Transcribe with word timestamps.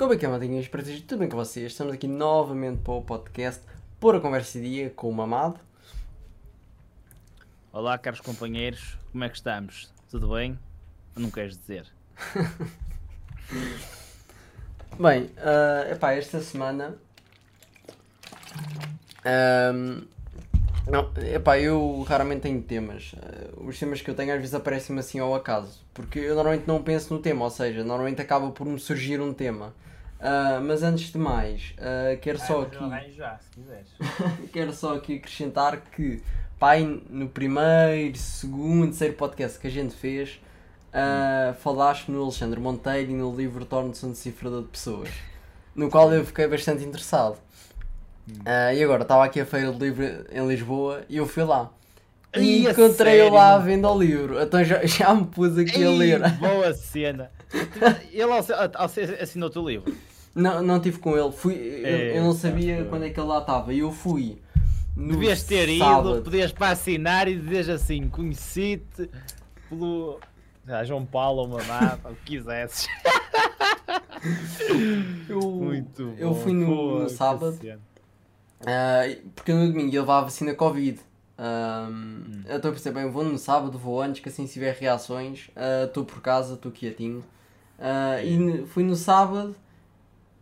Como 0.00 0.14
é 0.14 0.16
que 0.16 0.24
é, 0.24 0.28
Madinhas? 0.30 0.66
Prazer, 0.66 1.02
tudo 1.02 1.18
bem 1.18 1.28
com 1.28 1.36
vocês? 1.36 1.72
Estamos 1.72 1.92
aqui 1.92 2.08
novamente 2.08 2.78
para 2.78 2.94
o 2.94 3.02
podcast 3.02 3.60
Pôr 4.00 4.16
a 4.16 4.20
Conversa 4.20 4.58
de 4.58 4.66
Dia 4.66 4.88
com 4.88 5.10
o 5.10 5.12
Mamado. 5.12 5.60
Olá, 7.70 7.98
caros 7.98 8.22
companheiros, 8.22 8.96
como 9.12 9.24
é 9.24 9.28
que 9.28 9.36
estamos? 9.36 9.92
Tudo 10.10 10.30
bem? 10.30 10.58
Não 11.14 11.30
queres 11.30 11.58
dizer? 11.58 11.86
Bem, 14.98 15.24
uh, 15.24 15.92
epá, 15.92 16.14
esta 16.14 16.40
semana. 16.40 16.96
ahm, 19.22 20.04
não, 20.86 21.12
epá, 21.30 21.58
eu 21.58 22.02
raramente 22.08 22.40
tenho 22.40 22.62
temas. 22.62 23.12
Uh, 23.12 23.68
os 23.68 23.78
temas 23.78 24.00
que 24.00 24.10
eu 24.10 24.14
tenho 24.14 24.32
às 24.32 24.38
vezes 24.38 24.54
aparecem-me 24.54 25.00
assim 25.00 25.18
ao 25.18 25.34
acaso. 25.34 25.78
Porque 25.92 26.20
eu 26.20 26.34
normalmente 26.34 26.66
não 26.66 26.82
penso 26.82 27.12
no 27.12 27.20
tema, 27.20 27.44
ou 27.44 27.50
seja, 27.50 27.84
normalmente 27.84 28.22
acaba 28.22 28.50
por 28.50 28.66
me 28.66 28.80
surgir 28.80 29.20
um 29.20 29.34
tema. 29.34 29.74
Uh, 30.20 30.60
mas 30.62 30.82
antes 30.82 31.10
de 31.10 31.16
mais, 31.18 31.74
uh, 31.78 32.18
quero 32.20 32.38
só 32.38 32.60
aqui. 32.62 32.76
já, 33.16 33.40
quero 34.52 34.72
só 34.74 34.94
aqui 34.96 35.16
acrescentar 35.16 35.80
que 35.96 36.22
pai, 36.58 37.00
no 37.08 37.26
primeiro, 37.26 38.18
segundo, 38.18 38.88
terceiro 38.88 39.14
podcast 39.14 39.58
que 39.58 39.66
a 39.66 39.70
gente 39.70 39.94
fez, 39.94 40.38
uh, 40.92 41.54
falaste 41.54 42.10
no 42.10 42.22
Alexandre 42.22 42.60
Monteiro 42.60 43.10
e 43.12 43.14
no 43.14 43.34
livro 43.34 43.64
Torne-se 43.64 44.04
um 44.04 44.10
decifrador 44.10 44.60
de 44.62 44.68
pessoas, 44.68 45.08
no 45.74 45.88
qual 45.88 46.12
eu 46.12 46.22
fiquei 46.22 46.46
bastante 46.46 46.84
interessado. 46.84 47.38
Uh, 48.28 48.74
e 48.74 48.84
agora 48.84 49.02
estava 49.02 49.24
aqui 49.24 49.40
a 49.40 49.46
feira 49.46 49.72
de 49.72 49.78
livro 49.78 50.04
em 50.30 50.46
Lisboa 50.46 51.02
e 51.08 51.16
eu 51.16 51.26
fui 51.26 51.44
lá. 51.44 51.70
E 52.36 52.68
encontrei-o 52.68 53.32
lá 53.32 53.54
à 53.54 53.58
venda 53.58 53.88
ao 53.88 53.98
livro, 53.98 54.40
então 54.40 54.62
já, 54.62 54.84
já 54.84 55.14
me 55.14 55.24
pus 55.24 55.56
aqui 55.56 55.82
a 55.82 55.90
ler. 55.90 56.20
Boa 56.38 56.74
cena! 56.74 57.30
Ele 58.12 58.32
assi- 58.34 58.52
assi- 58.74 59.14
assinou 59.18 59.48
o 59.48 59.52
teu 59.52 59.66
livro. 59.66 60.09
Não, 60.40 60.62
não 60.62 60.80
tive 60.80 60.98
com 60.98 61.16
ele, 61.16 61.30
fui, 61.32 61.54
eu, 61.54 61.98
eu 62.16 62.22
não 62.24 62.30
É, 62.30 62.34
sabia 62.34 62.74
acho 62.76 62.84
que- 62.84 62.88
quando 62.90 63.04
é 63.04 63.10
que 63.10 63.20
ele 63.20 63.26
lá 63.28 63.38
estava 63.38 63.72
e 63.74 63.78
eu 63.80 63.92
fui. 63.92 64.38
Devias 64.96 65.42
ter 65.42 65.68
sábado. 65.78 66.14
ido, 66.16 66.22
podias 66.22 66.52
para 66.52 66.70
assinar 66.70 67.26
e 67.28 67.36
dizeres 67.36 67.68
assim: 67.68 68.08
conheci-te 68.08 69.08
pelo 69.68 70.18
ah, 70.68 70.84
João 70.84 71.06
Paulo 71.06 71.42
ou 71.42 71.48
Mamá, 71.48 71.98
o 72.04 72.14
que 72.24 72.36
quisesses. 72.36 72.86
Eu, 75.28 75.40
Muito 75.40 76.14
eu 76.18 76.30
bom. 76.30 76.34
fui 76.34 76.52
no, 76.52 76.66
Pô, 76.66 76.98
no 77.00 77.08
sábado, 77.08 77.58
ah, 78.66 79.02
porque 79.34 79.52
no 79.52 79.66
domingo 79.68 79.92
ia 79.94 80.00
levar 80.00 80.18
a 80.18 80.22
vacina 80.22 80.54
Covid. 80.54 81.00
Ahm, 81.38 81.90
Hum. 81.90 82.42
Eu 82.46 82.56
estou 82.56 82.68
a 82.70 82.72
perceber, 82.74 83.00
bem, 83.00 83.10
vou 83.10 83.24
no 83.24 83.38
sábado, 83.38 83.78
vou 83.78 84.02
antes, 84.02 84.20
que 84.20 84.28
assim 84.28 84.46
se 84.46 84.54
tiver 84.54 84.74
reações, 84.74 85.48
ah, 85.56 85.84
estou 85.86 86.04
por 86.04 86.20
casa, 86.20 86.54
estou 86.54 86.70
quietinho. 86.70 87.24
Ah, 87.78 88.22
e 88.22 88.66
fui 88.66 88.82
no 88.84 88.94
sábado 88.96 89.54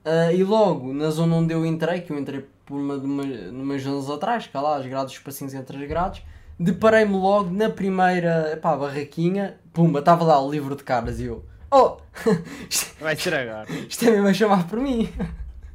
ah, 0.08 0.32
e 0.32 0.42
logo 0.42 0.92
na 0.94 1.10
zona 1.10 1.36
onde 1.36 1.52
eu 1.52 1.66
entrei, 1.66 2.00
que 2.00 2.10
eu 2.10 2.18
entrei 2.18 2.46
por 2.64 2.80
uma 2.80 2.98
de 2.98 3.04
uma, 3.04 3.22
umas 3.22 3.82
zonas 3.82 4.08
atrás, 4.08 4.46
cá 4.46 4.60
lá, 4.60 4.76
as 4.76 4.86
grades, 4.86 5.12
os 5.12 5.18
espacinhos 5.18 5.52
entre 5.52 5.76
as 5.76 5.86
grades, 5.86 6.22
deparei-me 6.58 7.12
logo 7.14 7.50
na 7.50 7.68
primeira 7.68 8.52
epá, 8.52 8.74
barraquinha, 8.74 9.58
pumba, 9.72 9.98
estava 9.98 10.24
lá 10.24 10.42
o 10.42 10.50
livro 10.50 10.74
de 10.74 10.82
caras 10.82 11.20
e 11.20 11.24
eu, 11.24 11.44
oh, 11.70 11.98
Vai 12.98 13.16
ser 13.16 13.34
agora. 13.34 13.70
isto 13.70 14.04
é 14.06 14.10
mesmo 14.10 14.28
a 14.28 14.32
chamar 14.32 14.66
por 14.66 14.80
mim. 14.80 15.12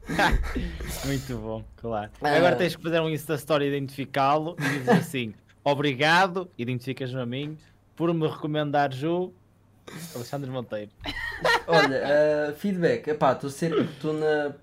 Muito 1.05 1.37
bom, 1.37 1.63
claro. 1.77 2.11
Ah. 2.21 2.35
Agora 2.35 2.55
tens 2.55 2.75
que 2.75 2.81
fazer 2.81 2.99
um 2.99 3.09
Insta 3.09 3.35
Story 3.35 3.67
identificá-lo 3.67 4.55
e 4.59 4.79
dizer 4.79 4.91
assim: 4.91 5.33
Obrigado, 5.63 6.49
identificas-me 6.57 7.21
a 7.21 7.25
mim, 7.25 7.57
por 7.95 8.13
me 8.13 8.27
recomendares 8.27 9.01
o 9.03 9.31
Alexandre 10.15 10.49
Monteiro. 10.49 10.91
Olha, 11.67 12.03
uh, 12.51 12.55
feedback, 12.55 13.07
epá, 13.09 13.37
estou 13.43 14.13
na 14.13 14.53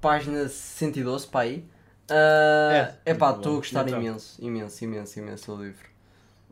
página 0.00 0.48
112 0.48 1.26
para 1.28 1.40
aí. 1.40 1.64
Uh, 2.10 2.72
É, 2.72 2.94
epá, 3.06 3.30
estou 3.30 3.54
a 3.54 3.56
gostar 3.56 3.86
Então. 3.88 4.00
imenso, 4.00 4.36
imenso, 4.44 4.84
imenso, 4.84 5.18
imenso 5.18 5.56
do 5.56 5.62
livro. 5.64 5.88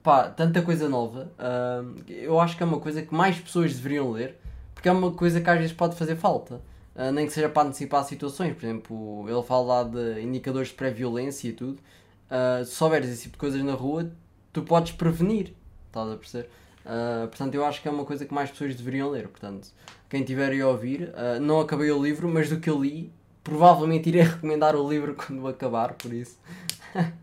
Pá, 0.03 0.29
tanta 0.29 0.63
coisa 0.63 0.89
nova. 0.89 1.31
uh, 1.39 2.03
eu 2.09 2.41
acho 2.41 2.57
que 2.57 2.63
é 2.63 2.67
uma 2.67 2.81
coisa 2.81 3.03
que 3.03 3.15
mais 3.15 3.39
pessoas 3.39 3.75
deveriam 3.75 4.11
ler, 4.11 4.39
porque 4.75 4.89
é 4.89 4.93
uma 4.93 5.13
coisa 5.13 5.41
que 5.41 5.49
às 5.49 5.59
vezes 5.59 5.73
pode 5.73 5.95
fazer 5.97 6.17
falta. 6.17 6.61
Uh, 6.95 7.11
nem 7.13 7.27
que 7.27 7.33
seja 7.33 7.49
para 7.49 7.69
antecipar 7.69 8.05
situações, 8.05 8.55
por 8.55 8.65
exemplo, 8.65 9.25
ele 9.29 9.43
fala 9.43 9.83
lá 9.83 9.85
de 9.85 10.21
indicadores 10.23 10.69
de 10.69 10.75
pré-violência 10.75 11.49
e 11.49 11.53
tudo. 11.53 11.79
Uh, 12.31 12.65
se 12.65 12.73
souberes 12.75 13.09
esse 13.11 13.23
tipo 13.25 13.33
de 13.35 13.39
coisas 13.39 13.63
na 13.63 13.75
rua, 13.75 14.11
tu 14.53 14.63
podes 14.63 14.93
prevenir, 14.93 15.55
estás 15.87 16.11
a 16.11 16.17
perceber? 16.17 16.51
Uh, 16.85 17.29
portanto, 17.29 17.55
eu 17.55 17.65
acho 17.65 17.81
que 17.81 17.89
é 17.89 17.91
uma 17.91 18.05
coisa 18.05 18.27
que 18.27 18.35
mais 18.35 18.51
pessoas 18.51 18.75
deveriam 18.75 19.11
ler. 19.11 19.29
Portanto, 19.29 19.69
quem 20.11 20.25
tiver 20.25 20.61
a 20.61 20.69
ouvir, 20.69 21.11
uh, 21.11 21.41
não 21.41 21.61
acabei 21.61 21.91
o 21.91 22.03
livro, 22.03 22.29
mas 22.29 22.49
do 22.49 22.59
que 22.59 22.69
eu 22.69 22.81
li, 22.81 23.13
provavelmente 23.43 24.09
irei 24.09 24.23
recomendar 24.23 24.75
o 24.75 24.89
livro 24.89 25.15
quando 25.15 25.47
acabar, 25.47 25.95
por 25.95 26.13
isso. 26.13 26.39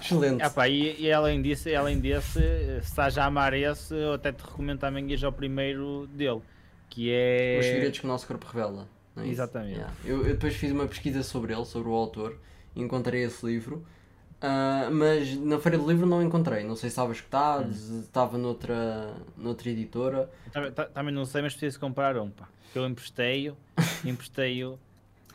Excelente. 0.00 0.42
Ah, 0.42 0.50
pá, 0.50 0.68
e, 0.68 1.00
e 1.00 1.12
além 1.12 1.42
disso, 1.42 1.68
e 1.68 1.74
além 1.74 1.98
desse, 1.98 2.40
se 2.40 2.78
estás 2.82 3.18
a 3.18 3.24
amar 3.26 3.52
esse, 3.52 3.94
eu 3.94 4.14
até 4.14 4.32
te 4.32 4.42
recomendo 4.42 4.78
também 4.78 5.10
ir 5.10 5.24
ao 5.24 5.32
primeiro 5.32 6.06
dele, 6.08 6.40
que 6.88 7.10
é. 7.12 7.58
Os 7.60 7.66
segredos 7.66 7.98
que 7.98 8.04
o 8.04 8.08
nosso 8.08 8.26
corpo 8.26 8.46
revela. 8.46 8.88
é? 9.16 9.26
Exatamente. 9.26 9.74
Yeah. 9.74 9.94
Eu, 10.04 10.18
eu 10.18 10.32
depois 10.32 10.54
fiz 10.56 10.72
uma 10.72 10.86
pesquisa 10.86 11.22
sobre 11.22 11.52
ele, 11.52 11.64
sobre 11.64 11.88
o 11.88 11.92
autor, 11.92 12.36
e 12.74 12.80
encontrei 12.80 13.22
esse 13.24 13.44
livro. 13.44 13.84
Ah, 14.42 14.88
mas 14.90 15.36
na 15.36 15.58
feira 15.58 15.76
do 15.76 15.86
livro 15.86 16.06
não 16.06 16.22
encontrei. 16.22 16.64
Não 16.64 16.74
sei 16.74 16.88
se 16.88 16.94
estava 16.94 17.12
escutado, 17.12 17.66
Hum. 17.68 18.00
estava 18.00 18.38
noutra, 18.38 19.12
noutra 19.36 19.68
editora. 19.70 20.30
Também, 20.52 20.72
ta- 20.72 20.86
também 20.86 21.12
não 21.14 21.24
sei, 21.26 21.42
mas 21.42 21.52
preciso 21.54 21.78
comprar 21.78 22.16
um, 22.16 22.30
pá. 22.30 22.48
Eu 22.74 22.86
emprestei-o, 22.86 23.56
emprestei-o 24.04 24.78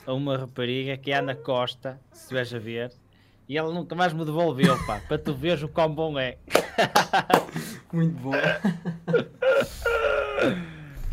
a 0.07 0.13
uma 0.13 0.37
rapariga 0.37 0.97
que 0.97 1.11
é 1.11 1.15
a 1.15 1.19
Ana 1.19 1.35
Costa, 1.35 1.99
se 2.11 2.21
estiveres 2.23 2.53
a 2.53 2.59
ver, 2.59 2.91
e 3.47 3.57
ela 3.57 3.71
nunca 3.73 3.93
mais 3.95 4.11
me 4.13 4.25
devolveu, 4.25 4.75
pá, 4.87 4.99
para 5.07 5.17
tu 5.19 5.33
veres 5.35 5.61
o 5.61 5.67
quão 5.67 5.93
bom 5.93 6.17
é. 6.17 6.37
Muito 7.93 8.13
bom. 8.15 8.33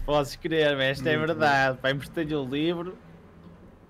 Podes 0.04 0.34
crer, 0.36 0.76
mas 0.76 0.98
esta 0.98 1.10
é 1.10 1.16
verdade, 1.16 1.78
pá, 1.78 1.90
emprestei-lhe 1.90 2.34
o 2.34 2.44
livro, 2.44 2.96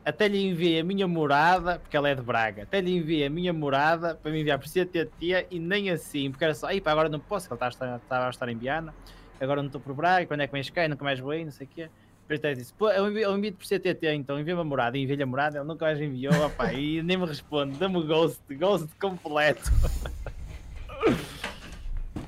até 0.05 0.27
lhe 0.29 0.43
enviei 0.45 0.81
a 0.81 0.85
minha 0.85 1.07
morada, 1.07 1.79
porque 1.79 1.97
ela 1.97 2.09
é 2.09 2.15
de 2.15 2.23
Braga, 2.23 2.65
até 2.65 2.81
lhe 2.81 2.93
enviei 2.97 3.27
a 3.27 3.31
minha 3.31 3.53
morada 3.53 4.15
para 4.17 4.31
me 4.33 4.41
enviar 4.41 4.59
por 4.59 4.67
CTT 4.69 5.47
e 5.51 5.59
nem 5.61 5.91
assim, 5.91 6.31
porque 6.31 6.45
era 6.45 6.55
só, 6.55 6.67
aí 6.67 6.81
pá, 6.81 6.91
agora 6.93 7.09
não 7.09 7.21
posso, 7.21 7.47
que 7.47 7.53
ela 7.53 7.69
estava 7.69 7.69
a 7.69 7.97
estar- 7.97 8.03
estava 8.05 8.27
a 8.27 8.31
estar 8.31 8.49
em 8.49 8.57
Viana, 8.57 8.95
agora 9.41 9.61
não 9.63 9.67
estou 9.69 9.81
por 9.81 9.95
Braga, 9.95 10.27
quando 10.27 10.41
é 10.41 10.47
que 10.47 10.53
vens 10.53 10.71
cá, 10.71 10.85
e 10.85 10.89
nunca 10.89 11.05
mais 11.05 11.21
vou 11.21 11.31
aí, 11.31 11.45
não 11.45 11.53
sei 11.53 11.67
o 11.67 11.71
quê. 11.71 11.89
Depois 12.23 12.39
até 12.41 12.55
disse, 12.55 12.73
pô, 12.75 12.89
eu 12.91 13.09
envio- 13.11 13.23
eu 13.23 13.37
envio-te 13.37 13.57
por 13.59 13.67
CTT, 13.67 14.07
então 14.15 14.39
envia-me 14.41 14.61
a 14.61 14.65
morada, 14.65 14.97
e 14.97 15.03
enviei-lhe 15.03 15.23
a 15.23 15.27
morada, 15.27 15.59
ele 15.59 15.67
nunca 15.67 15.85
mais 15.85 16.01
enviou, 16.01 16.33
opá, 16.47 16.73
e 16.73 17.03
nem 17.03 17.17
me 17.17 17.27
responde, 17.27 17.79
dá-me 17.79 18.03
ghost, 18.05 18.41
ghost 18.55 18.89
completo. 19.01 19.71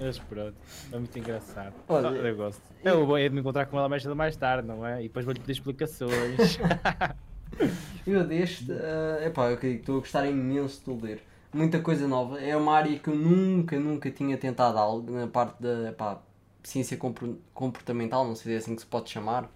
Mas 0.00 0.18
pronto, 0.18 0.56
é 0.92 0.98
muito 0.98 1.18
engraçado. 1.18 1.74
Olha, 1.88 2.08
eu 2.08 2.36
gosto. 2.36 2.60
É 2.84 2.92
o 2.92 3.06
bom 3.06 3.16
é 3.16 3.28
de 3.28 3.34
me 3.34 3.40
encontrar 3.40 3.64
com 3.66 3.78
ela 3.78 3.88
mais 3.88 4.02
cedo 4.02 4.14
mais 4.16 4.36
tarde, 4.36 4.66
não 4.66 4.84
é? 4.86 5.00
E 5.00 5.04
depois 5.04 5.24
vou-lhe 5.24 5.40
pedir 5.40 5.52
explicações. 5.52 6.58
Eu 8.06 8.26
deste, 8.26 8.70
uh, 8.72 9.22
epá, 9.24 9.50
eu 9.50 9.58
estou 9.74 9.96
a 9.96 10.00
gostar 10.00 10.26
imenso 10.26 10.82
de 10.94 11.02
ler. 11.06 11.22
Muita 11.52 11.80
coisa 11.80 12.06
nova. 12.08 12.40
É 12.40 12.56
uma 12.56 12.74
área 12.76 12.98
que 12.98 13.08
eu 13.08 13.14
nunca, 13.16 13.78
nunca 13.78 14.10
tinha 14.10 14.36
tentado 14.36 14.76
algo 14.78 15.10
na 15.12 15.26
parte 15.26 15.62
da 15.62 15.90
epá, 15.90 16.20
ciência 16.62 16.96
compor- 16.96 17.36
comportamental, 17.54 18.26
não 18.26 18.34
sei 18.34 18.44
se 18.52 18.54
é 18.54 18.58
assim 18.58 18.74
que 18.74 18.82
se 18.82 18.86
pode 18.86 19.10
chamar. 19.10 19.48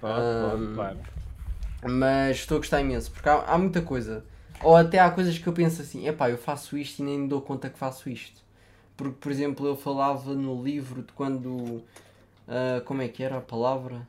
Pode, 0.00 0.28
pode, 0.38 0.66
Ahm, 0.66 0.74
claro. 0.74 0.98
Mas 1.82 2.38
estou 2.38 2.56
a 2.56 2.60
gostar 2.60 2.80
imenso, 2.80 3.10
porque 3.10 3.28
há, 3.28 3.42
há 3.44 3.58
muita 3.58 3.82
coisa. 3.82 4.24
Ou 4.62 4.76
até 4.76 4.98
há 4.98 5.10
coisas 5.10 5.38
que 5.38 5.46
eu 5.46 5.52
penso 5.52 5.80
assim, 5.82 6.06
epá, 6.06 6.30
eu 6.30 6.38
faço 6.38 6.76
isto 6.76 7.00
e 7.00 7.02
nem 7.04 7.18
me 7.20 7.28
dou 7.28 7.40
conta 7.40 7.70
que 7.70 7.78
faço 7.78 8.10
isto. 8.10 8.42
Porque, 8.96 9.16
por 9.20 9.32
exemplo, 9.32 9.66
eu 9.66 9.76
falava 9.76 10.34
no 10.34 10.62
livro 10.62 11.02
de 11.02 11.12
quando. 11.12 11.82
ah, 12.48 12.82
como 12.84 13.02
é 13.02 13.08
que 13.08 13.22
era 13.22 13.38
a 13.38 13.40
palavra? 13.40 14.06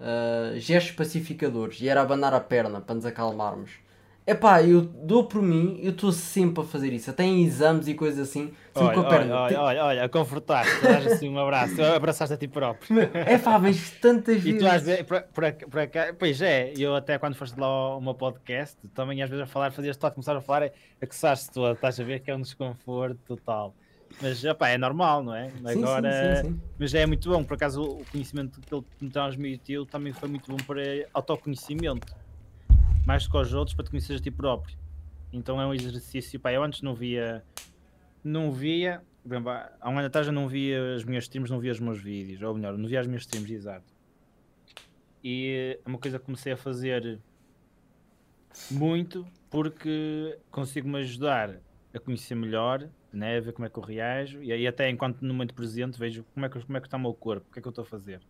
Ah, 0.00 0.52
gestos 0.56 0.92
pacificadores. 0.92 1.80
E 1.80 1.88
era 1.88 2.00
abanar 2.00 2.32
a 2.34 2.40
perna 2.40 2.80
para 2.80 2.94
nos 2.94 3.04
acalmarmos. 3.04 3.70
Epá, 4.26 4.62
eu 4.62 4.82
dou 4.82 5.24
por 5.24 5.42
mim, 5.42 5.80
eu 5.82 5.90
estou 5.90 6.12
sempre 6.12 6.62
a 6.62 6.66
fazer 6.66 6.92
isso. 6.92 7.10
Até 7.10 7.24
em 7.24 7.42
exames 7.44 7.88
e 7.88 7.94
coisas 7.94 8.28
assim. 8.28 8.52
Sempre 8.72 8.82
Olha, 8.88 8.94
com 8.94 9.00
a 9.00 9.08
perna. 9.08 9.36
olha, 9.40 9.60
olha, 9.60 9.84
olha, 9.84 10.08
confortar-te, 10.08 10.80
dás 10.82 11.06
assim 11.06 11.28
um 11.28 11.38
abraço, 11.38 11.82
abraçaste 11.82 12.34
a 12.34 12.36
ti 12.36 12.46
próprio. 12.46 12.96
É 13.12 13.38
pá, 13.38 13.58
mas 13.58 13.90
tantas 14.00 14.36
E 14.36 14.52
vezes. 14.52 14.60
tu 14.60 14.66
às 14.68 14.82
vezes, 14.82 15.02
por, 15.02 15.22
por, 15.22 15.52
por 15.52 15.80
pois 16.18 16.40
é, 16.40 16.72
eu 16.78 16.94
até 16.94 17.18
quando 17.18 17.34
foste 17.34 17.58
lá 17.58 17.66
ao 17.66 18.00
meu 18.00 18.14
podcast, 18.14 18.76
também 18.94 19.20
às 19.22 19.28
vezes 19.28 19.42
a 19.42 19.46
falar, 19.46 19.72
fazias 19.72 19.96
só 19.96 20.08
de 20.08 20.14
começar 20.14 20.36
a 20.36 20.40
falar, 20.40 20.70
a 21.02 21.06
coçaste 21.06 21.50
todo, 21.50 21.74
estás 21.74 21.98
a 21.98 22.04
ver 22.04 22.20
que 22.20 22.30
é 22.30 22.36
um 22.36 22.40
desconforto 22.42 23.18
total. 23.26 23.74
Mas 24.20 24.44
opá, 24.44 24.68
é 24.68 24.78
normal, 24.78 25.22
não 25.22 25.34
é? 25.34 25.50
Agora, 25.64 26.12
sim, 26.12 26.48
sim, 26.48 26.48
sim. 26.48 26.60
Mas 26.78 26.94
é 26.94 27.06
muito 27.06 27.28
bom, 27.28 27.44
por 27.44 27.54
acaso 27.54 27.82
o 27.82 28.04
conhecimento 28.06 28.60
que 28.60 28.74
ele 28.74 28.84
me 29.00 29.10
transmitiu 29.10 29.86
também 29.86 30.12
foi 30.12 30.28
muito 30.28 30.50
bom 30.50 30.56
para 30.58 30.82
autoconhecimento. 31.14 32.14
Mais 33.06 33.24
do 33.24 33.30
que 33.30 33.36
aos 33.36 33.52
outros, 33.54 33.74
para 33.74 33.84
te 33.84 33.90
conhecer 33.90 34.16
a 34.16 34.18
ti 34.18 34.30
próprio. 34.30 34.76
Então 35.32 35.60
é 35.60 35.66
um 35.66 35.72
exercício, 35.72 36.38
pá, 36.40 36.52
eu 36.52 36.62
antes 36.62 36.82
não 36.82 36.94
via, 36.94 37.44
não 38.22 38.50
via, 38.50 39.02
por 39.22 39.32
exemplo, 39.32 39.50
há 39.50 39.88
um 39.88 39.96
ano 39.96 40.06
atrás 40.06 40.26
eu 40.26 40.32
não 40.32 40.48
via 40.48 40.94
as 40.94 41.04
minhas 41.04 41.24
streams, 41.24 41.50
não 41.50 41.60
via 41.60 41.72
os 41.72 41.80
meus 41.80 42.02
vídeos, 42.02 42.42
ou 42.42 42.54
melhor, 42.54 42.76
não 42.76 42.88
via 42.88 43.00
as 43.00 43.06
minhas 43.06 43.22
streams, 43.22 43.52
exato. 43.52 43.92
e 45.22 45.78
é 45.84 45.88
uma 45.88 45.98
coisa 45.98 46.18
que 46.18 46.24
comecei 46.24 46.52
a 46.52 46.56
fazer 46.56 47.20
muito 48.70 49.26
porque 49.48 50.38
consigo-me 50.50 50.98
ajudar 50.98 51.60
a 51.94 51.98
conhecer 51.98 52.34
melhor, 52.34 52.88
né? 53.12 53.40
ver 53.40 53.52
como 53.52 53.66
é 53.66 53.70
que 53.70 53.78
eu 53.78 53.82
reajo 53.82 54.42
e 54.42 54.52
aí 54.52 54.66
até 54.66 54.88
enquanto 54.88 55.22
no 55.22 55.34
momento 55.34 55.54
presente 55.54 55.98
vejo 55.98 56.24
como 56.34 56.46
é 56.46 56.48
que, 56.48 56.60
como 56.60 56.76
é 56.76 56.80
que 56.80 56.86
está 56.86 56.96
o 56.96 57.00
meu 57.00 57.14
corpo, 57.14 57.46
o 57.48 57.52
que 57.52 57.58
é 57.58 57.62
que 57.62 57.68
eu 57.68 57.70
estou 57.70 57.82
a 57.82 57.86
fazer. 57.86 58.20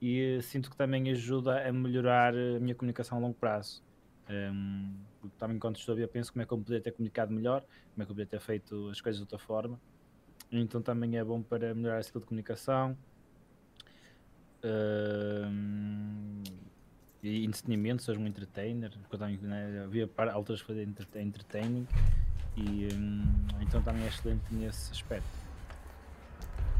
E 0.00 0.40
sinto 0.42 0.70
que 0.70 0.76
também 0.76 1.10
ajuda 1.10 1.66
a 1.66 1.72
melhorar 1.72 2.34
a 2.34 2.60
minha 2.60 2.74
comunicação 2.74 3.18
a 3.18 3.20
longo 3.20 3.34
prazo. 3.34 3.82
Um, 4.28 4.92
porque 5.20 5.36
também 5.38 5.56
enquanto 5.56 5.78
estou 5.78 5.92
a 5.92 5.96
ver 5.96 6.08
penso 6.08 6.32
como 6.32 6.42
é 6.42 6.46
que 6.46 6.52
eu 6.52 6.58
poderia 6.58 6.82
ter 6.82 6.92
comunicado 6.92 7.32
melhor, 7.32 7.62
como 7.62 8.02
é 8.02 8.04
que 8.04 8.10
eu 8.10 8.14
poderia 8.14 8.26
ter 8.26 8.40
feito 8.40 8.88
as 8.88 9.00
coisas 9.00 9.18
de 9.18 9.22
outra 9.22 9.38
forma. 9.38 9.80
Então 10.50 10.82
também 10.82 11.16
é 11.16 11.24
bom 11.24 11.42
para 11.42 11.74
melhorar 11.74 11.98
a 11.98 12.00
skill 12.00 12.20
de 12.20 12.26
comunicação. 12.26 12.96
Um, 14.64 16.42
e 17.22 17.44
entretenimento, 17.44 18.02
seja 18.02 18.18
um 18.20 18.26
entertainer, 18.26 18.90
porque 18.90 19.14
eu 19.14 19.18
também 19.18 19.38
né, 19.38 19.82
havia 19.84 20.08
alturas 20.32 20.60
fazer 20.60 20.82
entertaining 20.82 21.86
e 22.56 22.88
um, 22.94 23.22
então 23.60 23.82
também 23.82 24.04
é 24.04 24.08
excelente 24.08 24.42
nesse 24.50 24.92
aspecto. 24.92 25.46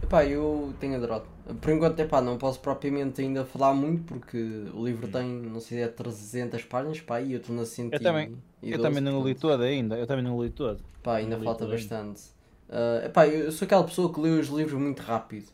Epá, 0.02 0.24
eu 0.24 0.74
tenho 0.78 0.96
adorado. 0.96 1.24
Por 1.60 1.70
enquanto, 1.70 1.98
epá, 2.00 2.20
não 2.20 2.36
posso 2.36 2.60
propriamente 2.60 3.20
ainda 3.20 3.44
falar 3.44 3.74
muito 3.74 4.04
porque 4.04 4.36
o 4.72 4.84
livro 4.84 5.06
hum. 5.08 5.10
tem, 5.10 5.28
não 5.28 5.60
sei, 5.60 5.82
é 5.82 5.88
300 5.88 6.62
páginas, 6.64 7.00
pá, 7.00 7.20
e 7.20 7.32
eu 7.32 7.40
estou 7.40 7.54
na 7.54 7.64
100 7.64 7.90
Eu 7.92 8.00
também, 8.00 8.36
eu 8.62 8.80
também 8.80 9.02
não 9.02 9.26
li 9.26 9.34
todo 9.34 9.62
ainda, 9.62 9.96
eu 9.96 10.06
também 10.06 10.24
não 10.24 10.42
li 10.42 10.50
todo. 10.50 10.82
Pá, 11.02 11.16
ainda 11.16 11.38
falta 11.38 11.66
bastante. 11.66 12.22
Uh, 12.68 13.06
epá, 13.06 13.26
eu 13.26 13.50
sou 13.52 13.64
aquela 13.64 13.84
pessoa 13.84 14.12
que 14.12 14.20
lê 14.20 14.30
os 14.30 14.48
livros 14.48 14.80
muito 14.80 15.00
rápido. 15.00 15.46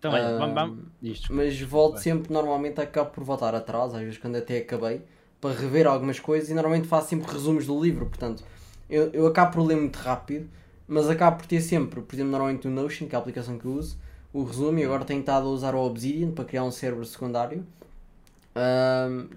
Também, 0.00 0.22
uh, 0.22 0.38
vamos, 0.38 0.54
vamos. 0.54 0.84
Isto. 1.02 1.32
Mas 1.34 1.60
volto 1.60 1.94
Vai. 1.94 2.02
sempre, 2.02 2.32
normalmente 2.32 2.80
acabo 2.80 3.10
por 3.10 3.24
voltar 3.24 3.54
atrás, 3.54 3.94
às 3.94 4.00
vezes 4.00 4.18
quando 4.18 4.36
até 4.36 4.58
acabei, 4.58 5.02
para 5.40 5.54
rever 5.54 5.86
algumas 5.86 6.20
coisas 6.20 6.48
e 6.50 6.54
normalmente 6.54 6.86
faço 6.86 7.08
sempre 7.08 7.32
resumos 7.32 7.66
do 7.66 7.82
livro, 7.82 8.06
portanto, 8.06 8.44
eu, 8.88 9.10
eu 9.12 9.26
acabo 9.26 9.52
por 9.52 9.66
ler 9.66 9.76
muito 9.76 9.96
rápido 9.96 10.48
mas 10.88 11.10
acabo 11.10 11.36
por 11.36 11.46
ter 11.46 11.60
sempre, 11.60 12.00
por 12.00 12.14
exemplo, 12.14 12.32
normalmente 12.32 12.66
o 12.66 12.70
Notion, 12.70 13.06
que 13.06 13.14
é 13.14 13.18
a 13.18 13.20
aplicação 13.20 13.58
que 13.58 13.66
eu 13.66 13.72
uso, 13.72 13.98
o 14.32 14.42
resumo 14.42 14.78
e 14.78 14.84
agora 14.84 15.04
tenho 15.04 15.20
estado 15.20 15.46
a 15.46 15.50
usar 15.50 15.74
o 15.74 15.78
Obsidian 15.84 16.30
para 16.30 16.46
criar 16.46 16.64
um 16.64 16.70
server 16.70 17.04
secundário. 17.04 17.64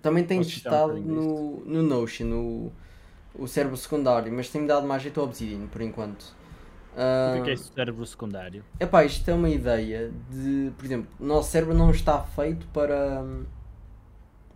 também 0.02 0.24
tenho 0.24 0.44
testado 0.44 0.98
no, 0.98 1.60
no 1.66 1.84
Notion 1.84 2.32
o, 2.32 2.72
o 3.36 3.48
server 3.48 3.78
secundário, 3.78 4.32
mas 4.32 4.50
tem-me 4.50 4.66
dado 4.66 4.88
mais 4.88 5.04
jeito 5.04 5.20
ao 5.20 5.26
Obsidian 5.26 5.68
por 5.68 5.82
enquanto. 5.82 6.34
Uh, 6.94 7.40
o 7.40 7.44
que 7.44 7.50
é 7.50 7.54
esse 7.54 7.72
cérebro 7.74 8.06
secundário? 8.06 8.64
Epá, 8.80 9.04
isto 9.04 9.30
é 9.30 9.34
uma 9.34 9.50
ideia 9.50 10.12
de, 10.30 10.72
por 10.78 10.86
exemplo, 10.86 11.08
o 11.20 11.26
nosso 11.26 11.52
cérebro 11.52 11.74
não 11.74 11.92
está 11.92 12.22
feito 12.22 12.66
para, 12.68 13.26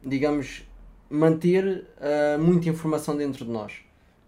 digamos, 0.04 0.64
manter 1.10 1.86
uh, 1.98 2.42
muita 2.42 2.70
informação 2.70 3.16
dentro 3.16 3.46
de 3.46 3.52
nós, 3.52 3.85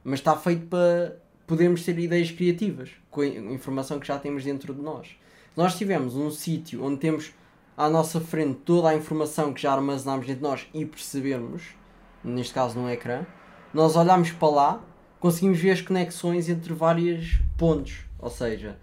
mas 0.08 0.22
está 0.22 0.38
feito 0.38 0.68
para 0.68 1.18
podermos 1.46 1.84
ter 1.84 2.00
ideias 2.00 2.32
criativas 2.32 2.92
com 3.12 3.20
a 3.20 3.28
informação 3.28 4.00
que 4.00 4.08
já 4.08 4.18
temos 4.18 4.42
dentro 4.46 4.74
de 4.74 4.82
nós. 4.82 5.08
Se 5.08 5.58
nós 5.58 5.78
tivermos 5.78 6.16
um 6.16 6.32
sítio 6.32 6.82
onde 6.82 6.96
temos 6.96 7.34
à 7.76 7.90
nossa 7.90 8.22
frente 8.22 8.60
toda 8.64 8.88
a 8.88 8.96
informação 8.96 9.54
que 9.54 9.62
já 9.62 9.74
armazenámos 9.74 10.26
dentro 10.26 10.42
de 10.42 10.48
nós 10.50 10.68
e 10.74 10.86
percebermos, 10.86 11.76
neste 12.24 12.54
caso 12.54 12.80
no 12.80 12.90
ecrã, 12.90 13.26
nós 13.74 13.98
olhamos 13.98 14.32
para 14.32 14.48
lá, 14.48 14.82
conseguimos 15.20 15.60
ver 15.60 15.72
as 15.72 15.82
conexões 15.82 16.48
entre 16.48 16.74
vários 16.74 17.42
pontos. 17.58 18.06
Ou 18.18 18.30
seja, 18.30 18.78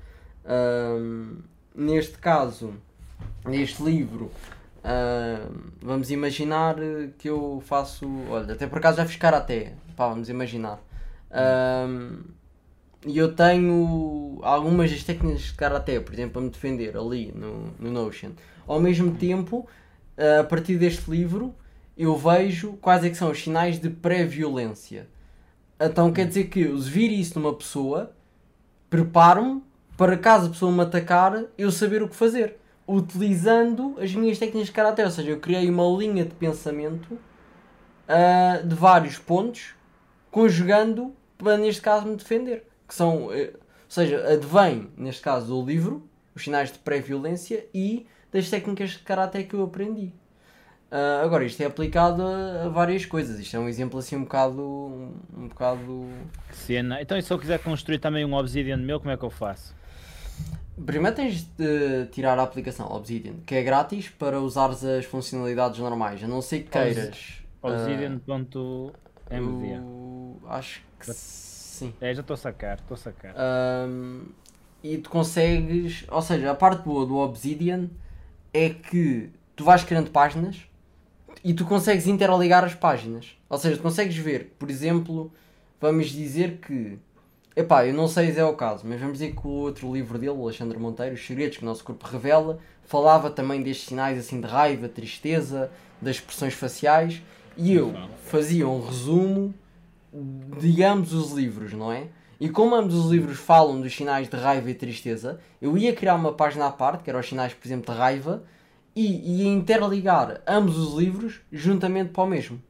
hum, 0.44 1.38
neste 1.74 2.18
caso, 2.18 2.74
neste 3.46 3.82
livro, 3.82 4.30
hum, 4.84 5.70
vamos 5.80 6.10
imaginar 6.10 6.76
que 7.16 7.30
eu 7.30 7.62
faço. 7.64 8.06
Olha, 8.28 8.52
até 8.52 8.66
por 8.66 8.76
acaso 8.76 8.98
já 8.98 9.06
fiz 9.06 9.16
karaté. 9.16 9.72
Pá, 9.96 10.06
vamos 10.06 10.28
imaginar. 10.28 10.78
E 13.06 13.18
eu 13.18 13.34
tenho 13.34 14.38
algumas 14.42 14.90
das 14.90 15.04
técnicas 15.04 15.42
de 15.42 15.54
karaté, 15.54 16.00
por 16.00 16.14
exemplo, 16.14 16.32
para 16.32 16.42
me 16.42 16.50
defender 16.50 16.96
ali 16.96 17.32
no, 17.34 17.72
no 17.78 17.90
Notion. 17.90 18.30
Ao 18.66 18.80
mesmo 18.80 19.14
tempo, 19.14 19.68
a 20.40 20.44
partir 20.44 20.78
deste 20.78 21.10
livro, 21.10 21.54
eu 21.96 22.16
vejo 22.16 22.74
quais 22.80 23.04
é 23.04 23.10
que 23.10 23.16
são 23.16 23.30
os 23.30 23.42
sinais 23.42 23.78
de 23.78 23.90
pré-violência. 23.90 25.06
Então 25.78 26.12
quer 26.12 26.26
dizer 26.26 26.44
que 26.44 26.60
eu 26.60 26.78
vir 26.78 27.12
isso 27.12 27.38
numa 27.38 27.52
pessoa, 27.52 28.12
preparo-me 28.88 29.62
para 29.96 30.16
caso 30.16 30.46
a 30.46 30.50
pessoa 30.50 30.72
me 30.72 30.80
atacar, 30.80 31.44
eu 31.56 31.70
saber 31.70 32.02
o 32.02 32.08
que 32.08 32.16
fazer. 32.16 32.56
Utilizando 32.86 33.94
as 33.98 34.14
minhas 34.14 34.38
técnicas 34.38 34.66
de 34.66 34.72
karaté. 34.72 35.04
Ou 35.04 35.10
seja, 35.10 35.30
eu 35.30 35.40
criei 35.40 35.70
uma 35.70 35.84
linha 35.98 36.24
de 36.24 36.34
pensamento 36.34 37.14
uh, 37.14 38.66
de 38.66 38.74
vários 38.74 39.18
pontos, 39.18 39.74
conjugando 40.30 41.12
para 41.44 41.58
neste 41.58 41.82
caso 41.82 42.06
me 42.06 42.16
defender 42.16 42.64
que 42.88 42.94
são, 42.94 43.32
eh, 43.32 43.52
ou 43.54 43.60
seja, 43.88 44.32
advém, 44.32 44.88
neste 44.96 45.22
caso, 45.22 45.46
do 45.46 45.64
livro, 45.64 46.08
os 46.34 46.42
sinais 46.42 46.72
de 46.72 46.78
pré-violência 46.78 47.66
e 47.72 48.06
das 48.32 48.50
técnicas 48.50 48.90
de 48.90 48.98
karate 48.98 49.44
que 49.44 49.54
eu 49.54 49.62
aprendi. 49.62 50.12
Uh, 50.90 51.24
agora, 51.24 51.44
isto 51.44 51.60
é 51.60 51.66
aplicado 51.66 52.22
a, 52.22 52.66
a, 52.66 52.68
várias 52.68 53.04
coisas. 53.04 53.40
Isto 53.40 53.56
é 53.56 53.60
um 53.60 53.68
exemplo 53.68 53.98
assim 53.98 54.14
um 54.14 54.22
bocado. 54.22 54.62
Um, 54.62 55.12
um 55.36 55.48
bocado. 55.48 56.08
Cena. 56.52 57.02
Então, 57.02 57.18
e 57.18 57.22
se 57.22 57.32
eu 57.32 57.38
quiser 57.38 57.58
construir 57.58 57.98
também 57.98 58.24
um 58.24 58.32
Obsidian 58.34 58.76
meu, 58.76 59.00
como 59.00 59.10
é 59.10 59.16
que 59.16 59.24
eu 59.24 59.30
faço? 59.30 59.74
Primeiro 60.84 61.16
tens 61.16 61.42
de 61.42 62.06
tirar 62.12 62.38
a 62.38 62.42
aplicação 62.42 62.86
Obsidian, 62.92 63.34
que 63.44 63.56
é 63.56 63.62
grátis 63.62 64.08
para 64.08 64.40
usares 64.40 64.84
as 64.84 65.04
funcionalidades 65.04 65.80
normais, 65.80 66.22
a 66.22 66.28
não 66.28 66.40
ser 66.40 66.60
que 66.60 66.70
queiras. 66.70 67.42
Obsidian.mv. 67.60 68.92
Uh, 69.30 70.13
acho 70.48 70.82
que 70.98 71.12
Sim. 71.74 71.92
É, 72.00 72.14
já 72.14 72.20
estou 72.20 72.34
a 72.34 72.36
sacar, 72.36 72.78
estou 72.78 72.94
a 72.94 72.98
sacar. 72.98 73.34
Um, 73.88 74.26
e 74.82 74.96
tu 74.98 75.10
consegues, 75.10 76.04
ou 76.08 76.22
seja, 76.22 76.52
a 76.52 76.54
parte 76.54 76.84
boa 76.84 77.04
do 77.04 77.16
Obsidian 77.16 77.88
é 78.52 78.70
que 78.70 79.30
tu 79.56 79.64
vais 79.64 79.82
criando 79.82 80.10
páginas 80.10 80.56
e 81.42 81.52
tu 81.52 81.64
consegues 81.64 82.06
interligar 82.06 82.62
as 82.62 82.74
páginas. 82.74 83.36
Ou 83.50 83.58
seja, 83.58 83.76
tu 83.76 83.82
consegues 83.82 84.16
ver, 84.16 84.54
por 84.56 84.70
exemplo, 84.70 85.32
vamos 85.80 86.10
dizer 86.10 86.58
que, 86.58 86.96
epá, 87.56 87.84
eu 87.84 87.92
não 87.92 88.06
sei 88.06 88.32
se 88.32 88.38
é 88.38 88.44
o 88.44 88.54
caso, 88.54 88.86
mas 88.86 89.00
vamos 89.00 89.14
dizer 89.14 89.34
que 89.34 89.44
o 89.44 89.50
outro 89.50 89.92
livro 89.92 90.16
dele, 90.16 90.32
o 90.32 90.44
Alexandre 90.44 90.78
Monteiro, 90.78 91.16
Os 91.16 91.26
Segredos 91.26 91.56
que 91.56 91.64
o 91.64 91.66
Nosso 91.66 91.82
Corpo 91.82 92.06
Revela, 92.06 92.60
falava 92.84 93.30
também 93.30 93.60
destes 93.62 93.88
sinais 93.88 94.16
assim 94.16 94.40
de 94.40 94.46
raiva, 94.46 94.88
tristeza, 94.88 95.72
das 96.00 96.16
expressões 96.16 96.54
faciais, 96.54 97.20
e 97.56 97.74
eu 97.74 97.92
fazia 98.26 98.68
um 98.68 98.80
resumo 98.86 99.52
digamos, 100.60 101.12
os 101.12 101.32
livros, 101.32 101.72
não 101.72 101.90
é? 101.90 102.08
E 102.40 102.48
como 102.48 102.74
ambos 102.74 102.94
os 102.94 103.10
livros 103.10 103.38
falam 103.38 103.80
dos 103.80 103.94
sinais 103.94 104.28
de 104.28 104.36
raiva 104.36 104.70
e 104.70 104.74
tristeza, 104.74 105.40
eu 105.60 105.78
ia 105.78 105.94
criar 105.94 106.14
uma 106.14 106.32
página 106.32 106.66
à 106.66 106.70
parte, 106.70 107.02
que 107.02 107.10
era 107.10 107.18
os 107.18 107.28
sinais, 107.28 107.54
por 107.54 107.66
exemplo, 107.66 107.92
de 107.92 107.98
raiva, 107.98 108.44
e 108.94 109.42
ia 109.42 109.48
interligar 109.48 110.40
ambos 110.46 110.78
os 110.78 110.94
livros 110.94 111.40
juntamente 111.52 112.10
para 112.10 112.22
o 112.22 112.26
mesmo. 112.26 112.60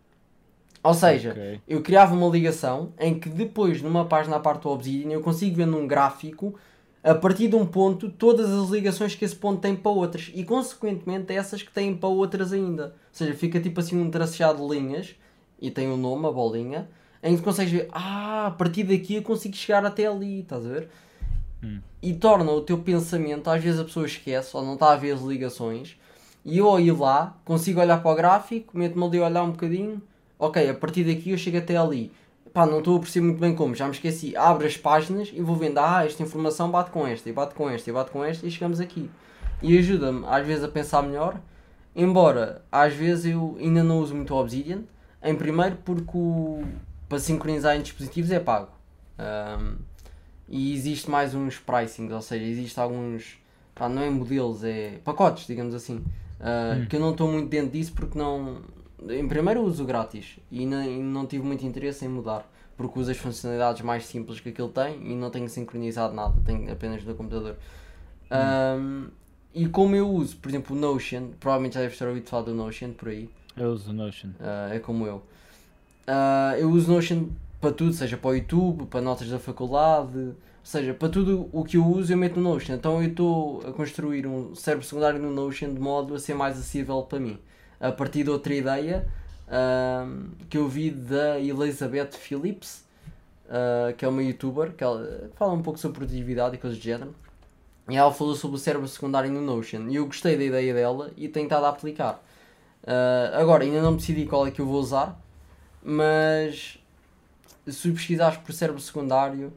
Ou 0.83 0.93
seja, 0.93 1.31
okay. 1.31 1.61
eu 1.67 1.83
criava 1.83 2.15
uma 2.15 2.29
ligação 2.29 2.93
em 2.99 3.19
que 3.19 3.29
depois, 3.29 3.81
numa 3.81 4.05
página 4.05 4.37
à 4.37 4.41
parte 4.41 4.63
do 4.63 4.69
Obsidian, 4.69 5.11
eu 5.11 5.23
consigo 5.23 5.57
ver 5.57 5.67
num 5.67 5.87
gráfico, 5.87 6.55
a 7.03 7.15
partir 7.15 7.49
de 7.49 7.57
um 7.57 7.65
ponto, 7.65 8.11
todas 8.11 8.51
as 8.51 8.69
ligações 8.69 9.15
que 9.15 9.25
esse 9.25 9.35
ponto 9.35 9.61
tem 9.61 9.75
para 9.75 9.91
outras. 9.91 10.31
E, 10.35 10.45
consequentemente, 10.45 11.33
essas 11.33 11.63
que 11.63 11.73
têm 11.73 11.97
para 11.97 12.09
outras 12.09 12.53
ainda. 12.53 12.85
Ou 12.85 12.93
seja, 13.13 13.35
fica 13.35 13.59
tipo 13.61 13.81
assim 13.81 13.99
um 13.99 14.11
traceado 14.11 14.67
de 14.67 14.75
linhas, 14.75 15.15
e 15.59 15.71
tem 15.71 15.89
o 15.89 15.95
um 15.95 15.97
nome, 15.97 16.27
a 16.27 16.31
bolinha, 16.31 16.89
em 17.25 17.37
que 17.37 17.43
consegues 17.43 17.73
ver, 17.73 17.88
ah, 17.90 18.49
a 18.49 18.50
partir 18.50 18.85
daqui 18.85 19.14
eu 19.14 19.23
consigo 19.23 19.57
chegar 19.57 19.85
até 19.85 20.07
ali, 20.07 20.40
estás 20.40 20.66
a 20.66 20.69
ver? 20.69 20.88
Hum. 21.62 21.81
E 22.02 22.12
torna 22.12 22.52
o 22.52 22.61
teu 22.61 22.76
pensamento, 22.76 23.49
às 23.49 23.64
vezes 23.64 23.81
a 23.81 23.85
pessoa 23.85 24.04
esquece 24.04 24.54
ou 24.54 24.62
não 24.62 24.75
está 24.75 24.93
a 24.93 24.97
ver 24.97 25.12
as 25.12 25.23
ligações, 25.23 25.97
e 26.45 26.59
eu 26.59 26.69
ao 26.69 26.78
ir 26.78 26.93
lá, 26.93 27.35
consigo 27.43 27.81
olhar 27.81 28.02
para 28.02 28.11
o 28.11 28.14
gráfico, 28.14 28.76
meto-me 28.76 29.04
ali 29.07 29.19
a 29.19 29.25
olhar 29.25 29.43
um 29.43 29.52
bocadinho, 29.52 30.02
ok, 30.38 30.69
a 30.69 30.75
partir 30.75 31.04
daqui 31.04 31.31
eu 31.31 31.38
chego 31.38 31.57
até 31.57 31.75
ali. 31.75 32.12
Pá, 32.52 32.66
não 32.66 32.78
estou 32.78 32.99
a 32.99 33.00
perceber 33.00 33.26
muito 33.26 33.40
bem 33.40 33.54
como, 33.54 33.75
já 33.75 33.87
me 33.87 33.93
esqueci. 33.93 34.37
Abro 34.37 34.66
as 34.66 34.76
páginas 34.76 35.33
e 35.33 35.40
vou 35.40 35.57
vendo, 35.57 35.78
ah, 35.78 36.04
esta 36.04 36.23
informação 36.23 36.71
bate 36.71 36.90
com 36.90 37.07
esta, 37.07 37.28
e 37.28 37.33
bate 37.33 37.54
com 37.54 37.69
esta, 37.69 37.88
e 37.88 37.93
bate 37.93 38.11
com 38.11 38.23
esta, 38.23 38.47
e 38.47 38.50
chegamos 38.50 38.78
aqui. 38.78 39.11
E 39.62 39.78
ajuda-me, 39.78 40.25
às 40.26 40.47
vezes, 40.47 40.62
a 40.62 40.69
pensar 40.69 41.02
melhor, 41.02 41.40
embora 41.97 42.62
às 42.71 42.93
vezes 42.93 43.33
eu 43.33 43.57
ainda 43.59 43.83
não 43.83 43.99
uso 43.99 44.14
muito 44.14 44.35
o 44.35 44.38
Obsidian, 44.38 44.83
em 45.23 45.35
primeiro 45.35 45.78
porque 45.85 46.16
o, 46.16 46.62
para 47.14 47.21
sincronizar 47.21 47.76
em 47.76 47.83
dispositivos 47.83 48.33
é 48.33 48.40
pago. 48.40 48.71
Um, 49.21 49.76
e 50.49 50.75
existe 50.75 51.09
mais 51.09 51.33
uns 51.33 51.59
pricings, 51.59 52.12
ou 52.12 52.21
seja, 52.21 52.44
existe 52.44 52.80
alguns, 52.80 53.38
pá, 53.73 53.88
não 53.88 54.02
é 54.02 54.11
modelos, 54.11 54.64
é 54.64 54.99
pacotes, 55.04 55.47
digamos 55.47 55.76
assim, 55.76 55.99
uh, 55.99 56.02
hum. 56.76 56.87
que 56.87 56.97
eu 56.97 57.00
não 57.00 57.12
estou 57.12 57.30
muito 57.30 57.49
dentro 57.49 57.71
disso 57.71 57.92
porque 57.94 58.18
não. 58.18 58.62
Em 59.09 59.28
primeiro 59.28 59.62
uso 59.62 59.85
grátis 59.85 60.40
e 60.50 60.66
não, 60.66 60.83
e 60.83 60.99
não 60.99 61.25
tive 61.25 61.44
muito 61.44 61.64
interesse 61.64 62.04
em 62.04 62.09
mudar, 62.09 62.50
porque 62.76 62.99
uso 62.99 63.12
as 63.12 63.16
funcionalidades 63.16 63.83
mais 63.83 64.06
simples 64.06 64.40
que 64.40 64.49
aquilo 64.49 64.71
tem 64.71 65.12
e 65.12 65.14
não 65.14 65.30
tenho 65.30 65.49
sincronizado 65.49 66.14
nada, 66.14 66.35
tenho 66.44 66.73
apenas 66.73 67.04
no 67.04 67.14
computador. 67.14 67.54
Hum. 68.28 68.80
Um, 68.80 69.09
e 69.54 69.68
como 69.68 69.94
eu 69.94 70.11
uso, 70.11 70.37
por 70.38 70.49
exemplo, 70.49 70.76
o 70.76 70.80
Notion, 70.80 71.28
provavelmente 71.38 71.75
já 71.75 71.80
deves 71.80 71.97
ter 71.97 72.09
ouvido 72.09 72.28
falar 72.28 72.42
do 72.42 72.54
Notion 72.54 72.90
por 72.92 73.11
aí. 73.11 73.30
Eu 73.56 73.71
uso 73.71 73.90
o 73.90 73.92
Notion. 73.92 74.30
Uh, 74.30 74.73
é 74.73 74.80
como 74.80 75.06
eu. 75.06 75.23
Uh, 76.06 76.56
eu 76.58 76.70
uso 76.70 76.92
Notion 76.92 77.28
para 77.61 77.73
tudo, 77.73 77.92
seja 77.92 78.16
para 78.16 78.30
o 78.30 78.34
YouTube, 78.34 78.87
para 78.87 79.00
notas 79.00 79.28
da 79.28 79.38
faculdade, 79.38 80.18
ou 80.18 80.34
seja, 80.62 80.92
para 80.92 81.08
tudo 81.08 81.49
o 81.50 81.64
que 81.64 81.78
eu 81.78 81.87
uso 81.87 82.12
eu 82.12 82.16
meto 82.16 82.38
no 82.38 82.52
Notion. 82.52 82.75
Então 82.75 83.02
eu 83.02 83.08
estou 83.08 83.62
a 83.66 83.73
construir 83.73 84.26
um 84.26 84.54
cérebro 84.54 84.87
secundário 84.87 85.20
no 85.20 85.30
Notion 85.30 85.73
de 85.73 85.80
modo 85.80 86.14
a 86.14 86.18
ser 86.18 86.34
mais 86.34 86.58
acessível 86.58 87.02
para 87.02 87.18
mim. 87.18 87.38
A 87.80 87.90
partir 87.90 88.25
de 88.25 88.30
outra 88.30 88.54
ideia 88.54 89.06
uh, 89.49 90.30
que 90.49 90.58
eu 90.58 90.68
vi 90.68 90.90
da 90.90 91.38
Elizabeth 91.38 92.12
Phillips, 92.12 92.84
uh, 93.46 93.94
que 93.96 94.04
é 94.04 94.08
uma 94.08 94.23
youtuber, 94.23 94.73
que 94.73 94.84
ela 94.84 95.30
fala 95.34 95.52
um 95.52 95.62
pouco 95.62 95.78
sobre 95.78 95.99
produtividade 95.99 96.56
e 96.56 96.58
coisas 96.58 96.78
do 96.78 96.82
género. 96.82 97.14
E 97.88 97.96
ela 97.96 98.12
falou 98.12 98.34
sobre 98.34 98.56
o 98.56 98.58
cérebro 98.58 98.88
secundário 98.88 99.30
no 99.30 99.40
Notion. 99.40 99.88
E 99.88 99.96
eu 99.96 100.06
gostei 100.06 100.37
da 100.37 100.44
ideia 100.44 100.73
dela 100.73 101.11
e 101.16 101.28
tenho 101.28 101.44
estado 101.44 101.64
a 101.64 101.68
aplicar. 101.70 102.23
Uh, 102.82 103.37
agora, 103.40 103.64
ainda 103.64 103.80
não 103.80 103.96
decidi 103.96 104.26
qual 104.26 104.46
é 104.46 104.50
que 104.50 104.61
eu 104.61 104.66
vou 104.66 104.80
usar, 104.80 105.18
mas 105.85 106.79
se 107.67 107.93
pesquisares 107.93 108.38
por 108.38 108.53
cérebro 108.53 108.81
secundário 108.81 109.53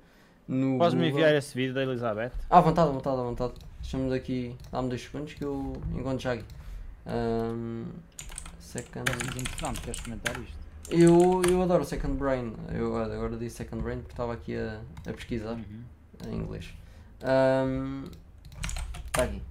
no. 0.48 0.78
Podes-me 0.78 1.10
enviar 1.10 1.34
esse 1.34 1.56
vídeo 1.56 1.74
da 1.74 1.84
Elizabeth? 1.84 2.32
À 2.50 2.62
vontade, 2.62 2.90
à 2.90 2.92
vontade, 2.92 3.20
à 3.20 3.24
vontade. 3.24 3.54
Deixa-me 3.82 4.10
daqui, 4.10 4.56
dá-me 4.72 4.90
dois 4.90 5.02
segundos 5.02 5.34
que 5.34 5.44
eu 5.44 5.74
encontro 5.96 6.20
já 6.20 6.34
aqui. 6.34 6.46
Um, 7.06 7.86
second. 8.60 9.06
Interessante, 9.40 9.82
queres 9.82 10.00
comentar 10.02 10.38
isto? 10.42 10.58
Eu, 10.90 11.42
eu 11.50 11.62
adoro 11.62 11.84
Second 11.84 12.18
Brain. 12.18 12.54
Eu 12.74 12.96
agora 12.96 13.36
disse 13.36 13.58
Second 13.58 13.84
Brain 13.84 14.00
porque 14.00 14.14
estava 14.14 14.34
aqui 14.34 14.56
a, 14.56 14.80
a 15.06 15.14
pesquisar 15.14 15.52
uhum. 15.52 15.84
em 16.28 16.36
inglês. 16.36 16.74
Um, 17.22 18.06
está 19.08 19.24
aqui. 19.24 19.42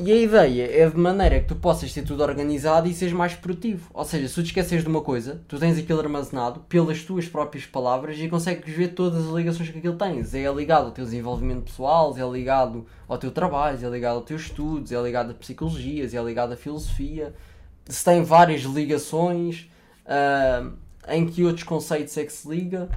E 0.00 0.12
a 0.12 0.14
ideia 0.14 0.84
é 0.84 0.88
de 0.88 0.96
maneira 0.96 1.40
que 1.40 1.48
tu 1.48 1.56
possas 1.56 1.92
ter 1.92 2.02
tudo 2.02 2.22
organizado 2.22 2.86
e 2.86 2.94
seres 2.94 3.12
mais 3.12 3.34
produtivo. 3.34 3.90
Ou 3.92 4.04
seja, 4.04 4.28
se 4.28 4.34
tu 4.36 4.42
te 4.44 4.46
esqueces 4.46 4.82
de 4.82 4.88
uma 4.88 5.00
coisa, 5.00 5.42
tu 5.48 5.58
tens 5.58 5.76
aquilo 5.76 5.98
armazenado 5.98 6.60
pelas 6.68 7.02
tuas 7.02 7.26
próprias 7.26 7.66
palavras 7.66 8.16
e 8.16 8.28
consegues 8.28 8.72
ver 8.72 8.94
todas 8.94 9.26
as 9.26 9.34
ligações 9.34 9.70
que 9.70 9.78
aquilo 9.78 9.96
tens. 9.96 10.32
É 10.34 10.48
ligado 10.52 10.86
ao 10.86 10.90
teu 10.92 11.04
desenvolvimento 11.04 11.64
pessoal, 11.64 12.16
é 12.16 12.30
ligado 12.30 12.86
ao 13.08 13.18
teu 13.18 13.32
trabalho, 13.32 13.84
é 13.84 13.90
ligado 13.90 14.18
aos 14.18 14.24
teus 14.24 14.42
estudos, 14.42 14.92
é 14.92 15.02
ligado 15.02 15.32
a 15.32 15.34
psicologias, 15.34 16.14
é 16.14 16.22
ligado 16.22 16.52
à 16.52 16.56
filosofia. 16.56 17.34
Se 17.84 18.04
tem 18.04 18.22
várias 18.22 18.62
ligações, 18.62 19.68
uh, 20.06 20.72
em 21.08 21.26
que 21.26 21.42
outros 21.42 21.64
conceitos 21.64 22.16
é 22.16 22.24
que 22.24 22.32
se 22.32 22.48
liga, 22.48 22.88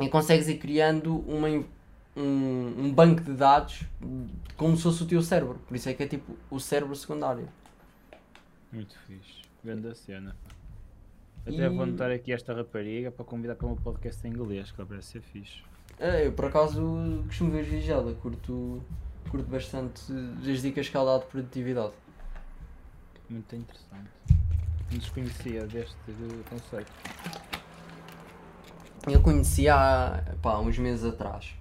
e 0.00 0.08
consegues 0.08 0.48
ir 0.48 0.56
criando 0.56 1.18
uma, 1.28 1.62
um, 2.16 2.86
um 2.86 2.92
banco 2.92 3.22
de 3.22 3.32
dados 3.34 3.82
como 4.56 4.76
se 4.76 4.82
fosse 4.82 5.02
o 5.02 5.06
teu 5.06 5.22
cérebro. 5.22 5.58
Por 5.66 5.76
isso 5.76 5.88
é 5.88 5.94
que 5.94 6.02
é 6.02 6.08
tipo 6.08 6.36
o 6.50 6.58
cérebro 6.58 6.96
secundário. 6.96 7.48
Muito 8.72 8.98
fixe. 9.00 9.42
Grande 9.62 9.94
cena. 9.94 10.36
Até 11.42 11.66
e... 11.66 11.68
vou 11.68 11.82
anotar 11.82 12.10
aqui 12.10 12.32
esta 12.32 12.54
rapariga 12.54 13.10
para 13.10 13.24
convidar 13.24 13.54
para 13.54 13.66
um 13.66 13.76
podcast 13.76 14.26
em 14.26 14.30
inglês, 14.30 14.70
que 14.70 14.80
ela 14.80 14.88
parece 14.88 15.12
ser 15.12 15.20
fixe. 15.20 15.62
É, 15.98 16.26
eu 16.26 16.32
por 16.32 16.46
acaso 16.46 17.24
costumo 17.26 17.50
ver 17.52 17.62
vigilada, 17.62 18.12
curto, 18.14 18.82
curto 19.30 19.48
bastante 19.48 20.12
as 20.50 20.60
dicas 20.60 20.88
que 20.88 20.96
ela 20.96 21.18
dá 21.18 21.24
de 21.24 21.30
produtividade. 21.30 21.92
Muito 23.30 23.56
interessante. 23.56 24.10
Não 24.90 24.98
desconhecia 24.98 25.66
deste 25.66 25.96
conceito. 26.48 26.92
Eu 29.08 29.22
conheci 29.22 29.68
há 29.68 30.22
pá, 30.42 30.58
uns 30.58 30.78
meses 30.78 31.04
atrás. 31.04 31.54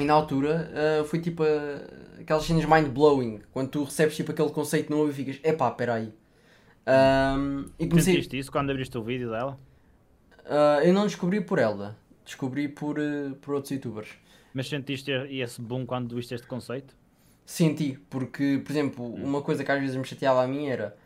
E 0.00 0.04
na 0.04 0.14
altura 0.14 0.70
uh, 0.72 1.04
foi 1.04 1.20
tipo 1.20 1.42
uh, 1.42 2.20
aquelas 2.20 2.44
cenas 2.44 2.64
mind-blowing, 2.64 3.40
quando 3.52 3.68
tu 3.68 3.84
recebes 3.84 4.16
tipo 4.16 4.32
aquele 4.32 4.50
conceito 4.50 4.90
novo 4.90 5.10
e 5.10 5.12
ficas, 5.12 5.38
epá, 5.42 5.70
peraí. 5.70 6.12
Um, 6.86 7.66
e 7.78 7.86
comecei... 7.86 8.14
Sentiste 8.14 8.38
isso 8.38 8.50
quando 8.50 8.70
abriste 8.70 8.96
o 8.96 9.02
vídeo 9.02 9.30
dela? 9.30 9.58
Uh, 10.44 10.82
eu 10.82 10.92
não 10.92 11.04
descobri 11.04 11.40
por 11.40 11.58
ela, 11.58 11.96
descobri 12.24 12.68
por, 12.68 12.98
uh, 12.98 13.34
por 13.40 13.54
outros 13.54 13.70
youtubers. 13.70 14.08
Mas 14.52 14.68
sentiste 14.68 15.10
esse 15.10 15.60
boom 15.60 15.86
quando 15.86 16.16
viste 16.16 16.34
este 16.34 16.46
conceito? 16.46 16.96
Senti, 17.44 17.98
porque, 18.08 18.60
por 18.64 18.72
exemplo, 18.72 19.04
hum. 19.04 19.24
uma 19.24 19.42
coisa 19.42 19.64
que 19.64 19.70
às 19.70 19.80
vezes 19.80 19.96
me 19.96 20.04
chateava 20.04 20.42
a 20.42 20.46
mim 20.46 20.66
era 20.66 20.96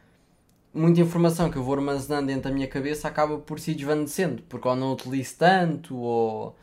muita 0.73 1.01
informação 1.01 1.51
que 1.51 1.57
eu 1.57 1.63
vou 1.63 1.75
armazenando 1.75 2.27
dentro 2.27 2.43
da 2.43 2.51
minha 2.51 2.67
cabeça 2.67 3.07
acaba 3.09 3.39
por 3.39 3.61
se 3.61 3.75
desvanecendo, 3.75 4.43
porque 4.49 4.67
ou 4.67 4.75
não 4.75 4.93
utilizo 4.93 5.37
tanto, 5.39 5.97
ou 5.97 6.57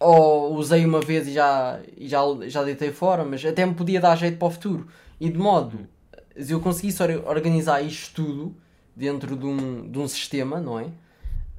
ou 0.00 0.54
usei 0.54 0.84
uma 0.84 1.00
vez 1.00 1.26
e 1.26 1.32
já, 1.32 1.80
e 1.96 2.08
já, 2.08 2.20
já 2.46 2.62
deitei 2.62 2.92
fora, 2.92 3.24
mas 3.24 3.44
até 3.44 3.66
me 3.66 3.74
podia 3.74 4.00
dar 4.00 4.16
jeito 4.16 4.38
para 4.38 4.48
o 4.48 4.50
futuro. 4.50 4.86
E 5.20 5.28
de 5.28 5.38
modo, 5.38 5.80
se 6.40 6.52
eu 6.52 6.60
conseguisse 6.60 7.02
organizar 7.02 7.82
isto 7.82 8.14
tudo 8.14 8.56
dentro 8.94 9.36
de 9.36 9.46
um, 9.46 9.90
de 9.90 9.98
um 9.98 10.06
sistema, 10.06 10.60
não 10.60 10.78
é? 10.78 10.86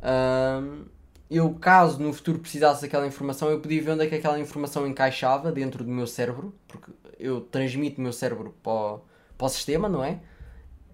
Um, 0.02 0.86
eu, 1.30 1.54
caso 1.54 2.02
no 2.02 2.12
futuro 2.12 2.40
precisasse 2.40 2.82
daquela 2.82 3.06
informação, 3.06 3.50
eu 3.50 3.60
podia 3.60 3.82
ver 3.82 3.92
onde 3.92 4.06
é 4.06 4.08
que 4.08 4.16
aquela 4.16 4.40
informação 4.40 4.88
encaixava 4.88 5.52
dentro 5.52 5.84
do 5.84 5.92
meu 5.92 6.08
cérebro, 6.08 6.56
porque 6.68 6.92
eu 7.20 7.42
transmito 7.42 8.00
o 8.00 8.02
meu 8.02 8.14
cérebro 8.14 8.56
para 8.64 8.72
o, 8.72 9.02
para 9.38 9.46
o 9.46 9.50
sistema, 9.50 9.88
não 9.88 10.04
é? 10.04 10.20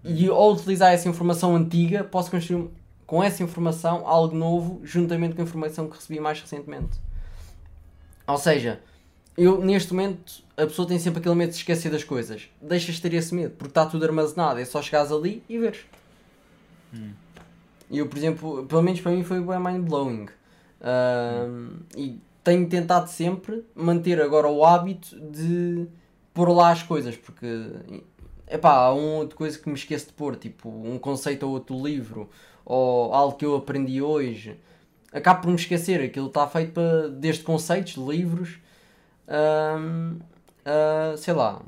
E 0.04 0.28
ao 0.28 0.52
utilizar 0.52 0.92
essa 0.92 1.08
informação 1.08 1.56
antiga, 1.56 2.04
posso 2.04 2.30
construir 2.30 2.68
com 3.06 3.22
essa 3.22 3.42
informação 3.42 4.06
algo 4.06 4.36
novo, 4.36 4.80
juntamente 4.84 5.34
com 5.34 5.40
a 5.40 5.44
informação 5.44 5.88
que 5.88 5.96
recebi 5.96 6.20
mais 6.20 6.40
recentemente. 6.40 7.05
Ou 8.26 8.38
seja, 8.38 8.80
eu 9.36 9.60
neste 9.60 9.92
momento 9.92 10.44
a 10.56 10.66
pessoa 10.66 10.88
tem 10.88 10.98
sempre 10.98 11.20
aquele 11.20 11.34
medo 11.34 11.50
de 11.50 11.56
esquecer 11.56 11.90
das 11.90 12.02
coisas. 12.02 12.48
Deixas 12.60 12.96
de 12.96 13.02
ter 13.02 13.14
esse 13.14 13.34
medo, 13.34 13.50
porque 13.50 13.70
está 13.70 13.86
tudo 13.86 14.04
armazenado, 14.04 14.58
é 14.58 14.64
só 14.64 14.80
chegares 14.80 15.12
ali 15.12 15.42
e 15.48 15.58
veres. 15.58 15.80
Hum. 16.94 17.12
Eu, 17.90 18.08
por 18.08 18.16
exemplo, 18.16 18.66
pelo 18.66 18.82
menos 18.82 19.00
para 19.00 19.12
mim 19.12 19.22
foi 19.22 19.40
bem 19.40 19.60
mind 19.60 19.88
blowing. 19.88 20.26
E 21.96 22.18
tenho 22.42 22.68
tentado 22.68 23.08
sempre 23.08 23.64
manter 23.74 24.20
agora 24.20 24.48
o 24.48 24.64
hábito 24.64 25.18
de 25.20 25.86
pôr 26.32 26.48
lá 26.50 26.70
as 26.70 26.82
coisas, 26.82 27.16
porque 27.16 27.46
epá, 28.48 28.72
há 28.72 28.92
uma 28.92 29.18
outra 29.18 29.36
coisa 29.36 29.58
que 29.58 29.68
me 29.68 29.74
esqueço 29.74 30.06
de 30.06 30.12
pôr, 30.12 30.36
tipo 30.36 30.68
um 30.68 30.98
conceito 30.98 31.44
ou 31.44 31.52
outro 31.52 31.80
livro, 31.84 32.28
ou 32.64 33.12
algo 33.12 33.36
que 33.36 33.44
eu 33.44 33.56
aprendi 33.56 34.00
hoje 34.02 34.58
acabo 35.16 35.42
por 35.42 35.48
me 35.48 35.56
esquecer. 35.56 36.02
Aquilo 36.02 36.28
está 36.28 36.46
feito 36.46 36.72
para, 36.72 37.08
desde 37.08 37.42
conceitos, 37.42 37.94
livros, 37.94 38.58
sei 41.18 41.34
lá, 41.34 41.62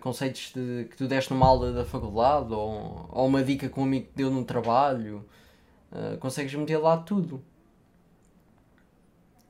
conceitos 0.00 0.52
de, 0.54 0.86
que 0.90 0.96
tu 0.96 1.06
deste 1.06 1.32
numa 1.32 1.46
aula 1.46 1.72
da 1.72 1.84
faculdade 1.84 2.52
ou, 2.52 3.08
ou 3.10 3.26
uma 3.26 3.42
dica 3.42 3.68
que 3.68 3.80
um 3.80 3.84
amigo 3.84 4.06
te 4.06 4.16
deu 4.16 4.30
no 4.30 4.44
trabalho. 4.44 5.24
Uh, 5.90 6.16
consegues 6.18 6.54
meter 6.54 6.78
lá 6.78 6.96
tudo. 6.96 7.42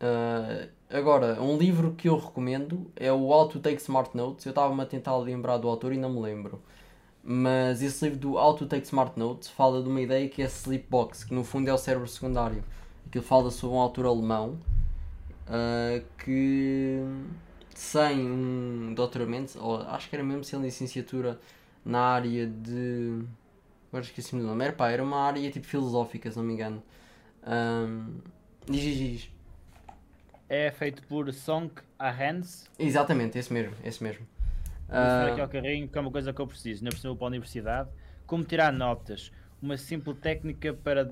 Uh, 0.00 0.68
agora, 0.88 1.40
um 1.42 1.58
livro 1.58 1.92
que 1.92 2.08
eu 2.08 2.16
recomendo 2.16 2.90
é 2.96 3.12
o 3.12 3.26
How 3.26 3.48
to 3.48 3.60
Take 3.60 3.80
Smart 3.82 4.16
Notes. 4.16 4.46
Eu 4.46 4.50
estava-me 4.50 4.80
a 4.80 4.86
tentar 4.86 5.16
lembrar 5.18 5.58
do 5.58 5.68
autor 5.68 5.92
e 5.92 5.98
não 5.98 6.10
me 6.10 6.20
lembro. 6.20 6.62
Mas 7.22 7.82
esse 7.82 8.02
livro 8.04 8.18
do 8.18 8.34
How 8.36 8.54
to 8.54 8.66
Take 8.66 8.86
Smart 8.86 9.18
Notes 9.18 9.48
fala 9.48 9.82
de 9.82 9.88
uma 9.88 10.00
ideia 10.00 10.26
que 10.28 10.40
é 10.40 10.46
Sleepbox, 10.46 11.24
que 11.24 11.34
no 11.34 11.44
fundo 11.44 11.68
é 11.68 11.72
o 11.74 11.78
cérebro 11.78 12.08
secundário. 12.08 12.64
Aquilo 13.06 13.24
fala 13.24 13.50
sobre 13.50 13.76
um 13.76 13.80
autor 13.80 14.06
alemão 14.06 14.58
uh, 15.48 16.04
que 16.18 17.02
sem 17.74 18.30
um 18.30 18.94
doutoramento, 18.94 19.58
ou 19.58 19.80
acho 19.82 20.08
que 20.08 20.14
era 20.14 20.24
mesmo 20.24 20.44
sem 20.44 20.60
licenciatura 20.60 21.40
na 21.84 22.00
área 22.00 22.46
de. 22.46 23.24
Agora 23.88 24.04
esqueci-me 24.04 24.42
do 24.42 24.46
nome. 24.46 24.64
Era, 24.64 24.72
pá, 24.72 24.90
era 24.90 25.02
uma 25.02 25.18
área 25.18 25.50
tipo 25.50 25.66
filosófica, 25.66 26.30
se 26.30 26.36
não 26.36 26.44
me 26.44 26.52
engano. 26.52 26.82
Um, 27.46 28.18
diz, 28.68 28.82
diz, 28.82 28.96
diz. 28.96 29.30
É 30.48 30.70
feito 30.70 31.02
por 31.04 31.32
Song 31.32 31.72
Arends. 31.98 32.68
Exatamente, 32.78 33.38
esse 33.38 33.52
mesmo, 33.52 33.74
esse 33.82 34.02
mesmo. 34.02 34.26
Uh, 34.88 35.32
aqui 35.32 35.40
ao 35.40 35.48
carrinho, 35.48 35.88
que 35.88 35.96
é 35.96 36.00
uma 36.00 36.10
coisa 36.10 36.32
que 36.32 36.40
eu 36.40 36.46
preciso. 36.46 36.84
Não 36.84 36.90
preciso 36.90 37.16
para 37.16 37.26
a 37.26 37.28
universidade. 37.28 37.88
Como 38.26 38.44
tirar 38.44 38.72
notas? 38.72 39.32
Uma 39.62 39.76
simples 39.76 40.18
técnica 40.18 40.72
para 40.72 41.10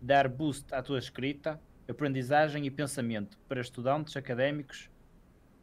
dar 0.00 0.28
boost 0.28 0.72
à 0.74 0.82
tua 0.82 0.98
escrita, 0.98 1.60
aprendizagem 1.88 2.66
e 2.66 2.70
pensamento 2.70 3.38
para 3.48 3.60
estudantes 3.60 4.16
académicos 4.16 4.88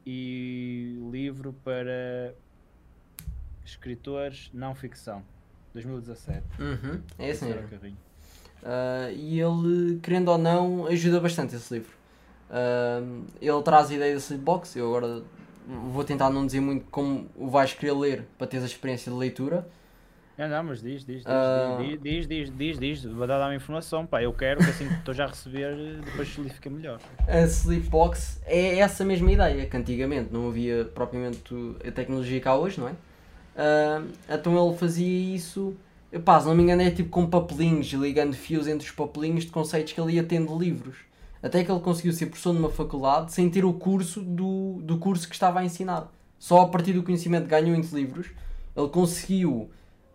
e 0.05 0.97
livro 1.11 1.53
para 1.63 2.33
escritores 3.63 4.49
não 4.53 4.73
ficção 4.73 5.23
2017 5.73 6.43
uhum, 6.59 7.01
é 7.17 7.29
esse 7.29 7.45
mesmo. 7.45 7.67
uh, 7.67 9.11
e 9.13 9.39
ele 9.39 9.99
querendo 10.01 10.29
ou 10.29 10.37
não 10.37 10.87
ajuda 10.87 11.19
bastante 11.19 11.55
esse 11.55 11.73
livro. 11.73 11.95
Uh, 12.49 13.25
ele 13.39 13.63
traz 13.63 13.89
a 13.91 13.93
ideia 13.93 14.13
desse 14.13 14.35
box 14.35 14.75
eu 14.75 14.87
agora 14.87 15.23
vou 15.67 16.03
tentar 16.03 16.29
não 16.29 16.45
dizer 16.45 16.59
muito 16.59 16.85
como 16.91 17.29
o 17.35 17.47
vais 17.47 17.73
querer 17.73 17.93
ler 17.93 18.27
para 18.37 18.47
teres 18.47 18.63
a 18.63 18.67
experiência 18.67 19.11
de 19.11 19.17
leitura 19.17 19.65
não, 20.41 20.57
não, 20.57 20.63
mas 20.63 20.81
diz, 20.81 21.05
diz, 21.05 21.23
diz, 21.23 21.25
uh... 21.25 21.99
diz, 22.01 22.01
diz, 22.01 22.27
diz, 22.27 22.57
diz, 22.57 22.79
diz, 22.79 23.03
vou 23.05 23.27
dar 23.27 23.39
uma 23.39 23.55
informação, 23.55 24.05
pá, 24.05 24.23
eu 24.23 24.33
quero 24.33 24.63
que 24.63 24.69
assim 24.69 24.87
que 24.87 24.93
estou 24.95 25.13
já 25.13 25.25
a 25.25 25.27
receber, 25.27 26.01
depois 26.03 26.27
se 26.27 26.49
fica 26.49 26.69
melhor. 26.69 26.99
A 27.27 27.41
Sleepbox 27.41 28.41
é 28.45 28.79
essa 28.79 29.05
mesma 29.05 29.31
ideia, 29.31 29.65
que 29.65 29.77
antigamente 29.77 30.33
não 30.33 30.47
havia 30.47 30.85
propriamente 30.85 31.53
a 31.87 31.91
tecnologia 31.91 32.39
cá 32.41 32.55
hoje, 32.55 32.79
não 32.79 32.87
é? 32.87 32.93
Ah, 33.55 34.03
então 34.29 34.67
ele 34.67 34.77
fazia 34.77 35.35
isso, 35.35 35.75
epá, 36.11 36.39
se 36.39 36.47
não 36.47 36.55
me 36.55 36.63
engano 36.63 36.81
é 36.81 36.89
tipo 36.89 37.09
com 37.09 37.27
papelinhos, 37.27 37.87
ligando 37.93 38.33
fios 38.33 38.67
entre 38.67 38.87
os 38.87 38.93
papelinhos 38.93 39.45
de 39.45 39.51
conceitos 39.51 39.93
que 39.93 40.01
ele 40.01 40.13
ia 40.13 40.23
tendo 40.23 40.57
de 40.57 40.65
livros. 40.65 40.97
Até 41.43 41.63
que 41.63 41.71
ele 41.71 41.79
conseguiu 41.79 42.13
ser 42.13 42.27
professor 42.27 42.53
numa 42.53 42.69
faculdade 42.69 43.33
sem 43.33 43.49
ter 43.49 43.65
o 43.65 43.73
curso 43.73 44.21
do, 44.21 44.79
do 44.83 44.97
curso 44.97 45.27
que 45.27 45.33
estava 45.33 45.59
a 45.59 45.65
ensinar. 45.65 46.11
Só 46.37 46.61
a 46.61 46.67
partir 46.67 46.93
do 46.93 47.03
conhecimento 47.03 47.43
que 47.43 47.49
ganhou 47.49 47.75
entre 47.75 47.95
livros, 47.95 48.27
ele 48.75 48.89
conseguiu 48.89 49.71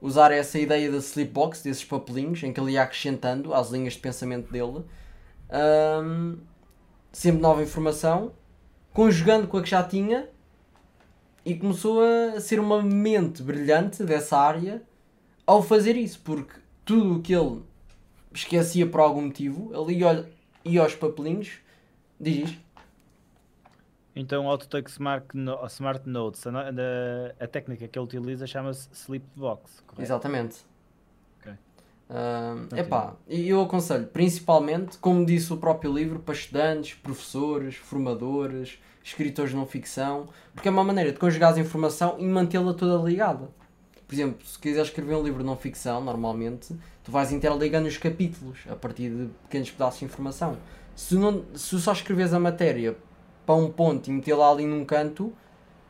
usar 0.07 0.31
essa 0.31 0.59
ideia 0.59 0.91
da 0.91 0.99
sleepbox, 0.99 1.63
desses 1.63 1.85
papelinhos, 1.85 2.43
em 2.43 2.53
que 2.53 2.61
ele 2.61 2.73
ia 2.73 2.83
acrescentando 2.83 3.53
às 3.53 3.71
linhas 3.71 3.95
de 3.95 3.99
pensamento 3.99 4.51
dele, 4.51 4.85
ahm, 5.51 6.37
sempre 7.13 7.41
nova 7.41 7.63
informação, 7.63 8.33
conjugando 8.93 9.49
com 9.49 9.59
a 9.59 9.63
que 9.63 9.71
já 9.71 9.83
tinha, 9.83 10.29
e 11.45 11.55
começou 11.55 12.01
a 12.03 12.41
ser 12.41 12.59
uma 12.59 12.83
mente 12.83 13.43
brilhante 13.43 14.03
dessa 14.05 14.37
área 14.37 14.83
ao 15.47 15.63
fazer 15.63 15.97
isso, 15.97 16.21
porque 16.25 16.55
tudo 16.85 17.17
o 17.17 17.23
que 17.23 17.35
ele 17.35 17.63
esquecia 18.33 18.87
por 18.87 19.01
algum 19.01 19.23
motivo, 19.23 19.73
ele 19.75 20.01
ia, 20.01 20.29
ia 20.65 20.83
aos 20.83 20.95
papelinhos, 20.95 21.53
diz. 22.19 22.57
Então, 24.19 24.47
o 24.47 24.49
Autotake 24.51 24.91
Smart, 24.91 25.27
no 25.35 25.65
Smart 25.67 26.09
Notes, 26.09 26.47
a, 26.47 26.51
no- 26.51 26.59
a- 26.59 26.65
a 27.39 27.47
técnica 27.47 27.87
que 27.87 27.99
ele 27.99 28.05
utiliza 28.07 28.47
chama-se 28.47 28.89
Sleepbox, 28.93 29.83
correto? 29.87 30.03
Exatamente. 30.03 30.57
Ok. 31.41 31.53
Continua. 32.09 32.81
epá, 32.81 33.15
e 33.29 33.49
eu 33.49 33.61
aconselho, 33.61 34.07
principalmente, 34.07 34.97
como 34.99 35.27
disse 35.27 35.53
o 35.53 35.57
próprio 35.59 35.93
livro, 35.93 36.19
para 36.21 36.35
estudantes, 36.35 36.95
professores, 36.95 37.75
formadores, 37.77 38.79
escritores 39.05 39.51
de 39.51 39.57
não 39.57 39.67
ficção, 39.67 40.29
porque 40.55 40.67
é 40.69 40.71
uma 40.71 40.83
maneira 40.85 41.13
de 41.13 41.19
conjugar 41.19 41.53
a 41.55 41.59
informação 41.61 42.17
e 42.19 42.25
mantê-la 42.25 42.73
toda 42.73 43.05
ligada. 43.07 43.49
Por 44.09 44.15
exemplo, 44.15 44.47
se 44.47 44.59
quiseres 44.59 44.89
escrever 44.89 45.15
um 45.17 45.23
livro 45.23 45.41
de 45.41 45.45
não 45.47 45.57
ficção, 45.57 46.03
normalmente, 46.03 46.75
tu 47.05 47.11
vais 47.11 47.33
interligando 47.33 47.87
os 47.89 47.99
capítulos 47.99 48.61
a 48.71 48.77
partir 48.77 49.11
de 49.11 49.27
pequenos 49.43 49.71
pedaços 49.71 49.99
de 49.99 50.05
informação. 50.07 50.57
Se, 50.95 51.17
não, 51.17 51.45
se 51.55 51.79
só 51.81 51.93
escreves 51.93 52.33
a 52.33 52.39
matéria 52.41 52.97
para 53.47 53.55
um 53.55 53.71
ponto 53.71 54.09
e 54.11 54.13
metê-la 54.13 54.51
ali 54.51 54.67
num 54.67 54.85
canto, 54.85 55.33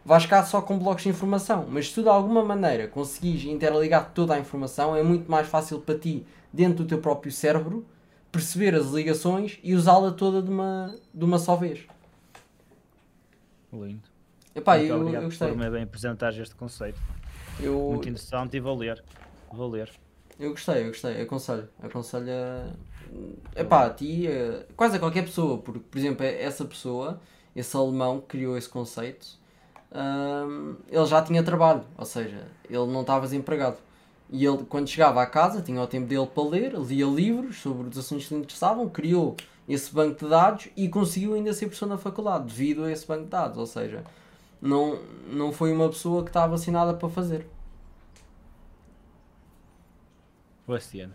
vais 0.04 0.22
ficar 0.24 0.44
só 0.44 0.60
com 0.60 0.78
blocos 0.78 1.02
de 1.02 1.08
informação. 1.08 1.66
Mas 1.68 1.88
se 1.88 1.94
tu 1.94 2.02
de 2.02 2.08
alguma 2.08 2.44
maneira 2.44 2.86
conseguires 2.86 3.44
interligar 3.44 4.12
toda 4.12 4.34
a 4.34 4.38
informação, 4.38 4.94
é 4.94 5.02
muito 5.02 5.30
mais 5.30 5.48
fácil 5.48 5.80
para 5.80 5.98
ti, 5.98 6.24
dentro 6.52 6.84
do 6.84 6.88
teu 6.88 6.98
próprio 6.98 7.32
cérebro, 7.32 7.84
perceber 8.30 8.74
as 8.74 8.86
ligações 8.90 9.58
e 9.62 9.74
usá-la 9.74 10.12
toda 10.12 10.42
de 10.42 10.50
uma, 10.50 10.94
de 11.14 11.24
uma 11.24 11.38
só 11.38 11.56
vez. 11.56 11.80
Lindo. 13.72 14.02
Epá, 14.54 14.76
Muito 14.78 14.90
eu, 14.90 15.00
obrigado 15.00 15.22
eu 15.24 15.28
gostei. 15.28 15.48
por 15.52 15.70
bem 15.70 15.82
apresentar 15.82 16.32
este 16.38 16.54
conceito. 16.54 17.00
Eu, 17.60 17.78
Muito 17.90 18.08
interessante 18.08 18.56
e 18.56 18.60
vou 18.60 18.76
ler. 18.76 19.02
Vou 19.52 19.68
ler. 19.68 19.90
eu 20.38 20.50
gostei, 20.50 20.82
eu 20.82 20.88
gostei. 20.88 21.20
Aconselho. 21.22 21.68
Aconselho 21.82 22.26
a. 22.30 22.70
Epá, 23.60 23.86
a 23.86 23.90
ti, 23.90 24.26
a- 24.28 24.64
quase 24.76 24.96
a 24.96 24.98
qualquer 24.98 25.22
pessoa, 25.24 25.58
porque, 25.58 25.80
por 25.80 25.98
exemplo, 25.98 26.24
é- 26.24 26.42
essa 26.42 26.64
pessoa, 26.64 27.20
esse 27.56 27.76
alemão 27.76 28.20
que 28.20 28.26
criou 28.26 28.56
esse 28.56 28.68
conceito, 28.68 29.26
hum, 29.92 30.76
ele 30.88 31.06
já 31.06 31.22
tinha 31.22 31.42
trabalho, 31.42 31.82
ou 31.96 32.04
seja, 32.04 32.46
ele 32.68 32.86
não 32.86 33.00
estava 33.00 33.24
desempregado. 33.24 33.78
E 34.30 34.44
ele, 34.44 34.64
quando 34.64 34.88
chegava 34.88 35.22
à 35.22 35.26
casa, 35.26 35.62
tinha 35.62 35.80
o 35.80 35.86
tempo 35.86 36.06
dele 36.06 36.26
para 36.26 36.44
ler, 36.44 36.74
lia 36.74 37.06
livros 37.06 37.56
sobre 37.56 37.88
os 37.88 37.96
assuntos 37.96 38.26
que 38.26 38.34
lhe 38.34 38.40
interessavam, 38.40 38.88
criou 38.88 39.36
esse 39.68 39.92
banco 39.92 40.22
de 40.22 40.30
dados 40.30 40.68
e 40.76 40.88
conseguiu 40.88 41.34
ainda 41.34 41.52
ser 41.52 41.66
professor 41.66 41.86
na 41.86 41.96
faculdade, 41.96 42.44
devido 42.44 42.84
a 42.84 42.92
esse 42.92 43.06
banco 43.06 43.24
de 43.24 43.30
dados. 43.30 43.58
Ou 43.58 43.66
seja, 43.66 44.04
não, 44.60 45.00
não 45.28 45.52
foi 45.52 45.72
uma 45.72 45.88
pessoa 45.88 46.22
que 46.22 46.30
estava 46.30 46.56
assinada 46.56 46.92
para 46.92 47.08
fazer. 47.08 47.48
Bastiano. 50.66 51.14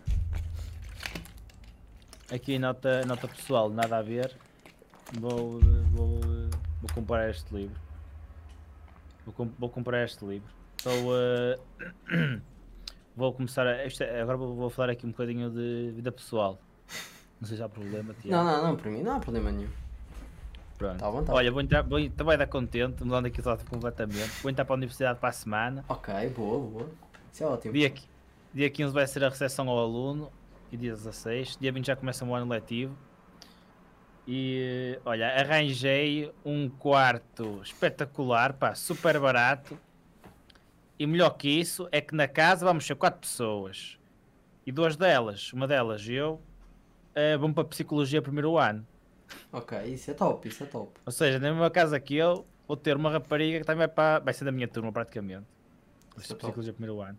Aqui 2.32 2.58
nota, 2.58 3.04
nota 3.04 3.28
pessoal, 3.28 3.68
nada 3.68 3.98
a 3.98 4.02
ver. 4.02 4.34
Vou, 5.20 5.60
vou, 5.92 6.20
vou 6.82 6.90
comprar 6.94 7.30
este 7.30 7.54
livro. 7.54 7.80
Vou, 9.24 9.32
com- 9.32 9.52
vou 9.58 9.70
comprar 9.70 10.04
este 10.04 10.24
livro. 10.24 10.48
Vou, 10.84 11.16
eh, 11.16 11.58
vou 13.16 13.32
começar 13.32 13.66
a. 13.66 13.70
é- 13.76 14.20
agora 14.20 14.36
vou, 14.36 14.54
vou 14.54 14.68
falar 14.70 14.90
aqui 14.90 15.06
um 15.06 15.10
bocadinho 15.10 15.48
de 15.50 15.92
vida 15.94 16.10
pessoal. 16.10 16.58
Não 17.40 17.46
sei 17.48 17.56
se 17.56 17.62
há 17.62 17.68
problema, 17.68 18.14
Tiago. 18.14 18.30
Não, 18.30 18.44
não, 18.44 18.68
não, 18.68 18.76
para 18.76 18.90
mim 18.90 19.02
não 19.02 19.16
há 19.16 19.20
problema 19.20 19.50
nenhum. 19.52 19.70
Pronto. 20.76 20.98
Tá 20.98 21.06
à 21.06 21.10
vontade. 21.10 21.38
Olha, 21.38 21.52
vou 21.52 21.60
entrar, 21.60 21.82
vou, 21.82 22.10
também 22.10 22.36
dar 22.36 22.46
contente, 22.48 23.04
mudando 23.04 23.26
aqui 23.26 23.38
o 23.40 23.42
tópico 23.42 23.70
completamente. 23.70 24.30
Vou 24.42 24.50
entrar 24.50 24.64
para 24.64 24.74
a 24.74 24.76
universidade 24.76 25.18
para 25.20 25.28
a 25.28 25.32
semana. 25.32 25.84
Ok, 25.88 26.12
boa, 26.30 26.58
boa. 26.58 26.90
Isso 27.32 27.44
é 27.44 27.46
ótimo. 27.46 27.72
Dia, 27.74 27.92
dia 28.52 28.68
15 28.70 28.92
vai 28.92 29.06
ser 29.06 29.22
a 29.24 29.28
recepção 29.28 29.68
ao 29.68 29.78
aluno 29.78 30.30
e 30.72 30.76
dia 30.76 30.92
16. 30.92 31.56
Dia 31.60 31.70
20 31.72 31.86
já 31.86 31.96
começa 31.96 32.24
o 32.24 32.34
ano 32.34 32.50
letivo. 32.50 32.96
E 34.26 34.98
olha, 35.04 35.28
arranjei 35.28 36.32
um 36.44 36.68
quarto 36.68 37.60
espetacular, 37.62 38.52
pá, 38.52 38.74
super 38.74 39.18
barato. 39.18 39.78
E 40.98 41.06
melhor 41.06 41.30
que 41.30 41.48
isso 41.48 41.88
é 41.90 42.00
que 42.00 42.14
na 42.14 42.28
casa 42.28 42.64
vamos 42.64 42.86
ser 42.86 42.94
quatro 42.94 43.20
pessoas. 43.20 43.98
E 44.64 44.70
duas 44.70 44.96
delas, 44.96 45.52
uma 45.52 45.66
delas 45.66 46.06
e 46.06 46.14
eu, 46.14 46.40
eh, 47.14 47.36
vão 47.36 47.52
para 47.52 47.64
psicologia 47.64 48.22
primeiro 48.22 48.56
ano. 48.56 48.86
Ok, 49.50 49.76
isso 49.84 50.10
é 50.10 50.14
top, 50.14 50.48
isso 50.48 50.62
é 50.62 50.66
top. 50.66 51.00
Ou 51.04 51.10
seja, 51.10 51.40
na 51.40 51.50
mesma 51.50 51.70
casa 51.70 51.98
que 51.98 52.14
eu, 52.14 52.46
vou 52.68 52.76
ter 52.76 52.96
uma 52.96 53.10
rapariga 53.10 53.58
que 53.58 53.64
também 53.64 53.78
vai, 53.78 53.88
para, 53.88 54.18
vai 54.20 54.34
ser 54.34 54.44
da 54.44 54.52
minha 54.52 54.68
turma 54.68 54.92
praticamente. 54.92 55.46
Isso 56.16 56.26
é 56.26 56.36
top. 56.36 56.44
psicologia 56.44 56.72
primeiro 56.72 57.00
ano. 57.00 57.18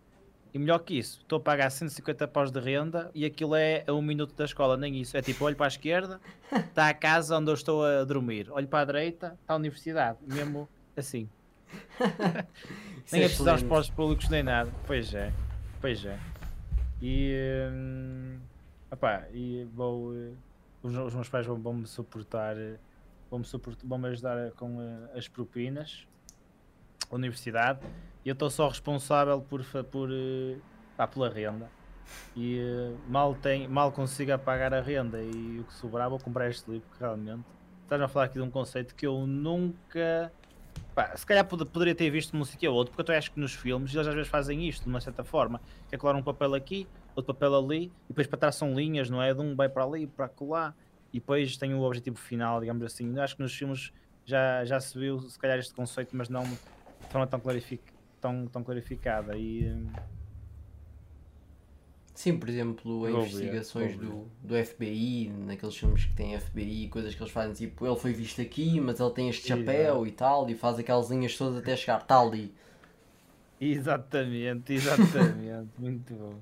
E 0.54 0.58
melhor 0.58 0.78
que 0.78 0.96
isso, 0.96 1.18
estou 1.20 1.38
a 1.38 1.40
pagar 1.40 1.68
150 1.68 2.28
paus 2.28 2.52
de 2.52 2.60
renda 2.60 3.10
e 3.12 3.24
aquilo 3.24 3.56
é 3.56 3.82
a 3.88 3.92
um 3.92 4.00
minuto 4.00 4.36
da 4.36 4.44
escola, 4.44 4.76
nem 4.76 5.00
isso. 5.00 5.16
É 5.16 5.20
tipo, 5.20 5.44
olho 5.44 5.56
para 5.56 5.66
a 5.66 5.68
esquerda, 5.68 6.20
está 6.52 6.88
a 6.88 6.94
casa 6.94 7.36
onde 7.36 7.50
eu 7.50 7.54
estou 7.54 7.84
a 7.84 8.04
dormir. 8.04 8.48
Olho 8.52 8.68
para 8.68 8.82
a 8.82 8.84
direita, 8.84 9.36
está 9.42 9.54
a 9.54 9.56
universidade. 9.56 10.18
Mesmo 10.24 10.68
assim. 10.96 11.28
Nem 13.10 13.22
é 13.22 13.24
é 13.24 13.28
precisar 13.28 13.54
excelente. 13.54 13.68
postos 13.68 13.94
públicos 13.96 14.28
nem 14.28 14.44
nada. 14.44 14.70
Pois 14.86 15.12
é, 15.12 15.32
pois 15.80 16.04
é. 16.04 16.18
E, 17.02 17.34
hum, 17.72 18.38
opá, 18.92 19.24
e 19.32 19.66
vou, 19.74 20.16
eh, 20.16 20.30
os, 20.82 20.94
os 20.94 21.14
meus 21.14 21.28
pais 21.28 21.44
vão, 21.46 21.60
vão 21.60 21.74
me 21.74 21.86
suportar, 21.86 22.56
eh, 22.56 22.78
vão 23.28 23.40
me 23.40 23.44
suportar, 23.44 23.84
vão 23.86 23.98
me 23.98 24.08
ajudar 24.08 24.52
com 24.52 24.80
eh, 24.80 25.18
as 25.18 25.26
propinas, 25.28 26.06
a 27.10 27.14
universidade, 27.14 27.80
e 28.24 28.28
eu 28.28 28.32
estou 28.32 28.50
só 28.50 28.68
responsável 28.68 29.40
por, 29.40 29.64
por, 29.90 30.08
eh, 30.10 30.56
pá, 30.96 31.06
pela 31.06 31.28
renda. 31.28 31.68
E 32.36 32.58
eh, 32.58 32.94
mal, 33.08 33.34
tem, 33.34 33.68
mal 33.68 33.92
consigo 33.92 34.32
apagar 34.32 34.72
a 34.72 34.80
renda 34.80 35.22
e 35.22 35.60
o 35.60 35.64
que 35.64 35.74
sobrar 35.74 36.08
vou 36.08 36.18
comprar 36.18 36.48
este 36.48 36.70
livro, 36.70 36.88
que 36.92 37.00
realmente 37.00 37.44
estás 37.82 38.00
a 38.00 38.08
falar 38.08 38.26
aqui 38.26 38.34
de 38.34 38.42
um 38.42 38.50
conceito 38.50 38.94
que 38.94 39.06
eu 39.06 39.26
nunca 39.26 40.32
Pá, 40.94 41.16
se 41.16 41.26
calhar 41.26 41.44
pod- 41.44 41.66
poderia 41.66 41.94
ter 41.94 42.08
visto 42.08 42.36
num 42.36 42.44
sítio 42.44 42.70
ou 42.70 42.76
outro, 42.76 42.94
porque 42.94 43.10
eu 43.10 43.16
acho 43.16 43.32
que 43.32 43.40
nos 43.40 43.52
filmes 43.52 43.92
eles 43.92 44.06
às 44.06 44.14
vezes 44.14 44.30
fazem 44.30 44.68
isto 44.68 44.84
de 44.84 44.88
uma 44.88 45.00
certa 45.00 45.24
forma, 45.24 45.60
que 45.88 45.94
é 45.94 45.98
colar 45.98 46.14
um 46.14 46.22
papel 46.22 46.54
aqui, 46.54 46.86
outro 47.16 47.34
papel 47.34 47.56
ali, 47.56 47.86
e 47.86 48.08
depois 48.08 48.28
para 48.28 48.38
trás 48.38 48.54
são 48.54 48.74
linhas, 48.74 49.10
não 49.10 49.20
é? 49.20 49.34
De 49.34 49.40
um 49.40 49.56
vai 49.56 49.68
para 49.68 49.84
ali, 49.84 50.06
para 50.06 50.28
colar, 50.28 50.74
e 51.12 51.18
depois 51.18 51.56
tem 51.56 51.74
o 51.74 51.82
objetivo 51.82 52.16
final, 52.16 52.60
digamos 52.60 52.82
assim. 52.84 53.12
Eu 53.14 53.22
acho 53.22 53.34
que 53.34 53.42
nos 53.42 53.52
filmes 53.54 53.92
já, 54.24 54.64
já 54.64 54.78
se 54.78 54.96
viu, 54.96 55.18
se 55.20 55.38
calhar, 55.38 55.58
este 55.58 55.74
conceito, 55.74 56.16
mas 56.16 56.28
não 56.28 56.44
de 56.44 56.58
forma 57.10 57.26
tão, 57.26 57.40
clarific, 57.40 57.82
tão, 58.24 58.46
tão 58.46 58.64
clarificada. 58.64 59.36
E 59.36 59.68
hum, 59.68 59.86
Sim, 62.14 62.38
por 62.38 62.48
exemplo, 62.48 63.02
ver, 63.02 63.10
investigações 63.10 63.96
do, 63.96 64.28
do 64.40 64.64
FBI, 64.64 65.32
naqueles 65.46 65.76
filmes 65.76 66.04
que 66.04 66.14
têm 66.14 66.38
FBI, 66.38 66.88
coisas 66.88 67.12
que 67.12 67.20
eles 67.20 67.32
fazem, 67.32 67.52
tipo, 67.52 67.84
ele 67.84 67.96
foi 67.96 68.12
visto 68.12 68.40
aqui, 68.40 68.80
mas 68.80 69.00
ele 69.00 69.10
tem 69.10 69.28
este 69.28 69.48
chapéu 69.48 70.06
e 70.06 70.12
tal, 70.12 70.48
e 70.48 70.54
faz 70.54 70.78
aquelas 70.78 71.10
linhas 71.10 71.36
todas 71.36 71.58
até 71.58 71.76
chegar, 71.76 72.00
está 72.00 72.20
ali. 72.20 72.54
exatamente, 73.60 74.72
exatamente, 74.72 75.70
muito 75.76 76.14
bom. 76.14 76.34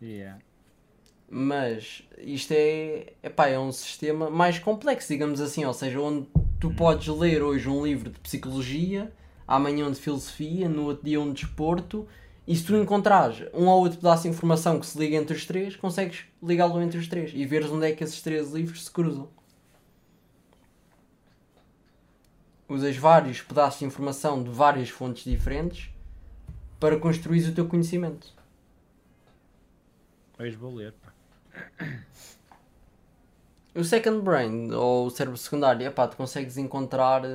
Yeah. 0.00 0.38
Mas 1.28 2.04
isto 2.18 2.52
é, 2.52 3.14
epá, 3.20 3.48
é 3.48 3.58
um 3.58 3.72
sistema 3.72 4.30
mais 4.30 4.60
complexo, 4.60 5.08
digamos 5.08 5.40
assim, 5.40 5.64
ou 5.64 5.74
seja, 5.74 6.00
onde 6.00 6.28
tu 6.60 6.72
podes 6.72 7.08
ler 7.08 7.42
hoje 7.42 7.68
um 7.68 7.84
livro 7.84 8.10
de 8.10 8.20
psicologia, 8.20 9.12
amanhã 9.46 9.86
um 9.86 9.90
de 9.90 10.00
filosofia, 10.00 10.68
no 10.68 10.84
outro 10.84 11.04
dia 11.04 11.20
um 11.20 11.32
de 11.32 11.42
desporto, 11.42 12.06
e 12.46 12.54
se 12.54 12.64
tu 12.64 12.76
encontrares 12.76 13.48
um 13.54 13.66
ou 13.66 13.80
outro 13.80 13.98
pedaço 13.98 14.24
de 14.24 14.28
informação 14.28 14.78
que 14.78 14.86
se 14.86 14.98
liga 14.98 15.16
entre 15.16 15.34
os 15.34 15.46
três, 15.46 15.76
consegues 15.76 16.24
ligá-lo 16.42 16.80
entre 16.82 16.98
os 16.98 17.08
três 17.08 17.32
e 17.34 17.44
veres 17.46 17.70
onde 17.70 17.86
é 17.86 17.92
que 17.92 18.04
esses 18.04 18.20
três 18.20 18.52
livros 18.52 18.84
se 18.84 18.90
cruzam. 18.90 19.28
Usas 22.68 22.96
vários 22.96 23.40
pedaços 23.40 23.80
de 23.80 23.86
informação 23.86 24.42
de 24.42 24.50
várias 24.50 24.88
fontes 24.88 25.24
diferentes 25.24 25.90
para 26.78 26.98
construir 26.98 27.48
o 27.48 27.54
teu 27.54 27.66
conhecimento. 27.66 28.32
Hoje 30.38 30.56
vou 30.56 30.74
ler. 30.74 30.92
pá. 30.92 31.12
O 33.74 33.82
Second 33.82 34.22
Brain, 34.22 34.70
ou 34.72 35.06
o 35.06 35.10
cérebro 35.10 35.36
secundário, 35.36 35.84
epá, 35.86 36.06
tu 36.06 36.16
consegues 36.16 36.56
encontrar 36.56 37.24
eh, 37.24 37.28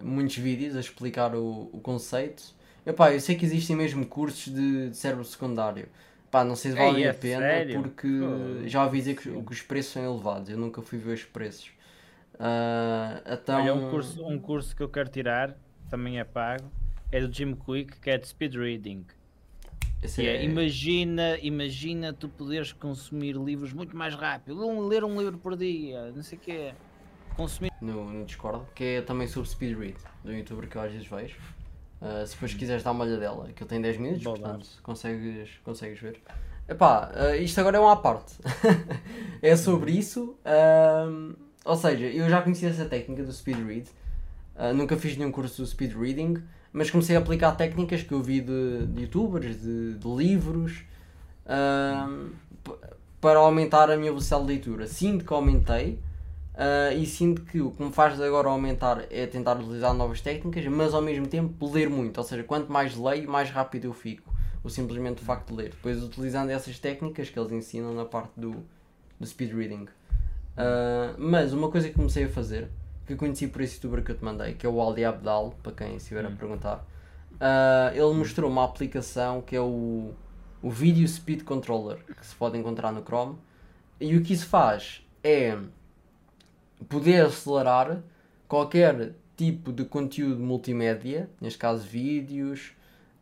muitos 0.00 0.36
vídeos 0.36 0.76
a 0.76 0.80
explicar 0.80 1.34
o, 1.34 1.68
o 1.72 1.80
conceito. 1.80 2.54
Epá, 2.84 3.12
eu 3.12 3.18
sei 3.20 3.34
que 3.36 3.44
existem 3.44 3.74
mesmo 3.74 4.06
cursos 4.06 4.52
de, 4.52 4.90
de 4.90 4.96
cérebro 4.96 5.24
secundário. 5.24 5.88
Pá, 6.30 6.44
não 6.44 6.54
sei 6.54 6.72
se 6.72 6.78
é 6.78 7.08
a 7.08 7.14
pena 7.14 7.40
sério? 7.40 7.82
porque 7.82 8.08
já 8.68 8.84
ouvi 8.84 8.98
dizer 8.98 9.16
que, 9.16 9.28
os- 9.28 9.44
que 9.46 9.52
os 9.52 9.62
preços 9.62 9.92
são 9.92 10.04
elevados. 10.04 10.48
Eu 10.50 10.56
nunca 10.58 10.80
fui 10.82 10.98
ver 10.98 11.14
os 11.14 11.24
preços. 11.24 11.70
Ah, 12.38 13.20
então. 13.26 13.56
Olha, 13.60 13.74
um 13.74 13.90
curso, 13.90 14.24
um 14.24 14.38
curso 14.38 14.76
que 14.76 14.82
eu 14.82 14.88
quero 14.88 15.08
tirar, 15.08 15.56
também 15.90 16.20
é 16.20 16.24
pago, 16.24 16.70
é 17.10 17.20
do 17.20 17.32
Jim 17.32 17.54
Quick, 17.54 17.98
que 18.00 18.10
é 18.10 18.18
de 18.18 18.28
speed 18.28 18.54
reading. 18.54 19.04
É, 20.02 20.22
é- 20.22 20.44
imagina, 20.44 21.38
imagina 21.40 22.12
tu 22.12 22.28
poderes 22.28 22.72
consumir 22.72 23.36
livros 23.36 23.72
muito 23.72 23.96
mais 23.96 24.14
rápido, 24.14 24.86
ler 24.88 25.04
um 25.04 25.18
livro 25.18 25.38
por 25.38 25.56
dia, 25.56 26.12
não 26.12 26.22
sei 26.22 26.38
o 26.38 26.40
quê. 26.40 26.74
Consumir. 27.34 27.70
no, 27.82 28.10
no 28.10 28.24
Discord, 28.24 28.64
que 28.74 28.84
é 28.84 29.02
também 29.02 29.26
sobre 29.26 29.48
speed 29.48 29.78
read, 29.78 29.96
do 30.24 30.32
youtuber 30.32 30.68
que 30.68 30.76
eu 30.76 30.82
às 30.82 30.90
vezes 30.92 31.06
vejo. 31.06 31.36
Ah, 32.00 32.24
se 32.26 32.34
depois 32.34 32.54
quiseres 32.54 32.82
dar 32.82 32.92
uma 32.92 33.04
olhadela, 33.04 33.48
que 33.54 33.62
ele 33.62 33.68
tem 33.68 33.80
10 33.80 33.96
minutos, 33.98 34.24
portanto 34.24 34.68
consegues, 34.82 35.50
consegues 35.64 36.00
ver. 36.00 36.20
Epá, 36.68 37.10
ah, 37.14 37.36
isto 37.36 37.58
agora 37.60 37.76
é 37.76 37.80
uma 37.80 37.92
à 37.92 37.96
parte. 37.96 38.34
é 39.42 39.56
sobre 39.56 39.92
isso. 39.92 40.36
ahm, 40.44 41.34
ou 41.64 41.76
seja, 41.76 42.06
eu 42.06 42.28
já 42.28 42.42
conhecia 42.42 42.68
essa 42.68 42.84
técnica 42.84 43.22
do 43.24 43.32
speed 43.32 43.58
read. 43.66 43.88
ah, 44.56 44.72
nunca 44.72 44.96
fiz 44.96 45.16
nenhum 45.16 45.32
curso 45.32 45.62
do 45.62 45.66
speed 45.66 45.94
reading, 45.94 46.42
mas 46.76 46.90
comecei 46.90 47.16
a 47.16 47.18
aplicar 47.20 47.52
técnicas 47.52 48.02
que 48.02 48.12
eu 48.12 48.22
vi 48.22 48.42
de, 48.42 48.86
de 48.88 49.02
youtubers, 49.04 49.58
de, 49.58 49.94
de 49.94 50.08
livros, 50.08 50.84
p- 52.62 52.76
para 53.18 53.38
aumentar 53.38 53.90
a 53.90 53.96
minha 53.96 54.10
velocidade 54.10 54.42
de 54.42 54.48
leitura. 54.48 54.86
Sinto 54.86 55.24
que 55.24 55.32
aumentei, 55.32 55.98
ah, 56.54 56.92
e 56.92 57.06
sinto 57.06 57.40
que 57.42 57.62
o 57.62 57.70
que 57.70 57.82
me 57.82 57.90
faz 57.90 58.20
agora 58.20 58.50
aumentar 58.50 59.06
é 59.10 59.26
tentar 59.26 59.56
utilizar 59.56 59.94
novas 59.94 60.20
técnicas, 60.20 60.66
mas 60.66 60.92
ao 60.92 61.00
mesmo 61.00 61.26
tempo 61.26 61.72
ler 61.72 61.88
muito. 61.88 62.18
Ou 62.18 62.24
seja, 62.24 62.44
quanto 62.44 62.70
mais 62.70 62.94
leio, 62.94 63.26
mais 63.26 63.48
rápido 63.48 63.86
eu 63.86 63.94
fico. 63.94 64.30
Ou 64.62 64.68
simplesmente 64.68 65.22
o 65.22 65.24
facto 65.24 65.48
de 65.48 65.54
ler. 65.54 65.70
Depois 65.70 66.02
utilizando 66.02 66.50
essas 66.50 66.78
técnicas 66.78 67.30
que 67.30 67.38
eles 67.38 67.52
ensinam 67.52 67.94
na 67.94 68.04
parte 68.04 68.32
do, 68.36 68.54
do 69.18 69.26
speed 69.26 69.54
reading. 69.54 69.86
Ah, 70.58 71.14
mas 71.16 71.54
uma 71.54 71.70
coisa 71.70 71.88
que 71.88 71.94
comecei 71.94 72.24
a 72.24 72.28
fazer, 72.28 72.68
que 73.06 73.12
eu 73.12 73.16
conheci 73.16 73.46
por 73.46 73.60
esse 73.60 73.76
youtuber 73.76 74.04
que 74.04 74.10
eu 74.10 74.16
te 74.16 74.24
mandei, 74.24 74.54
que 74.54 74.66
é 74.66 74.68
o 74.68 74.86
Ali 74.86 75.04
Abdal, 75.04 75.54
para 75.62 75.72
quem 75.72 75.96
estiver 75.96 76.26
a 76.26 76.30
perguntar, 76.30 76.84
ah, 77.40 77.90
ele 77.94 78.12
mostrou 78.12 78.50
uma 78.50 78.64
aplicação 78.64 79.40
que 79.40 79.54
é 79.54 79.60
o, 79.60 80.12
o 80.60 80.70
Video 80.70 81.06
Speed 81.06 81.44
Controller, 81.44 81.98
que 82.04 82.26
se 82.26 82.34
pode 82.34 82.58
encontrar 82.58 82.92
no 82.92 83.02
Chrome. 83.02 83.38
E 84.00 84.16
o 84.16 84.22
que 84.22 84.32
isso 84.32 84.46
faz 84.46 85.06
é 85.22 85.56
poder 86.88 87.26
acelerar 87.26 88.02
qualquer 88.48 89.14
tipo 89.36 89.72
de 89.72 89.84
conteúdo 89.84 90.42
multimédia, 90.42 91.30
neste 91.40 91.58
caso 91.58 91.86
vídeos, 91.86 92.72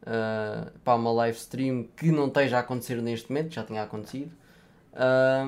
ah, 0.07 0.71
pá, 0.83 0.95
uma 0.95 1.13
live 1.13 1.37
stream 1.37 1.89
que 1.97 2.11
não 2.11 2.29
esteja 2.29 2.57
a 2.57 2.61
acontecer 2.61 3.03
neste 3.03 3.31
momento, 3.31 3.53
já 3.53 3.63
tinha 3.65 3.83
acontecido, 3.83 4.33
ah, 4.95 5.45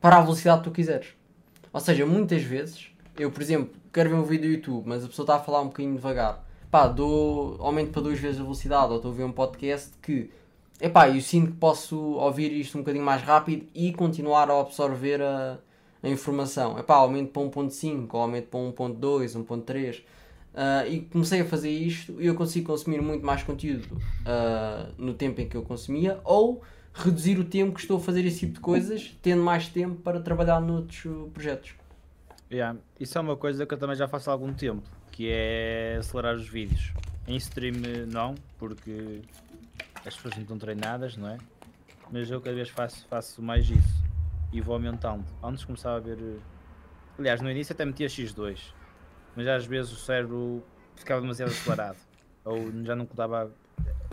para 0.00 0.16
a 0.16 0.20
velocidade 0.22 0.62
que 0.62 0.70
tu 0.70 0.72
quiseres. 0.72 1.08
Ou 1.72 1.80
seja, 1.80 2.06
muitas 2.06 2.42
vezes, 2.42 2.90
eu 3.18 3.30
por 3.30 3.42
exemplo, 3.42 3.74
quero 3.92 4.10
ver 4.10 4.16
um 4.16 4.22
vídeo 4.22 4.48
do 4.48 4.54
YouTube, 4.54 4.84
mas 4.86 5.04
a 5.04 5.08
pessoa 5.08 5.24
está 5.24 5.36
a 5.36 5.40
falar 5.40 5.60
um 5.62 5.66
bocadinho 5.66 5.94
devagar, 5.94 6.44
pá, 6.70 6.86
dou, 6.86 7.56
aumento 7.60 7.90
para 7.90 8.02
duas 8.02 8.18
vezes 8.18 8.40
a 8.40 8.42
velocidade, 8.42 8.90
ou 8.90 8.96
estou 8.96 9.12
a 9.12 9.14
ver 9.14 9.24
um 9.24 9.32
podcast 9.32 9.92
que, 10.02 10.30
epá, 10.80 11.08
eu 11.08 11.20
sinto 11.20 11.52
que 11.52 11.58
posso 11.58 11.98
ouvir 11.98 12.52
isto 12.52 12.76
um 12.76 12.80
bocadinho 12.82 13.04
mais 13.04 13.22
rápido 13.22 13.66
e 13.74 13.92
continuar 13.92 14.50
a 14.50 14.60
absorver 14.60 15.22
a, 15.22 15.58
a 16.02 16.08
informação. 16.08 16.78
Epá, 16.78 16.96
aumento 16.96 17.30
para 17.30 17.42
1.5, 17.42 18.08
ou 18.12 18.20
aumento 18.20 18.48
para 18.48 18.60
1.2, 18.60 19.44
1.3. 19.44 20.02
Ah, 20.58 20.86
e 20.86 21.00
comecei 21.00 21.42
a 21.42 21.44
fazer 21.44 21.68
isto 21.68 22.16
e 22.18 22.26
eu 22.26 22.34
consigo 22.34 22.68
consumir 22.68 23.02
muito 23.02 23.26
mais 23.26 23.42
conteúdo 23.42 23.86
ah, 24.24 24.88
no 24.96 25.12
tempo 25.12 25.38
em 25.42 25.46
que 25.46 25.54
eu 25.54 25.62
consumia 25.62 26.18
ou 26.24 26.62
reduzir 26.94 27.38
o 27.38 27.44
tempo 27.44 27.74
que 27.74 27.80
estou 27.80 27.98
a 27.98 28.00
fazer 28.00 28.24
esse 28.24 28.40
tipo 28.40 28.54
de 28.54 28.60
coisas, 28.60 29.14
tendo 29.20 29.42
mais 29.42 29.68
tempo 29.68 29.96
para 29.96 30.18
trabalhar 30.18 30.60
noutros 30.60 31.04
uh, 31.04 31.30
projetos. 31.32 31.74
Yeah, 32.56 32.78
Isso 32.98 33.18
é 33.18 33.20
uma 33.20 33.36
coisa 33.36 33.66
que 33.66 33.74
eu 33.74 33.78
também 33.78 33.94
já 33.96 34.08
faço 34.08 34.30
há 34.30 34.32
algum 34.32 34.50
tempo, 34.50 34.82
que 35.12 35.28
é 35.30 35.96
acelerar 35.98 36.34
os 36.34 36.48
vídeos. 36.48 36.90
Em 37.28 37.36
stream 37.36 37.74
não, 38.10 38.34
porque 38.56 39.20
as 40.06 40.14
pessoas 40.16 40.36
não 40.36 40.42
estão 40.42 40.56
treinadas, 40.56 41.18
não 41.18 41.28
é? 41.28 41.36
Mas 42.10 42.30
eu 42.30 42.40
cada 42.40 42.56
vez 42.56 42.70
faço, 42.70 43.06
faço 43.08 43.42
mais 43.42 43.68
isso 43.68 44.04
e 44.50 44.62
vou 44.62 44.74
aumentando. 44.74 45.22
Antes 45.42 45.66
começava 45.66 45.96
a 45.98 46.00
ver. 46.00 46.16
eh, 46.18 46.38
Aliás, 47.18 47.42
no 47.42 47.50
início 47.50 47.74
até 47.74 47.84
metia 47.84 48.06
X2, 48.06 48.72
mas 49.36 49.46
às 49.48 49.66
vezes 49.66 49.92
o 49.92 49.96
cérebro 49.96 50.64
ficava 50.94 51.20
demasiado 51.20 51.50
acelerado. 51.50 51.98
Ou 52.42 52.72
já 52.84 52.96
não 52.96 53.06
dava. 53.12 53.52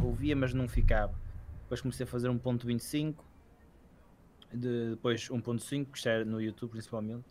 Ouvia, 0.02 0.36
mas 0.36 0.54
não 0.54 0.68
ficava. 0.68 1.14
Depois 1.62 1.80
comecei 1.80 2.04
a 2.04 2.08
fazer 2.08 2.28
1.25, 2.30 3.16
de- 4.54 4.90
depois 4.90 5.30
1.5, 5.30 5.86
que 5.94 6.26
no 6.26 6.42
YouTube 6.42 6.72
principalmente. 6.72 7.24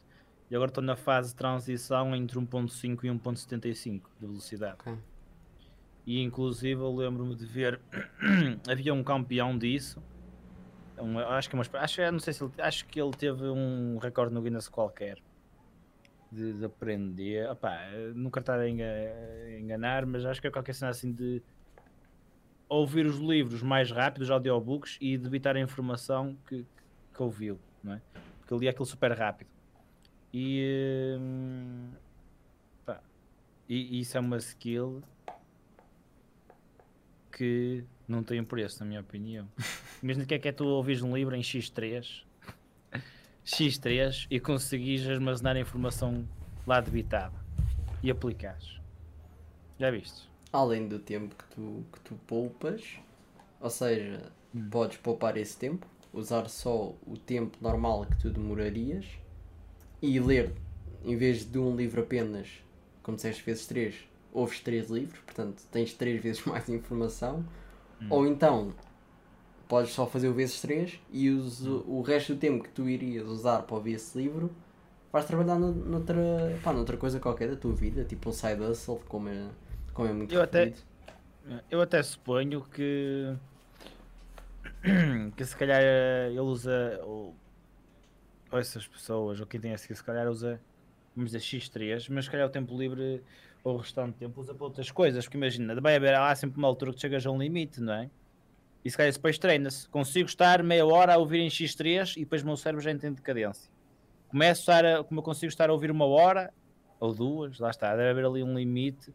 E 0.53 0.55
agora 0.55 0.71
estou 0.71 0.85
na 0.85 0.97
fase 0.97 1.31
de 1.31 1.37
transição 1.37 2.15
entre 2.15 2.39
1.5 2.39 3.05
e 3.05 3.09
1.75 3.09 4.03
de 4.21 4.27
velocidade. 4.27 4.77
Ok. 4.81 4.99
E 6.07 6.21
inclusive 6.21 6.79
eu 6.79 6.95
lembro-me 6.95 7.35
de 7.35 7.47
ver 7.47 7.81
havia 8.71 8.93
um 8.93 9.03
campeão 9.03 9.57
disso. 9.57 10.03
Um, 10.99 11.19
eu 11.19 11.31
acho 11.31 11.49
que 11.49 11.57
é 11.57 11.59
uma, 11.59 11.65
acho, 11.81 12.13
não 12.13 12.19
sei 12.19 12.35
se 12.35 12.45
ele, 12.45 12.53
acho 12.59 12.85
que 12.85 13.01
ele 13.01 13.13
teve 13.13 13.45
um 13.45 13.97
recorde 13.97 14.35
no 14.35 14.43
Guinness 14.43 14.69
qualquer 14.69 15.17
de, 16.31 16.53
de 16.53 16.65
aprender. 16.67 17.49
Eh, 17.49 18.13
nunca 18.15 18.41
estar 18.41 18.61
a 18.61 18.69
enga- 18.69 18.85
a 18.85 19.59
enganar, 19.59 20.05
mas 20.05 20.23
acho 20.27 20.39
que 20.39 20.49
é 20.49 20.51
qualquer 20.51 20.75
cena 20.75 20.91
assim 20.91 21.11
de 21.11 21.43
ouvir 22.69 23.07
os 23.07 23.17
livros 23.17 23.63
mais 23.63 23.91
rápido, 23.91 24.21
os 24.21 24.31
audiobooks, 24.31 24.99
e 25.01 25.17
debitar 25.17 25.57
a 25.57 25.61
informação 25.61 26.37
que, 26.47 26.67
que 27.15 27.23
ouviu, 27.23 27.59
não 27.83 27.95
é? 27.95 28.03
Porque 28.41 28.53
ele 28.53 28.61
lia 28.61 28.71
aquilo 28.71 28.85
super 28.85 29.13
rápido. 29.13 29.52
E, 30.33 31.17
hum, 31.21 31.91
pá, 32.87 33.01
e 33.69 34.01
isso 34.01 34.17
é 34.17 34.21
uma 34.21 34.39
skill 34.39 35.03
que 37.31 37.85
não 38.09 38.23
tem 38.23 38.43
preço, 38.43 38.81
na 38.81 38.87
minha 38.87 39.01
opinião. 39.01 39.47
Imagina 40.03 40.25
que 40.25 40.35
é 40.35 40.39
que 40.39 40.49
é 40.49 40.53
tu 40.53 40.65
ouvires 40.65 41.03
um 41.03 41.15
livro 41.15 41.35
em 41.35 41.41
X3, 41.41 42.25
X3 43.45 44.27
e 44.31 44.41
conseguires 44.41 45.07
armazenar 45.07 45.57
a 45.57 45.61
informação 45.61 46.27
lá 46.67 46.81
debitada 46.81 47.35
e 48.03 48.11
aplicares. 48.11 48.81
Já 49.79 49.91
viste? 49.91 50.31
Além 50.53 50.89
do 50.89 50.99
tempo 50.99 51.35
que 51.35 51.45
tu, 51.55 51.85
que 51.93 52.01
tu 52.01 52.15
poupas, 52.27 52.99
ou 53.61 53.71
seja, 53.71 54.31
podes 54.71 54.99
poupar 54.99 55.37
esse 55.37 55.57
tempo, 55.57 55.87
usar 56.13 56.49
só 56.49 56.95
o 57.07 57.17
tempo 57.17 57.57
normal 57.61 58.07
que 58.07 58.19
tu 58.19 58.31
demorarias 58.31 59.07
e 60.03 60.19
ler, 60.21 60.53
em 61.05 61.17
vez 61.17 61.45
de 61.45 61.59
um 61.59 61.75
livro 61.77 62.03
apenas, 62.03 62.49
como 63.03 63.17
disseste, 63.17 63.43
vezes 63.45 63.67
3, 63.67 63.95
ouves 64.33 64.61
3 64.61 64.91
livros, 64.91 65.21
portanto 65.21 65.63
tens 65.71 65.95
3 65.95 66.21
vezes 66.23 66.43
mais 66.47 66.69
informação, 66.69 67.45
ou 68.11 68.27
então 68.27 68.73
podes 69.69 69.93
só 69.93 70.07
fazer 70.07 70.29
o 70.29 70.35
vezes 70.35 70.61
3 70.61 71.01
e 71.11 71.31
usa 71.31 71.71
o 71.71 72.03
resto 72.03 72.35
do 72.35 72.39
tempo 72.41 72.63
que 72.65 72.71
tu 72.71 72.89
irias 72.89 73.27
usar 73.29 73.63
para 73.63 73.77
ouvir 73.77 73.93
esse 73.93 74.19
livro 74.19 74.51
vais 75.13 75.25
trabalhar 75.27 75.59
no- 75.59 75.73
noutra, 75.73 76.59
pá, 76.65 76.73
noutra 76.73 76.97
coisa 76.97 77.21
qualquer 77.21 77.49
da 77.51 77.57
tua 77.57 77.73
vida, 77.75 78.03
tipo 78.05 78.31
um 78.31 78.33
side 78.33 78.61
hustle, 78.63 78.99
como 79.09 79.29
é, 79.29 79.47
como 79.95 80.09
é 80.09 80.13
muito 80.13 80.35
Eu 80.35 80.43
até-. 80.43 80.73
Eu 81.71 81.81
até 81.83 82.03
suponho 82.03 82.63
que 82.63 83.35
que 85.37 85.45
se 85.45 85.57
calhar 85.57 85.81
eh, 85.83 86.29
ele 86.31 86.41
usa 86.41 87.01
ou 87.05 87.35
essas 88.59 88.87
pessoas 88.87 89.41
ou 89.41 89.47
quem 89.47 89.61
tem 89.61 89.73
esse 89.73 89.95
se 89.95 90.05
calhar 90.05 90.29
usa 90.29 90.61
vamos 91.15 91.31
dizer 91.31 91.41
X3, 91.41 92.09
mas 92.11 92.25
se 92.25 92.31
calhar 92.31 92.47
o 92.47 92.51
tempo 92.51 92.77
livre 92.77 93.23
ou 93.63 93.75
o 93.75 93.79
restante 93.79 94.17
tempo 94.17 94.41
usa 94.41 94.55
para 94.55 94.65
outras 94.65 94.91
coisas, 94.91 95.25
porque 95.25 95.37
imagina, 95.37 95.79
vai 95.81 95.97
haver 95.97 96.15
há 96.15 96.35
sempre 96.35 96.59
uma 96.59 96.67
altura 96.67 96.93
que 96.93 97.01
chegas 97.01 97.25
a 97.27 97.31
um 97.31 97.39
limite, 97.39 97.81
não 97.81 97.93
é? 97.93 98.11
E 98.85 98.91
se 98.91 98.97
calhar 98.97 99.13
depois 99.13 99.39
treina-se. 99.39 99.89
Consigo 99.89 100.29
estar 100.29 100.63
meia 100.63 100.85
hora 100.85 101.15
a 101.15 101.17
ouvir 101.17 101.39
em 101.39 101.49
X3 101.49 102.17
e 102.17 102.21
depois 102.21 102.43
o 102.43 102.47
meu 102.47 102.57
cérebro 102.57 102.83
já 102.83 102.91
em 102.91 102.97
decadência. 102.97 103.71
Começo 104.29 104.71
a 104.71 104.75
estar 104.75 105.05
como 105.05 105.21
eu 105.21 105.25
consigo 105.25 105.49
estar 105.49 105.71
a 105.71 105.73
ouvir 105.73 105.91
uma 105.91 106.07
hora 106.07 106.53
ou 106.99 107.15
duas, 107.15 107.59
lá 107.59 107.71
está, 107.71 107.95
deve 107.95 108.11
haver 108.11 108.25
ali 108.25 108.43
um 108.43 108.57
limite 108.57 109.13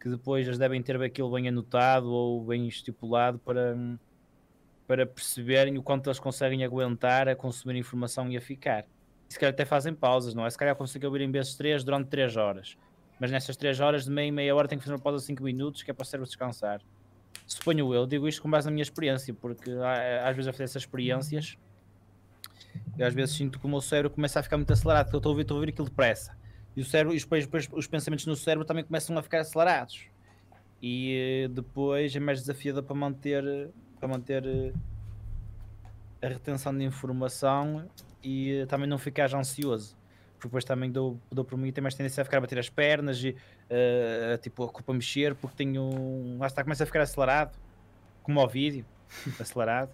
que 0.00 0.08
depois 0.08 0.46
eles 0.46 0.58
devem 0.58 0.82
ter 0.82 1.00
aquilo 1.02 1.30
bem 1.30 1.48
anotado 1.48 2.10
ou 2.10 2.44
bem 2.44 2.66
estipulado 2.66 3.38
para, 3.38 3.76
para 4.90 5.06
perceberem 5.06 5.78
o 5.78 5.84
quanto 5.84 6.08
eles 6.08 6.18
conseguem 6.18 6.64
aguentar 6.64 7.28
a 7.28 7.36
consumir 7.36 7.76
informação 7.76 8.28
e 8.28 8.36
a 8.36 8.40
ficar. 8.40 8.84
E 9.28 9.32
se 9.32 9.38
calhar 9.38 9.52
até 9.52 9.64
fazem 9.64 9.94
pausas, 9.94 10.34
não 10.34 10.44
é? 10.44 10.50
Se 10.50 10.58
calhar 10.58 10.74
conseguem 10.74 11.06
ouvir 11.06 11.20
em 11.20 11.30
vezes 11.30 11.54
3 11.54 11.84
durante 11.84 12.08
3 12.08 12.36
horas. 12.36 12.76
Mas 13.20 13.30
nessas 13.30 13.56
3 13.56 13.78
horas, 13.78 14.06
de 14.06 14.10
meia 14.10 14.26
em 14.26 14.32
meia 14.32 14.52
hora, 14.52 14.66
tem 14.66 14.76
que 14.76 14.82
fazer 14.82 14.94
uma 14.94 15.00
pausa 15.00 15.18
de 15.18 15.26
5 15.26 15.44
minutos, 15.44 15.84
que 15.84 15.92
é 15.92 15.94
para 15.94 16.02
o 16.02 16.04
cérebro 16.04 16.26
descansar. 16.26 16.80
Suponho 17.46 17.94
eu, 17.94 18.04
digo 18.04 18.26
isto 18.26 18.42
com 18.42 18.50
base 18.50 18.66
na 18.66 18.72
minha 18.72 18.82
experiência, 18.82 19.32
porque 19.32 19.70
há- 19.70 20.28
às 20.28 20.34
vezes 20.34 20.48
a 20.48 20.52
fazer 20.52 20.64
essas 20.64 20.82
experiências, 20.82 21.56
eu 22.98 23.06
às 23.06 23.14
vezes 23.14 23.36
sinto 23.36 23.60
que 23.60 23.66
o 23.66 23.68
meu 23.68 23.80
cérebro 23.80 24.10
começa 24.10 24.40
a 24.40 24.42
ficar 24.42 24.56
muito 24.56 24.72
acelerado, 24.72 25.04
porque 25.06 25.14
eu 25.14 25.18
estou 25.18 25.30
a 25.30 25.32
ouvir, 25.34 25.42
estou 25.42 25.54
a 25.54 25.60
ouvir 25.60 25.70
aquilo 25.70 25.88
depressa. 25.88 26.36
E 26.76 26.80
o 26.80 26.84
cérebro, 26.84 27.14
e 27.14 27.18
depois, 27.20 27.44
depois 27.44 27.68
os 27.72 27.86
pensamentos 27.86 28.26
no 28.26 28.34
cérebro 28.34 28.66
também 28.66 28.82
começam 28.82 29.16
a 29.16 29.22
ficar 29.22 29.38
acelerados. 29.38 30.08
e 30.82 31.46
depois 31.52 32.16
é 32.16 32.18
mais 32.18 32.40
desafiador 32.40 32.82
para 32.82 32.96
manter, 32.96 33.70
para 34.00 34.08
manter 34.08 34.42
a 36.22 36.28
retenção 36.28 36.76
de 36.76 36.84
informação 36.84 37.86
e 38.24 38.64
também 38.68 38.88
não 38.88 38.98
ficar 38.98 39.32
ansioso. 39.34 39.96
Porque 40.34 40.48
depois 40.48 40.64
também 40.64 40.90
dou, 40.90 41.20
dou 41.30 41.44
por 41.44 41.58
mim, 41.58 41.70
tem 41.70 41.82
mais 41.82 41.94
tendência 41.94 42.22
a 42.22 42.24
ficar 42.24 42.38
a 42.38 42.40
bater 42.40 42.58
as 42.58 42.70
pernas 42.70 43.22
e 43.22 43.30
uh, 43.30 44.38
tipo, 44.38 44.64
a 44.64 44.68
culpa 44.68 44.92
mexer 44.94 45.34
porque 45.34 45.54
tenho. 45.54 46.38
Lá 46.38 46.46
está, 46.46 46.62
começa 46.62 46.82
a 46.82 46.86
ficar 46.86 47.02
acelerado, 47.02 47.58
como 48.22 48.40
ao 48.40 48.48
vídeo, 48.48 48.84
acelerado. 49.38 49.90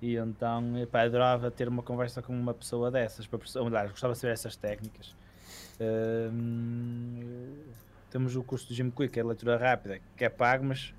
E 0.00 0.16
então, 0.16 0.78
epá, 0.78 1.02
adorava 1.02 1.50
ter 1.50 1.68
uma 1.68 1.82
conversa 1.82 2.22
com 2.22 2.32
uma 2.32 2.54
pessoa 2.54 2.90
dessas, 2.90 3.26
para 3.26 3.38
aliás, 3.60 3.90
gostava 3.90 4.14
de 4.14 4.18
saber 4.18 4.32
essas 4.32 4.56
técnicas. 4.56 5.14
Uh, 5.78 6.32
temos 8.10 8.34
o 8.34 8.42
curso 8.42 8.68
do 8.68 8.74
Jim 8.74 8.90
Quick, 8.90 9.12
que 9.12 9.20
é 9.20 9.22
leitura 9.22 9.56
rápida, 9.58 10.00
que 10.16 10.24
é 10.24 10.28
pago, 10.28 10.64
mas 10.64 10.92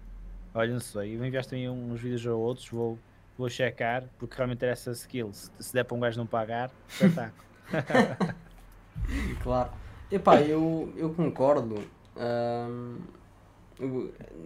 olha, 0.53 0.73
não 0.73 0.79
sei, 0.79 1.15
enviaste 1.15 1.55
uns 1.67 1.99
vídeos 1.99 2.25
ou 2.25 2.39
outros, 2.39 2.67
vou, 2.69 2.97
vou 3.37 3.49
checar, 3.49 4.03
porque 4.17 4.35
realmente 4.35 4.63
era 4.63 4.73
essa 4.73 4.91
skill. 4.91 5.31
Se, 5.33 5.73
der 5.73 5.83
para 5.83 5.95
um 5.95 5.99
gajo 5.99 6.17
não 6.17 6.27
pagar, 6.27 6.71
espetáculo. 6.87 7.43
claro. 9.41 9.71
Epá, 10.11 10.41
eu, 10.41 10.93
eu 10.95 11.09
concordo. 11.13 11.83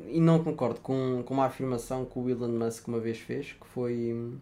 e 0.07 0.19
não 0.19 0.43
concordo 0.43 0.79
com, 0.79 1.23
com 1.25 1.33
uma 1.33 1.45
afirmação 1.45 2.05
que 2.05 2.17
o 2.17 2.29
Elon 2.29 2.47
Musk 2.47 2.87
uma 2.87 2.99
vez 2.99 3.17
fez, 3.17 3.51
que 3.51 3.67
foi, 3.67 4.33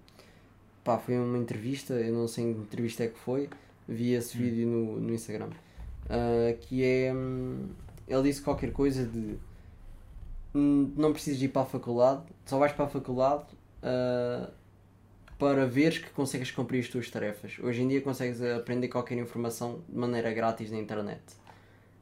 pá, 0.84 0.99
foi 0.99 1.17
uma 1.17 1.38
entrevista, 1.38 1.93
eu 1.93 2.13
não 2.13 2.28
sei 2.28 2.45
em 2.45 2.54
que 2.54 2.60
entrevista 2.62 3.04
é 3.04 3.08
que 3.08 3.17
foi, 3.17 3.49
vi 3.88 4.13
esse 4.13 4.38
hum. 4.38 4.41
vídeo 4.41 4.67
no, 4.67 4.99
no 4.99 5.13
Instagram, 5.13 5.47
uh, 5.47 6.58
que 6.62 6.84
é, 6.84 7.12
um, 7.12 7.69
ele 8.08 8.23
disse 8.23 8.41
qualquer 8.41 8.71
coisa 8.71 9.04
de 9.06 9.17
hum, 9.17 9.38
não 10.57 11.11
precisas 11.11 11.41
ir 11.41 11.49
para 11.49 11.63
a 11.63 11.65
faculdade, 11.65 12.23
só 12.45 12.57
vais 12.57 12.71
para 12.71 12.85
a 12.85 12.87
faculdade 12.87 13.45
uh, 13.83 14.51
para 15.37 15.65
veres 15.65 15.97
que 15.97 16.09
consegues 16.11 16.51
cumprir 16.51 16.79
as 16.79 16.87
tuas 16.87 17.09
tarefas. 17.09 17.57
Hoje 17.61 17.81
em 17.81 17.87
dia 17.87 18.01
consegues 18.01 18.41
aprender 18.41 18.87
qualquer 18.87 19.17
informação 19.17 19.81
de 19.87 19.97
maneira 19.97 20.31
grátis 20.31 20.71
na 20.71 20.77
internet. 20.77 21.21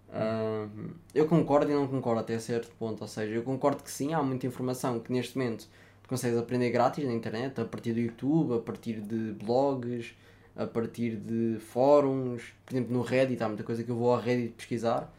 Uh, 0.09 0.91
eu 1.15 1.27
concordo 1.27 1.71
e 1.71 1.73
não 1.73 1.87
concordo 1.87 2.21
até 2.21 2.37
certo 2.37 2.71
ponto, 2.77 3.01
ou 3.01 3.07
seja, 3.07 3.33
eu 3.33 3.41
concordo 3.41 3.81
que 3.81 3.89
sim, 3.89 4.13
há 4.13 4.21
muita 4.21 4.45
informação 4.45 4.99
que 4.99 5.11
neste 5.11 5.35
momento 5.35 5.67
consegues 6.07 6.37
aprender 6.37 6.69
grátis 6.69 7.03
na 7.03 7.13
internet, 7.13 7.59
a 7.59 7.65
partir 7.65 7.93
do 7.93 7.99
YouTube, 7.99 8.53
a 8.53 8.59
partir 8.59 9.01
de 9.01 9.33
blogs, 9.43 10.13
a 10.55 10.67
partir 10.67 11.15
de 11.15 11.57
fóruns, 11.59 12.53
por 12.63 12.75
exemplo 12.75 12.93
no 12.93 13.01
Reddit, 13.01 13.41
há 13.43 13.47
muita 13.47 13.63
coisa 13.63 13.83
que 13.83 13.89
eu 13.89 13.95
vou 13.95 14.13
ao 14.13 14.19
Reddit 14.19 14.53
pesquisar 14.53 15.11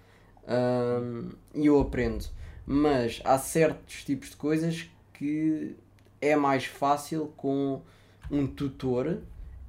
uh, 0.45 1.29
e 1.53 1.67
eu 1.67 1.81
aprendo. 1.81 2.25
Mas 2.67 3.21
há 3.25 3.39
certos 3.39 4.05
tipos 4.05 4.31
de 4.31 4.37
coisas 4.37 4.89
que 5.13 5.77
é 6.21 6.35
mais 6.35 6.65
fácil 6.65 7.33
com 7.37 7.83
um 8.31 8.47
tutor 8.47 9.19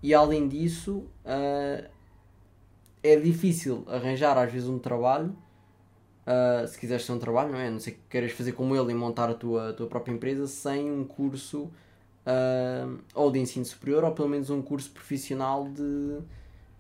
e 0.02 0.14
além 0.14 0.48
disso 0.48 1.06
uh, 1.26 1.90
é 3.04 3.16
difícil 3.18 3.84
arranjar 3.88 4.38
às 4.38 4.52
vezes 4.52 4.70
um 4.70 4.80
trabalho 4.80 5.36
uh, 6.26 6.68
se 6.68 6.78
quiseres 6.78 7.06
ter 7.06 7.12
um 7.12 7.20
trabalho, 7.20 7.52
não 7.52 7.60
é? 7.60 7.70
Não 7.70 7.80
sei 7.80 7.94
que 7.94 8.00
queres 8.10 8.32
fazer 8.32 8.54
como 8.54 8.76
ele 8.76 8.92
e 8.92 8.96
montar 8.96 9.30
a 9.30 9.34
tua, 9.34 9.70
a 9.70 9.74
tua 9.74 9.88
própria 9.88 10.14
empresa 10.14 10.48
sem 10.48 10.92
um 10.92 11.04
curso 11.04 11.64
uh, 12.26 13.00
ou 13.14 13.32
de 13.32 13.40
ensino 13.40 13.66
superior 13.66 14.04
ou 14.04 14.12
pelo 14.12 14.30
menos 14.30 14.50
um 14.50 14.62
curso 14.62 14.90
profissional 14.92 15.68
de, 15.70 16.20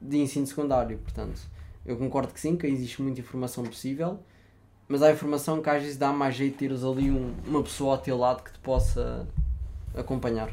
de 0.01 0.17
ensino 0.17 0.47
secundário. 0.47 0.97
Portanto, 0.97 1.41
eu 1.85 1.97
concordo 1.97 2.33
que 2.33 2.39
sim, 2.39 2.55
que 2.55 2.65
existe 2.67 3.01
muita 3.01 3.19
informação 3.19 3.63
possível, 3.63 4.19
mas 4.87 5.01
há 5.01 5.11
informação 5.11 5.61
que 5.61 5.69
às 5.69 5.81
vezes 5.81 5.97
dá 5.97 6.11
mais 6.11 6.35
jeito 6.35 6.53
de 6.53 6.59
teres 6.59 6.83
ali 6.83 7.09
um, 7.09 7.33
uma 7.45 7.63
pessoa 7.63 7.95
ao 7.95 8.01
teu 8.01 8.17
lado 8.17 8.43
que 8.43 8.51
te 8.51 8.59
possa 8.59 9.27
acompanhar. 9.95 10.49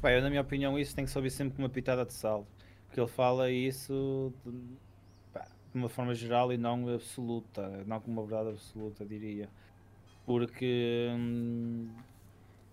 Pá, 0.00 0.10
eu, 0.12 0.22
na 0.22 0.30
minha 0.30 0.40
opinião, 0.40 0.78
isso 0.78 0.94
tem 0.94 1.04
que 1.04 1.10
ser 1.10 1.30
sempre 1.30 1.54
com 1.54 1.62
uma 1.62 1.68
pitada 1.68 2.04
de 2.04 2.12
sal. 2.12 2.46
Porque 2.86 3.00
ele 3.00 3.08
fala 3.08 3.50
isso 3.50 4.32
de, 4.44 4.52
pá, 5.32 5.46
de 5.72 5.78
uma 5.78 5.88
forma 5.88 6.14
geral 6.14 6.52
e 6.52 6.56
não 6.56 6.88
absoluta. 6.92 7.84
Não 7.86 8.00
com 8.00 8.10
uma 8.10 8.24
verdade 8.24 8.48
absoluta, 8.50 9.04
diria. 9.04 9.48
Porque 10.24 11.08
hum, 11.14 11.88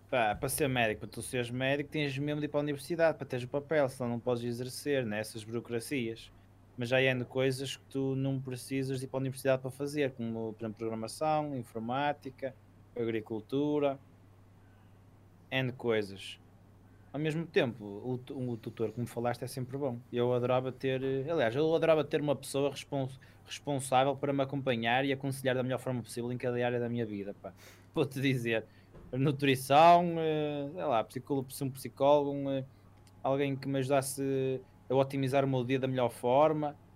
pá, 0.09 0.35
para 0.35 0.49
ser 0.49 0.67
médico, 0.69 1.01
para 1.01 1.09
tu 1.09 1.21
seres 1.21 1.51
médico, 1.51 1.89
tens 1.89 2.17
mesmo 2.17 2.39
de 2.39 2.45
ir 2.45 2.49
para 2.49 2.61
a 2.61 2.63
universidade 2.63 3.17
para 3.17 3.27
teres 3.27 3.45
o 3.45 3.47
papel, 3.47 3.87
senão 3.89 4.11
não 4.11 4.19
podes 4.19 4.43
exercer 4.43 5.05
nessas 5.05 5.43
né, 5.43 5.47
burocracias. 5.51 6.31
Mas 6.77 6.89
já 6.89 6.97
há 6.97 7.25
coisas 7.25 7.75
que 7.75 7.83
tu 7.85 8.15
não 8.15 8.39
precisas 8.39 9.01
ir 9.01 9.07
para 9.07 9.17
a 9.17 9.21
universidade 9.21 9.61
para 9.61 9.71
fazer, 9.71 10.11
como 10.11 10.53
por 10.53 10.63
exemplo, 10.63 10.77
programação, 10.77 11.55
informática, 11.55 12.53
agricultura, 12.95 13.99
N 15.49 15.71
coisas 15.71 16.39
ao 17.17 17.19
mesmo 17.19 17.47
tempo, 17.47 17.83
o, 17.83 18.19
o 18.51 18.57
tutor, 18.57 18.91
como 18.91 19.07
falaste, 19.07 19.43
é 19.43 19.47
sempre 19.47 19.75
bom. 19.75 19.97
Eu 20.13 20.33
adorava 20.33 20.71
ter, 20.71 21.01
aliás, 21.27 21.55
eu 21.55 21.73
adorava 21.75 22.03
ter 22.03 22.21
uma 22.21 22.35
pessoa 22.35 22.69
respons, 22.69 23.19
responsável 23.43 24.15
para 24.15 24.31
me 24.31 24.43
acompanhar 24.43 25.03
e 25.03 25.11
aconselhar 25.11 25.55
da 25.55 25.63
melhor 25.63 25.79
forma 25.79 26.03
possível 26.03 26.31
em 26.31 26.37
cada 26.37 26.63
área 26.63 26.79
da 26.79 26.87
minha 26.87 27.07
vida. 27.07 27.35
Vou-te 27.95 28.21
dizer, 28.21 28.65
nutrição, 29.11 30.15
eh, 30.19 30.69
sei 30.73 30.83
lá, 30.83 31.03
psicólogo, 31.03 31.47
um 31.59 31.69
psicólogo, 31.71 32.31
um, 32.31 32.51
eh, 32.51 32.63
alguém 33.23 33.55
que 33.55 33.67
me 33.67 33.79
ajudasse 33.79 34.61
a 34.89 34.95
otimizar 34.95 35.43
o 35.43 35.47
meu 35.47 35.63
dia 35.63 35.79
da 35.79 35.87
melhor 35.87 36.09
forma. 36.09 36.75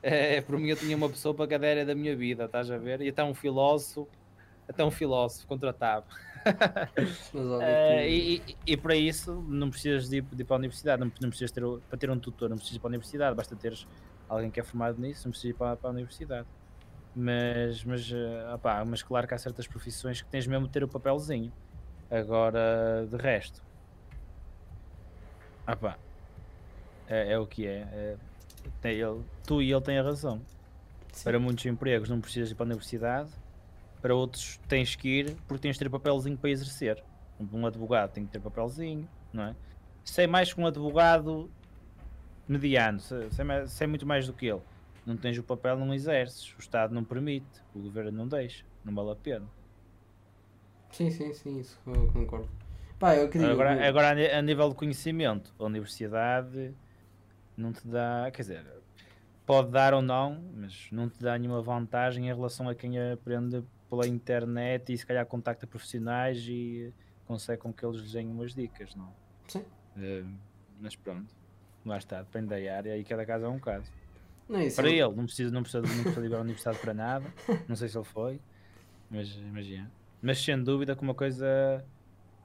É, 0.00 0.40
por 0.40 0.56
mim, 0.56 0.68
eu 0.68 0.76
tinha 0.76 0.96
uma 0.96 1.08
pessoa 1.08 1.34
para 1.34 1.48
cada 1.48 1.68
área 1.68 1.84
da 1.84 1.92
minha 1.92 2.14
vida, 2.14 2.44
estás 2.44 2.70
a 2.70 2.78
ver? 2.78 3.00
E 3.00 3.08
até 3.08 3.24
um 3.24 3.34
filósofo, 3.34 4.08
até 4.68 4.84
um 4.84 4.92
filósofo 4.92 5.44
contratava. 5.48 6.06
uh, 7.34 8.00
e, 8.06 8.36
e, 8.36 8.56
e, 8.64 8.76
para 8.76 8.94
isso 8.94 9.44
não 9.48 9.68
precisas 9.68 10.08
de 10.08 10.18
ir, 10.18 10.22
de 10.22 10.42
ir 10.42 10.44
para 10.44 10.54
a 10.54 10.58
universidade, 10.58 11.00
não, 11.00 11.10
não, 11.20 11.28
precisas 11.28 11.50
ter 11.50 11.64
para 11.88 11.98
ter 11.98 12.08
um 12.10 12.18
tutor, 12.18 12.48
não 12.48 12.56
precisas 12.56 12.76
ir 12.76 12.78
para 12.78 12.86
a 12.86 12.90
universidade, 12.90 13.34
basta 13.34 13.56
teres 13.56 13.88
alguém 14.28 14.52
que 14.52 14.60
é 14.60 14.62
formado 14.62 15.00
nisso, 15.00 15.26
não 15.26 15.32
precisas 15.32 15.50
ir 15.50 15.58
para, 15.58 15.76
para 15.76 15.90
a 15.90 15.92
universidade. 15.92 16.46
Mas, 17.16 17.82
mas, 17.82 18.08
uh, 18.12 18.54
opá, 18.54 18.84
mas 18.84 19.02
claro 19.02 19.26
que 19.26 19.34
há 19.34 19.38
certas 19.38 19.66
profissões 19.66 20.22
que 20.22 20.28
tens 20.28 20.46
mesmo 20.46 20.66
de 20.66 20.72
ter 20.72 20.84
o 20.84 20.88
papelzinho. 20.88 21.52
Agora, 22.08 23.06
de 23.10 23.16
resto, 23.16 23.62
opá, 25.66 25.98
é, 27.08 27.32
é 27.32 27.38
o 27.38 27.46
que 27.46 27.66
é. 27.66 28.16
é 28.82 28.92
ele, 28.92 29.22
tu 29.46 29.62
e 29.62 29.72
ele 29.72 29.80
têm 29.80 29.98
a 29.98 30.02
razão. 30.02 30.40
Sim. 31.12 31.24
Para 31.24 31.38
muitos 31.38 31.64
empregos 31.66 32.08
não 32.08 32.20
precisas 32.20 32.50
ir 32.50 32.54
para 32.54 32.64
a 32.64 32.68
universidade 32.68 33.30
para 34.00 34.14
outros 34.14 34.58
tens 34.68 34.94
que 34.94 35.08
ir 35.08 35.36
porque 35.46 35.62
tens 35.62 35.74
de 35.74 35.80
ter 35.80 35.90
papelzinho 35.90 36.36
para 36.36 36.50
exercer. 36.50 37.02
Um 37.40 37.66
advogado 37.66 38.12
tem 38.12 38.24
que 38.24 38.32
ter 38.32 38.40
papelzinho, 38.40 39.08
não 39.32 39.44
é? 39.44 39.56
Sei 40.04 40.26
mais 40.26 40.52
que 40.52 40.60
um 40.60 40.66
advogado 40.66 41.50
mediano, 42.48 42.98
sei, 43.00 43.28
sei, 43.66 43.86
muito 43.86 44.06
mais 44.06 44.26
do 44.26 44.32
que 44.32 44.46
ele. 44.46 44.62
Não 45.04 45.16
tens 45.16 45.38
o 45.38 45.42
papel, 45.42 45.76
não 45.76 45.94
exerces. 45.94 46.52
O 46.56 46.60
Estado 46.60 46.94
não 46.94 47.04
permite, 47.04 47.46
o 47.74 47.80
governo 47.80 48.10
não 48.10 48.26
deixa, 48.26 48.64
não 48.84 48.94
vale 48.94 49.12
a 49.12 49.16
pena. 49.16 49.46
Sim, 50.90 51.10
sim, 51.10 51.32
sim, 51.32 51.60
isso 51.60 51.78
eu 51.86 52.08
concordo. 52.12 52.48
Pá, 52.98 53.14
eu 53.14 53.28
digo, 53.28 53.44
agora, 53.44 53.86
agora, 53.86 54.38
a 54.38 54.42
nível 54.42 54.68
de 54.70 54.74
conhecimento, 54.74 55.54
a 55.58 55.64
universidade 55.64 56.74
não 57.58 57.72
te 57.72 57.86
dá, 57.86 58.30
quer 58.32 58.42
dizer, 58.42 58.66
pode 59.44 59.70
dar 59.70 59.92
ou 59.92 60.00
não, 60.00 60.40
mas 60.54 60.88
não 60.92 61.08
te 61.08 61.20
dá 61.20 61.36
nenhuma 61.36 61.60
vantagem 61.60 62.28
em 62.28 62.34
relação 62.34 62.68
a 62.68 62.74
quem 62.74 62.98
aprende 63.10 63.64
pela 63.90 64.06
internet 64.06 64.92
e 64.92 64.96
se 64.96 65.04
calhar 65.04 65.26
contacta 65.26 65.66
profissionais 65.66 66.46
e 66.46 66.92
consegue 67.26 67.60
com 67.60 67.72
que 67.72 67.84
eles 67.84 68.00
lhes 68.00 68.12
deem 68.12 68.28
umas 68.28 68.54
dicas, 68.54 68.94
não? 68.94 69.12
Sim. 69.48 69.64
Uh, 69.96 70.38
mas 70.80 70.94
pronto, 70.94 71.34
lá 71.84 71.98
está, 71.98 72.22
depende 72.22 72.46
da 72.46 72.76
área 72.76 72.96
e 72.96 73.04
cada 73.04 73.26
caso 73.26 73.46
é 73.46 73.48
um 73.48 73.58
caso. 73.58 73.90
Não, 74.48 74.60
para 74.70 74.88
é... 74.88 74.92
ele, 74.92 75.14
não 75.14 75.24
precisa, 75.24 75.50
não, 75.50 75.62
precisa, 75.62 75.82
não 75.82 76.02
precisa 76.04 76.26
ir 76.26 76.34
à 76.34 76.40
universidade 76.40 76.78
para 76.78 76.94
nada, 76.94 77.26
não 77.66 77.74
sei 77.74 77.88
se 77.88 77.98
ele 77.98 78.04
foi, 78.04 78.40
mas 79.10 79.28
imagina. 79.34 79.90
Mas 80.22 80.42
sem 80.42 80.62
dúvida 80.62 80.94
que 80.94 81.02
uma 81.02 81.14
coisa, 81.14 81.84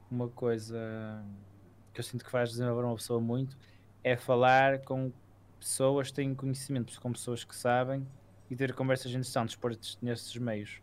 uma 0.10 0.28
coisa 0.28 1.24
que 1.94 2.00
eu 2.00 2.04
sinto 2.04 2.26
que 2.26 2.32
faz 2.32 2.50
desenvolver 2.50 2.84
uma 2.84 2.96
pessoa 2.96 3.22
muito 3.22 3.56
é 4.04 4.16
falar 4.18 4.80
com 4.80 5.12
pessoas 5.60 6.10
que 6.10 6.16
têm 6.16 6.36
conhecimento, 6.36 7.00
com 7.00 7.12
pessoas 7.12 7.44
que 7.44 7.56
sabem 7.56 8.06
e 8.50 8.56
ter 8.56 8.74
conversas 8.74 9.12
interessantes 9.12 9.56
por 9.56 9.76
nesses 10.02 10.36
meios. 10.38 10.82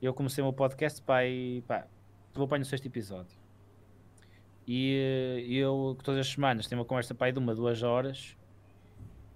Eu 0.00 0.14
comecei 0.14 0.42
o 0.42 0.46
meu 0.46 0.52
podcast 0.52 1.02
e, 1.26 1.62
pá, 1.66 1.86
vou 2.32 2.46
para 2.46 2.58
no 2.58 2.64
sexto 2.64 2.86
episódio. 2.86 3.36
E 4.66 4.96
eh, 4.96 5.52
eu, 5.52 5.96
todas 6.02 6.20
as 6.20 6.32
semanas, 6.32 6.66
tenho 6.66 6.80
uma 6.80 6.86
conversa 6.86 7.14
pá, 7.14 7.30
de 7.30 7.38
uma, 7.38 7.54
duas 7.54 7.82
horas 7.82 8.36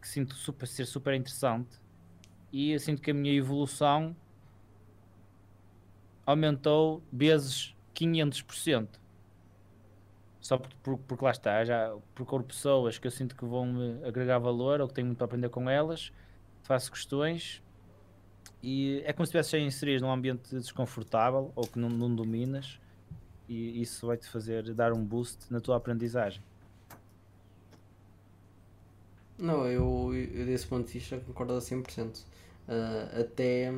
que 0.00 0.08
sinto 0.08 0.34
super, 0.34 0.66
ser 0.66 0.86
super 0.86 1.14
interessante 1.14 1.80
e 2.52 2.78
sinto 2.78 3.02
que 3.02 3.10
a 3.10 3.14
minha 3.14 3.34
evolução 3.34 4.14
aumentou 6.24 7.02
vezes 7.12 7.74
500%. 7.94 8.88
Só 10.44 10.58
porque, 10.58 10.76
porque 11.08 11.24
lá 11.24 11.30
está, 11.30 11.64
já 11.64 11.96
procuro 12.14 12.44
pessoas 12.44 12.98
que 12.98 13.06
eu 13.06 13.10
sinto 13.10 13.34
que 13.34 13.46
vão 13.46 13.66
me 13.66 14.04
agregar 14.06 14.38
valor 14.38 14.80
ou 14.82 14.88
que 14.88 14.94
tenho 14.94 15.06
muito 15.06 15.18
para 15.18 15.24
aprender 15.26 15.48
com 15.48 15.70
elas, 15.70 16.12
faço 16.62 16.92
questões 16.92 17.62
E 18.62 19.02
é 19.06 19.12
como 19.12 19.26
se 19.26 19.30
estivesse 19.30 19.56
a 19.56 19.60
inserir 19.60 20.00
num 20.00 20.10
ambiente 20.12 20.54
desconfortável 20.56 21.52
ou 21.54 21.66
que 21.66 21.78
não, 21.78 21.88
não 21.90 22.14
dominas, 22.14 22.80
e 23.48 23.80
isso 23.82 24.06
vai-te 24.06 24.28
fazer 24.28 24.74
dar 24.74 24.92
um 24.92 25.04
boost 25.04 25.52
na 25.52 25.60
tua 25.60 25.76
aprendizagem. 25.76 26.42
Não, 29.38 29.66
eu, 29.66 30.12
eu 30.14 30.46
desse 30.46 30.66
ponto 30.66 30.86
de 30.86 30.92
vista 30.94 31.18
concordo 31.20 31.54
a 31.54 31.58
100%. 31.60 32.24
Uh, 32.66 33.20
até, 33.20 33.70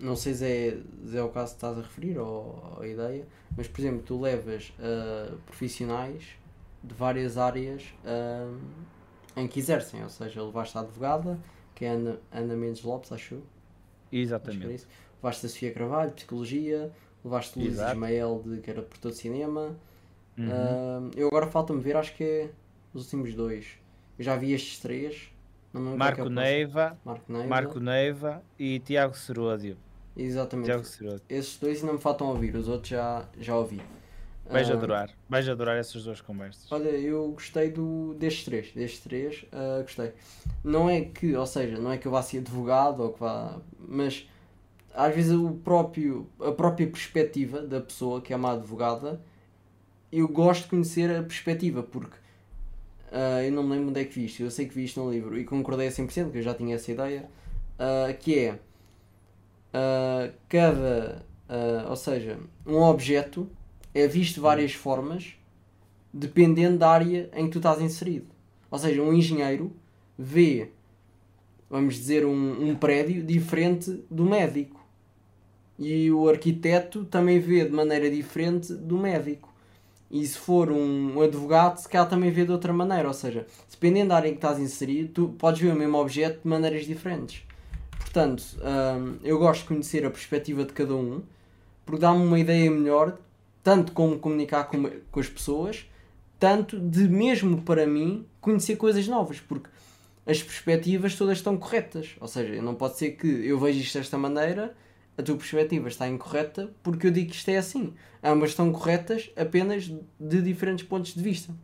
não 0.00 0.14
sei 0.14 0.34
se 0.34 0.44
é, 0.44 0.78
se 1.04 1.16
é 1.16 1.22
o 1.22 1.30
caso 1.30 1.50
que 1.52 1.56
estás 1.56 1.76
a 1.76 1.82
referir 1.82 2.16
ou, 2.16 2.76
ou 2.76 2.82
a 2.82 2.86
ideia, 2.86 3.26
mas 3.56 3.66
por 3.66 3.80
exemplo, 3.80 4.02
tu 4.02 4.20
levas 4.20 4.72
uh, 4.78 5.36
profissionais 5.46 6.36
de 6.82 6.94
várias 6.94 7.36
áreas 7.36 7.92
uh, 8.04 8.56
em 9.36 9.48
que 9.48 9.58
exercem, 9.58 10.02
ou 10.02 10.08
seja, 10.08 10.42
levaste 10.42 10.78
a 10.78 10.82
advogada, 10.82 11.38
que 11.74 11.84
é 11.84 11.88
Ana, 11.88 12.18
Ana 12.30 12.54
Mendes 12.54 12.82
Lopes, 12.82 13.10
acho 13.10 13.34
eu. 13.34 13.38
Acho 13.38 14.16
Exatamente. 14.16 14.74
isso. 14.74 14.88
Levaste 15.22 15.46
a 15.46 15.48
Sofia 15.48 15.72
Carvalho, 15.72 16.12
Psicologia, 16.12 16.92
levaste 17.24 17.58
Luís. 17.58 17.78
Ismael, 17.78 18.42
de, 18.44 18.60
que 18.60 18.70
era 18.70 18.82
produtor 18.82 19.10
de 19.10 19.18
cinema. 19.18 19.76
Uhum. 20.38 20.46
Uh, 20.46 21.10
eu 21.16 21.26
agora 21.28 21.46
falta-me 21.48 21.80
ver, 21.80 21.96
acho 21.96 22.14
que 22.14 22.24
é 22.24 22.50
os 22.94 23.04
últimos 23.04 23.34
dois. 23.34 23.66
Eu 24.18 24.24
já 24.24 24.36
vi 24.36 24.52
estes 24.52 24.78
três. 24.78 25.29
É 25.72 25.78
é 25.78 25.80
Marco. 25.80 26.28
Neiva, 26.28 26.98
Marco 27.04 27.32
Neiva. 27.32 27.48
Marco 27.48 27.80
Neiva 27.80 28.42
e 28.58 28.78
Tiago 28.80 29.16
Seródio. 29.16 29.76
Exatamente. 30.16 30.66
Tiago 30.66 30.84
Seródio. 30.84 31.22
Esses 31.28 31.56
dois 31.58 31.80
ainda 31.80 31.92
me 31.92 31.98
faltam 32.00 32.28
ouvir, 32.28 32.54
os 32.56 32.68
outros 32.68 32.88
já, 32.88 33.24
já 33.38 33.56
ouvi. 33.56 33.80
Vais 34.50 34.68
Ah, 34.68 34.72
adorar, 34.72 35.10
vais 35.28 35.48
adorar 35.48 35.76
essas 35.76 36.02
duas 36.02 36.20
conversas. 36.20 36.70
Olha, 36.72 36.88
eu 36.88 37.30
gostei 37.30 37.70
do, 37.70 38.14
destes 38.18 38.44
três, 38.44 38.72
destes 38.72 39.00
três, 39.00 39.44
ah, 39.52 39.82
gostei. 39.82 40.12
Não 40.64 40.90
é 40.90 41.02
que, 41.02 41.36
ou 41.36 41.46
seja, 41.46 41.78
não 41.78 41.92
é 41.92 41.98
que 41.98 42.06
eu 42.08 42.10
vá 42.12 42.20
ser 42.20 42.38
advogado 42.38 43.00
ou 43.00 43.12
que 43.12 43.20
vá, 43.20 43.60
mas 43.78 44.28
às 44.92 45.14
vezes 45.14 45.30
o 45.32 45.52
próprio, 45.52 46.28
a 46.40 46.50
própria 46.50 46.88
perspectiva 46.88 47.62
da 47.62 47.80
pessoa 47.80 48.20
que 48.20 48.32
é 48.32 48.36
uma 48.36 48.54
advogada, 48.54 49.20
eu 50.10 50.26
gosto 50.26 50.64
de 50.64 50.70
conhecer 50.70 51.08
a 51.16 51.22
perspectiva, 51.22 51.84
porque 51.84 52.16
ah, 53.10 53.42
eu 53.42 53.52
não 53.52 53.62
me 53.62 53.70
lembro 53.70 53.90
onde 53.90 54.00
é 54.00 54.04
que 54.04 54.14
vi 54.14 54.26
isto, 54.26 54.42
eu 54.42 54.50
sei 54.50 54.66
que 54.66 54.74
vi 54.74 54.84
isto 54.84 55.00
no 55.02 55.10
livro 55.10 55.38
e 55.38 55.44
concordei 55.44 55.88
a 55.88 55.90
100%, 55.90 56.30
que 56.30 56.38
eu 56.38 56.42
já 56.42 56.54
tinha 56.54 56.74
essa 56.74 56.90
ideia, 56.90 57.28
ah, 57.78 58.12
que 58.12 58.38
é 58.38 58.58
ah, 59.72 60.30
cada, 60.48 61.24
ou 61.88 61.96
seja, 61.96 62.38
um 62.66 62.80
objeto 62.82 63.48
é 63.92 64.06
visto 64.06 64.34
de 64.34 64.40
várias 64.40 64.72
formas 64.72 65.34
dependendo 66.12 66.78
da 66.78 66.90
área 66.90 67.30
em 67.34 67.46
que 67.46 67.52
tu 67.52 67.58
estás 67.58 67.80
inserido. 67.80 68.26
Ou 68.70 68.78
seja, 68.78 69.02
um 69.02 69.12
engenheiro 69.12 69.72
vê, 70.18 70.70
vamos 71.68 71.94
dizer, 71.94 72.24
um, 72.26 72.70
um 72.70 72.74
prédio 72.74 73.24
diferente 73.24 74.04
do 74.10 74.24
médico. 74.24 74.84
E 75.78 76.10
o 76.10 76.28
arquiteto 76.28 77.04
também 77.04 77.38
vê 77.38 77.64
de 77.64 77.70
maneira 77.70 78.10
diferente 78.10 78.74
do 78.74 78.98
médico. 78.98 79.49
E 80.10 80.26
se 80.26 80.36
for 80.36 80.72
um 80.72 81.20
advogado, 81.22 81.78
se 81.78 81.88
calhar 81.88 82.08
também 82.08 82.30
vê 82.30 82.44
de 82.44 82.50
outra 82.50 82.72
maneira. 82.72 83.06
Ou 83.06 83.14
seja, 83.14 83.46
dependendo 83.70 84.08
da 84.08 84.16
área 84.16 84.28
em 84.28 84.32
que 84.32 84.38
estás 84.38 84.58
inserido, 84.58 85.12
tu 85.12 85.28
podes 85.38 85.60
ver 85.60 85.72
o 85.72 85.76
mesmo 85.76 85.98
objeto 85.98 86.40
de 86.42 86.48
maneiras 86.48 86.84
diferentes. 86.84 87.44
Portanto, 87.98 88.42
hum, 88.56 89.18
eu 89.22 89.38
gosto 89.38 89.62
de 89.62 89.68
conhecer 89.68 90.04
a 90.04 90.10
perspectiva 90.10 90.64
de 90.64 90.72
cada 90.72 90.94
um, 90.96 91.22
porque 91.86 92.00
dá-me 92.00 92.24
uma 92.24 92.40
ideia 92.40 92.68
melhor, 92.68 93.18
tanto 93.62 93.92
como 93.92 94.18
comunicar 94.18 94.64
com, 94.64 94.90
com 95.12 95.20
as 95.20 95.28
pessoas, 95.28 95.86
tanto 96.38 96.80
de 96.80 97.08
mesmo 97.08 97.62
para 97.62 97.86
mim 97.86 98.26
conhecer 98.40 98.74
coisas 98.76 99.06
novas, 99.06 99.38
porque 99.38 99.68
as 100.26 100.42
perspectivas 100.42 101.14
todas 101.14 101.38
estão 101.38 101.56
corretas. 101.56 102.16
Ou 102.20 102.26
seja, 102.26 102.60
não 102.60 102.74
pode 102.74 102.96
ser 102.96 103.12
que 103.12 103.28
eu 103.28 103.60
veja 103.60 103.78
isto 103.78 103.98
desta 103.98 104.18
maneira, 104.18 104.74
a 105.20 105.22
tua 105.22 105.36
perspectiva 105.36 105.88
está 105.88 106.08
incorreta 106.08 106.70
porque 106.82 107.06
eu 107.06 107.10
digo 107.10 107.30
que 107.30 107.36
isto 107.36 107.48
é 107.50 107.58
assim. 107.58 107.94
Ambas 108.22 108.50
estão 108.50 108.72
corretas 108.72 109.30
apenas 109.36 109.90
de 110.18 110.42
diferentes 110.42 110.84
pontos 110.84 111.14
de 111.14 111.22
vista. 111.22 111.54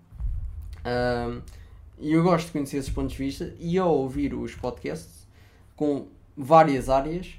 E 1.99 2.13
eu 2.13 2.23
gosto 2.23 2.47
de 2.47 2.53
conhecer 2.53 2.77
esses 2.77 2.91
pontos 2.91 3.13
de 3.13 3.19
vista 3.19 3.55
e 3.59 3.79
ao 3.79 3.93
ouvir 3.93 4.35
os 4.35 4.55
podcasts 4.55 5.27
com 5.75 6.09
várias 6.37 6.89
áreas 6.89 7.35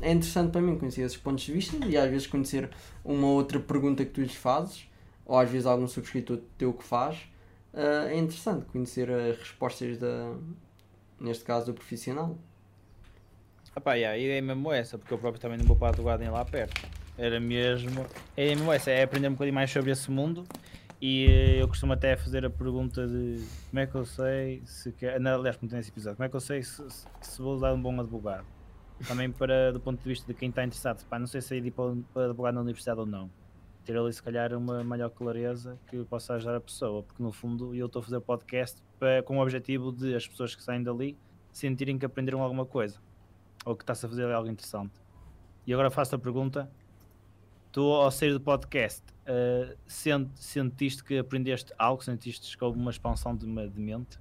é 0.00 0.12
interessante 0.12 0.50
para 0.50 0.60
mim 0.60 0.76
conhecer 0.76 1.02
esses 1.02 1.16
pontos 1.16 1.44
de 1.44 1.52
vista 1.52 1.76
e 1.86 1.96
às 1.96 2.10
vezes 2.10 2.26
conhecer 2.26 2.70
uma 3.04 3.28
outra 3.28 3.60
pergunta 3.60 4.04
que 4.04 4.10
tu 4.10 4.20
lhes 4.20 4.34
fazes 4.34 4.86
ou 5.24 5.38
às 5.38 5.48
vezes 5.48 5.64
algum 5.64 5.86
subscritor 5.86 6.40
teu 6.58 6.72
que 6.72 6.82
faz 6.82 7.20
ah, 7.72 8.08
é 8.10 8.18
interessante 8.18 8.66
conhecer 8.66 9.08
as 9.10 9.38
respostas 9.38 9.96
da 9.96 10.34
neste 11.20 11.44
caso 11.44 11.66
do 11.66 11.74
profissional 11.74 12.36
Epá, 13.74 13.94
yeah, 13.94 14.14
a 14.14 14.18
ideia 14.18 14.38
é 14.38 14.40
mesmo 14.42 14.70
essa, 14.72 14.98
porque 14.98 15.12
eu 15.14 15.18
próprio 15.18 15.40
também 15.40 15.56
não 15.58 15.64
vou 15.64 15.74
para 15.76 15.88
a 15.88 15.90
advogado 15.90 16.20
nem 16.20 16.28
lá 16.30 16.44
perto. 16.44 16.86
Era 17.16 17.40
mesmo. 17.40 18.04
É 18.36 18.46
mesmo 18.54 18.70
essa, 18.72 18.90
é 18.90 19.02
aprender 19.02 19.28
um 19.28 19.32
bocadinho 19.32 19.54
mais 19.54 19.70
sobre 19.70 19.90
esse 19.90 20.10
mundo. 20.10 20.44
E 21.00 21.26
eh, 21.26 21.62
eu 21.62 21.66
costumo 21.68 21.92
até 21.94 22.16
fazer 22.16 22.44
a 22.44 22.50
pergunta 22.50 23.06
de 23.06 23.42
como 23.70 23.80
é 23.80 23.86
que 23.86 23.94
eu 23.94 24.04
sei 24.04 24.62
se 24.64 24.92
quer. 24.92 25.18
Não, 25.18 25.34
aliás, 25.40 25.56
como 25.56 25.68
tem 25.70 25.80
esse 25.80 25.90
episódio, 25.90 26.16
como 26.16 26.26
é 26.26 26.28
que 26.28 26.36
eu 26.36 26.40
sei 26.40 26.62
se, 26.62 26.88
se- 26.90 27.06
se 27.20 27.42
vou 27.42 27.54
usar 27.54 27.72
um 27.72 27.80
bom 27.82 27.98
advogado? 27.98 28.44
Também 29.08 29.30
para 29.32 29.72
do 29.72 29.80
ponto 29.80 30.00
de 30.00 30.08
vista 30.08 30.24
de 30.32 30.38
quem 30.38 30.48
está 30.50 30.62
interessado, 30.64 31.04
pá, 31.06 31.18
não 31.18 31.26
sei 31.26 31.40
se 31.40 31.54
é 31.56 31.58
ir 31.58 31.70
para, 31.72 31.92
para 32.14 32.26
advogado 32.26 32.54
na 32.54 32.60
universidade 32.60 33.00
ou 33.00 33.06
não. 33.06 33.28
Ter 33.84 33.96
ali 33.96 34.12
se 34.12 34.22
calhar 34.22 34.52
uma 34.54 34.84
maior 34.84 35.08
clareza 35.10 35.76
que 35.88 36.04
possa 36.04 36.34
ajudar 36.34 36.54
a 36.56 36.60
pessoa, 36.60 37.02
porque 37.02 37.20
no 37.20 37.32
fundo 37.32 37.74
eu 37.74 37.86
estou 37.86 37.98
a 37.98 38.02
fazer 38.04 38.20
podcast 38.20 38.80
para, 39.00 39.24
com 39.24 39.38
o 39.38 39.42
objetivo 39.42 39.90
de 39.90 40.14
as 40.14 40.28
pessoas 40.28 40.54
que 40.54 40.62
saem 40.62 40.84
dali 40.84 41.18
sentirem 41.50 41.98
que 41.98 42.06
aprenderam 42.06 42.40
alguma 42.42 42.64
coisa 42.64 43.00
ou 43.64 43.76
que 43.76 43.82
está-se 43.82 44.06
a 44.06 44.08
fazer 44.08 44.30
algo 44.30 44.48
interessante. 44.48 44.92
E 45.66 45.72
agora 45.72 45.90
faço 45.90 46.14
a 46.14 46.18
pergunta: 46.18 46.70
tu, 47.70 47.82
ao 47.82 48.10
sair 48.10 48.32
do 48.32 48.40
podcast, 48.40 49.02
eh, 49.26 49.76
sent- 49.86 50.36
sentiste 50.36 51.04
que 51.04 51.18
aprendeste 51.18 51.72
algo? 51.78 52.02
Sentiste 52.02 52.56
que 52.56 52.64
houve 52.64 52.78
uma 52.78 52.90
expansão 52.90 53.34
de, 53.36 53.46
de 53.46 53.80
mente? 53.80 54.18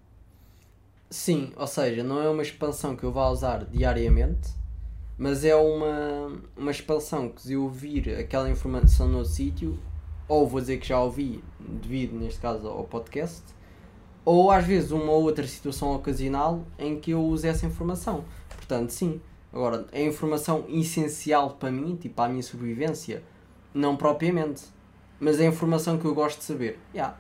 Sim, 1.09 1.51
ou 1.57 1.67
seja, 1.67 2.03
não 2.03 2.21
é 2.21 2.29
uma 2.29 2.41
expansão 2.41 2.95
que 2.95 3.03
eu 3.03 3.11
vá 3.11 3.27
usar 3.29 3.65
diariamente, 3.65 4.49
mas 5.17 5.43
é 5.43 5.53
uma, 5.55 6.41
uma 6.55 6.71
expansão 6.71 7.29
que 7.29 7.41
se 7.41 7.53
eu 7.53 7.63
ouvir 7.63 8.15
aquela 8.17 8.49
informação 8.49 9.09
no 9.09 9.25
sítio, 9.25 9.77
ou 10.27 10.47
vou 10.47 10.61
dizer 10.61 10.77
que 10.79 10.87
já 10.87 11.01
ouvi 11.01 11.43
devido, 11.59 12.13
neste 12.13 12.39
caso, 12.39 12.65
ao 12.67 12.85
podcast, 12.85 13.43
ou 14.23 14.51
às 14.51 14.65
vezes 14.65 14.91
uma 14.91 15.11
ou 15.11 15.23
outra 15.23 15.45
situação 15.45 15.93
ocasional 15.93 16.65
em 16.79 16.97
que 16.97 17.11
eu 17.11 17.21
use 17.21 17.45
essa 17.47 17.65
informação. 17.65 18.23
Portanto, 18.55 18.91
sim. 18.91 19.19
Agora, 19.53 19.85
é 19.91 20.03
informação 20.03 20.65
essencial 20.69 21.51
para 21.51 21.71
mim, 21.71 21.95
tipo, 21.95 22.15
para 22.15 22.25
a 22.25 22.29
minha 22.29 22.43
sobrevivência? 22.43 23.23
Não 23.73 23.97
propriamente. 23.97 24.63
Mas 25.19 25.39
é 25.39 25.45
informação 25.45 25.97
que 25.97 26.05
eu 26.05 26.15
gosto 26.15 26.39
de 26.39 26.45
saber. 26.45 26.79
Yeah. 26.93 27.17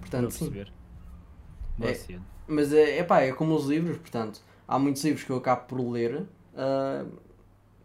Portanto, 0.00 0.30
sim. 0.30 0.52
É. 1.80 2.18
Mas 2.48 2.72
é, 2.72 3.00
epá, 3.00 3.20
é 3.20 3.32
como 3.32 3.54
os 3.54 3.66
livros, 3.66 3.98
portanto, 3.98 4.40
há 4.66 4.78
muitos 4.78 5.04
livros 5.04 5.24
que 5.24 5.30
eu 5.30 5.36
acabo 5.36 5.66
por 5.66 5.80
ler 5.80 6.26
ah, 6.56 7.04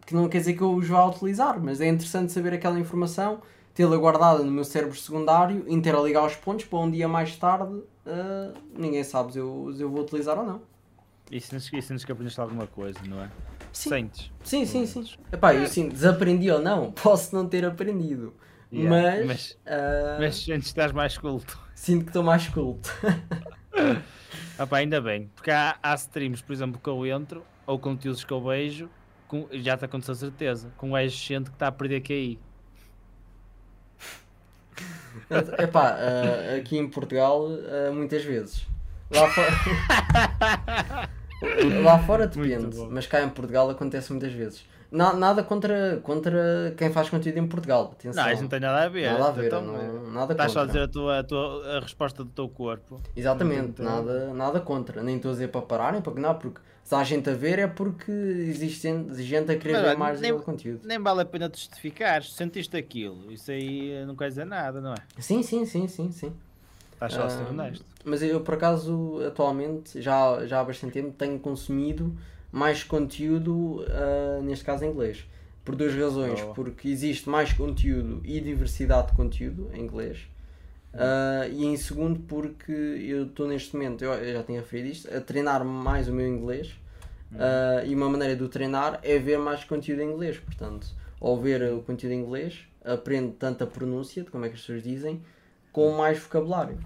que 0.06 0.14
não 0.14 0.28
quer 0.28 0.38
dizer 0.38 0.54
que 0.54 0.62
eu 0.62 0.74
os 0.74 0.88
vá 0.88 1.04
utilizar, 1.04 1.60
mas 1.60 1.80
é 1.80 1.88
interessante 1.88 2.32
saber 2.32 2.54
aquela 2.54 2.78
informação, 2.78 3.40
tê-la 3.74 3.96
guardada 3.96 4.42
no 4.42 4.50
meu 4.50 4.64
cérebro 4.64 4.96
secundário, 4.96 5.64
interligar 5.68 6.24
os 6.24 6.34
pontos 6.34 6.64
para 6.64 6.78
um 6.78 6.90
dia 6.90 7.06
mais 7.06 7.36
tarde, 7.36 7.82
ah, 8.06 8.52
ninguém 8.76 9.04
sabe 9.04 9.32
se 9.32 9.38
eu, 9.38 9.72
se 9.76 9.82
eu 9.82 9.90
vou 9.90 10.02
utilizar 10.02 10.38
ou 10.38 10.44
não. 10.44 10.71
E 11.32 11.40
sentes, 11.40 11.70
e 11.72 11.80
sentes 11.80 12.04
que 12.04 12.12
aprendeste 12.12 12.38
alguma 12.38 12.66
coisa, 12.66 12.98
não 13.08 13.22
é? 13.22 13.30
Sim. 13.72 13.88
Sentes. 13.88 14.30
Sim, 14.44 14.66
sim, 14.66 14.84
sim. 14.84 15.02
Epá, 15.32 15.54
eu 15.54 15.66
sim, 15.66 15.88
desaprendi 15.88 16.50
ou 16.50 16.60
não, 16.60 16.92
posso 17.02 17.34
não 17.34 17.48
ter 17.48 17.64
aprendido, 17.64 18.34
Yeah, 18.70 18.90
mas, 18.90 19.26
mas, 19.26 19.58
ah, 19.66 20.16
mas 20.18 20.44
que 20.44 20.52
estás 20.52 20.92
mais 20.92 21.16
culto. 21.16 21.58
sinto 21.74 22.04
que 22.04 22.10
estou 22.10 22.22
mais 22.22 22.46
culto. 22.48 22.90
Ah 24.58 24.66
pá, 24.66 24.78
ainda 24.78 25.00
bem, 25.00 25.30
porque 25.34 25.50
há, 25.50 25.76
há 25.82 25.94
streams, 25.94 26.42
por 26.42 26.52
exemplo, 26.52 26.78
que 26.78 26.88
eu 26.88 27.06
entro, 27.06 27.42
ou 27.66 27.78
conteúdos 27.78 28.22
que 28.22 28.32
eu 28.32 28.40
vejo, 28.44 28.88
com, 29.26 29.48
já 29.50 29.78
te 29.78 29.86
aconteceu 29.86 30.14
certeza, 30.14 30.70
com 30.76 30.88
um 30.88 30.92
gajo 30.92 31.16
que 31.16 31.34
está 31.34 31.68
a 31.68 31.72
perder 31.72 32.02
QI. 32.02 32.38
Epá, 35.58 35.96
ah, 35.98 36.56
aqui 36.58 36.76
em 36.76 36.86
Portugal, 36.88 37.48
ah, 37.48 37.90
muitas 37.92 38.22
vezes. 38.22 38.66
Lá 39.10 39.28
fora. 39.30 41.08
Lá 41.82 41.98
fora 41.98 42.26
depende, 42.26 42.76
mas 42.90 43.06
cá 43.06 43.22
em 43.22 43.28
Portugal 43.28 43.68
acontece 43.70 44.12
muitas 44.12 44.32
vezes. 44.32 44.64
Na- 44.90 45.14
nada 45.14 45.42
contra, 45.42 45.98
contra 46.02 46.74
quem 46.76 46.92
faz 46.92 47.08
conteúdo 47.08 47.38
em 47.38 47.46
Portugal. 47.46 47.92
Atenção. 47.98 48.22
Não, 48.24 48.30
isso 48.32 48.42
não 48.42 48.48
tem 48.50 48.60
nada 48.60 48.84
a 48.84 48.88
ver. 48.90 49.10
Nada 49.10 49.28
a 49.28 49.30
ver, 49.30 49.46
então, 49.46 49.62
não- 49.62 50.10
nada 50.12 50.32
Estás 50.34 50.52
só 50.52 50.60
a 50.60 50.66
contra. 50.66 50.80
dizer 50.80 50.84
a, 50.84 50.92
tua, 50.92 51.18
a, 51.20 51.24
tua, 51.24 51.76
a 51.78 51.80
resposta 51.80 52.22
do 52.22 52.30
teu 52.30 52.46
corpo. 52.48 53.00
Exatamente, 53.16 53.68
Então- 53.80 53.84
nada, 53.86 54.34
nada 54.34 54.60
contra. 54.60 55.02
Nem 55.02 55.16
estou 55.16 55.30
a 55.30 55.32
dizer 55.32 55.48
para 55.48 55.62
pararem, 55.62 56.02
porque 56.02 56.20
não, 56.20 56.34
porque 56.34 56.60
se 56.84 56.94
há 56.94 57.02
gente 57.04 57.30
a 57.30 57.32
ver 57.32 57.58
é 57.58 57.66
porque 57.66 58.12
existe 58.12 58.82
gente, 59.22 59.50
a 59.50 59.56
querer 59.56 59.72
Mas, 59.72 59.82
ver 59.82 59.96
mais 59.96 60.20
nem- 60.20 60.38
conteúdo. 60.38 60.80
Nem 60.84 60.98
vale 60.98 61.22
a 61.22 61.24
pena 61.24 61.50
justificar, 61.52 62.22
sentiste 62.22 62.76
aquilo. 62.76 63.32
Isso 63.32 63.50
aí 63.50 64.04
não 64.06 64.14
quer 64.14 64.28
dizer 64.28 64.44
nada, 64.44 64.78
não 64.82 64.92
é? 64.92 64.96
Sim, 65.18 65.42
sim, 65.42 65.64
sim, 65.64 65.88
sim, 65.88 66.12
sim. 66.12 66.34
Estás 67.06 67.14
só 67.14 67.24
a 67.24 67.28
ser 67.30 67.50
honesto. 67.50 67.84
Mas 68.04 68.22
eu, 68.22 68.40
por 68.40 68.54
acaso, 68.54 69.20
atualmente, 69.26 70.00
já, 70.00 70.46
já 70.46 70.60
há 70.60 70.64
bastante 70.64 70.92
tempo, 70.92 71.12
tenho 71.12 71.38
consumido 71.38 72.16
mais 72.50 72.84
conteúdo, 72.84 73.82
uh, 73.82 74.42
neste 74.42 74.64
caso 74.64 74.84
em 74.84 74.90
inglês. 74.90 75.26
Por 75.64 75.74
duas 75.74 75.94
razões. 75.94 76.42
Oh. 76.42 76.52
Porque 76.52 76.88
existe 76.88 77.28
mais 77.28 77.52
conteúdo 77.52 78.20
e 78.24 78.40
diversidade 78.40 79.08
de 79.08 79.16
conteúdo 79.16 79.70
em 79.72 79.82
inglês. 79.82 80.18
Uh, 80.92 81.50
e 81.50 81.64
em 81.64 81.76
segundo, 81.76 82.20
porque 82.20 82.72
eu 82.72 83.24
estou 83.24 83.48
neste 83.48 83.74
momento, 83.74 84.04
eu, 84.04 84.12
eu 84.12 84.34
já 84.34 84.42
tinha 84.42 84.60
referido 84.60 84.88
isto, 84.88 85.16
a 85.16 85.20
treinar 85.20 85.64
mais 85.64 86.08
o 86.08 86.12
meu 86.12 86.28
inglês. 86.28 86.68
Uh, 87.32 87.86
e 87.86 87.94
uma 87.94 88.10
maneira 88.10 88.36
de 88.36 88.42
o 88.44 88.48
treinar 88.48 89.00
é 89.02 89.18
ver 89.18 89.38
mais 89.38 89.64
conteúdo 89.64 90.02
em 90.02 90.12
inglês. 90.12 90.38
Portanto, 90.38 90.86
ao 91.18 91.40
ver 91.40 91.72
o 91.72 91.80
conteúdo 91.80 92.12
em 92.12 92.20
inglês, 92.20 92.66
aprendo 92.84 93.32
tanto 93.32 93.64
a 93.64 93.66
pronúncia, 93.66 94.22
de 94.22 94.30
como 94.30 94.44
é 94.44 94.48
que 94.48 94.54
as 94.54 94.60
pessoas 94.60 94.82
dizem, 94.82 95.22
com 95.72 95.96
mais 95.96 96.18
vocabulário. 96.18 96.78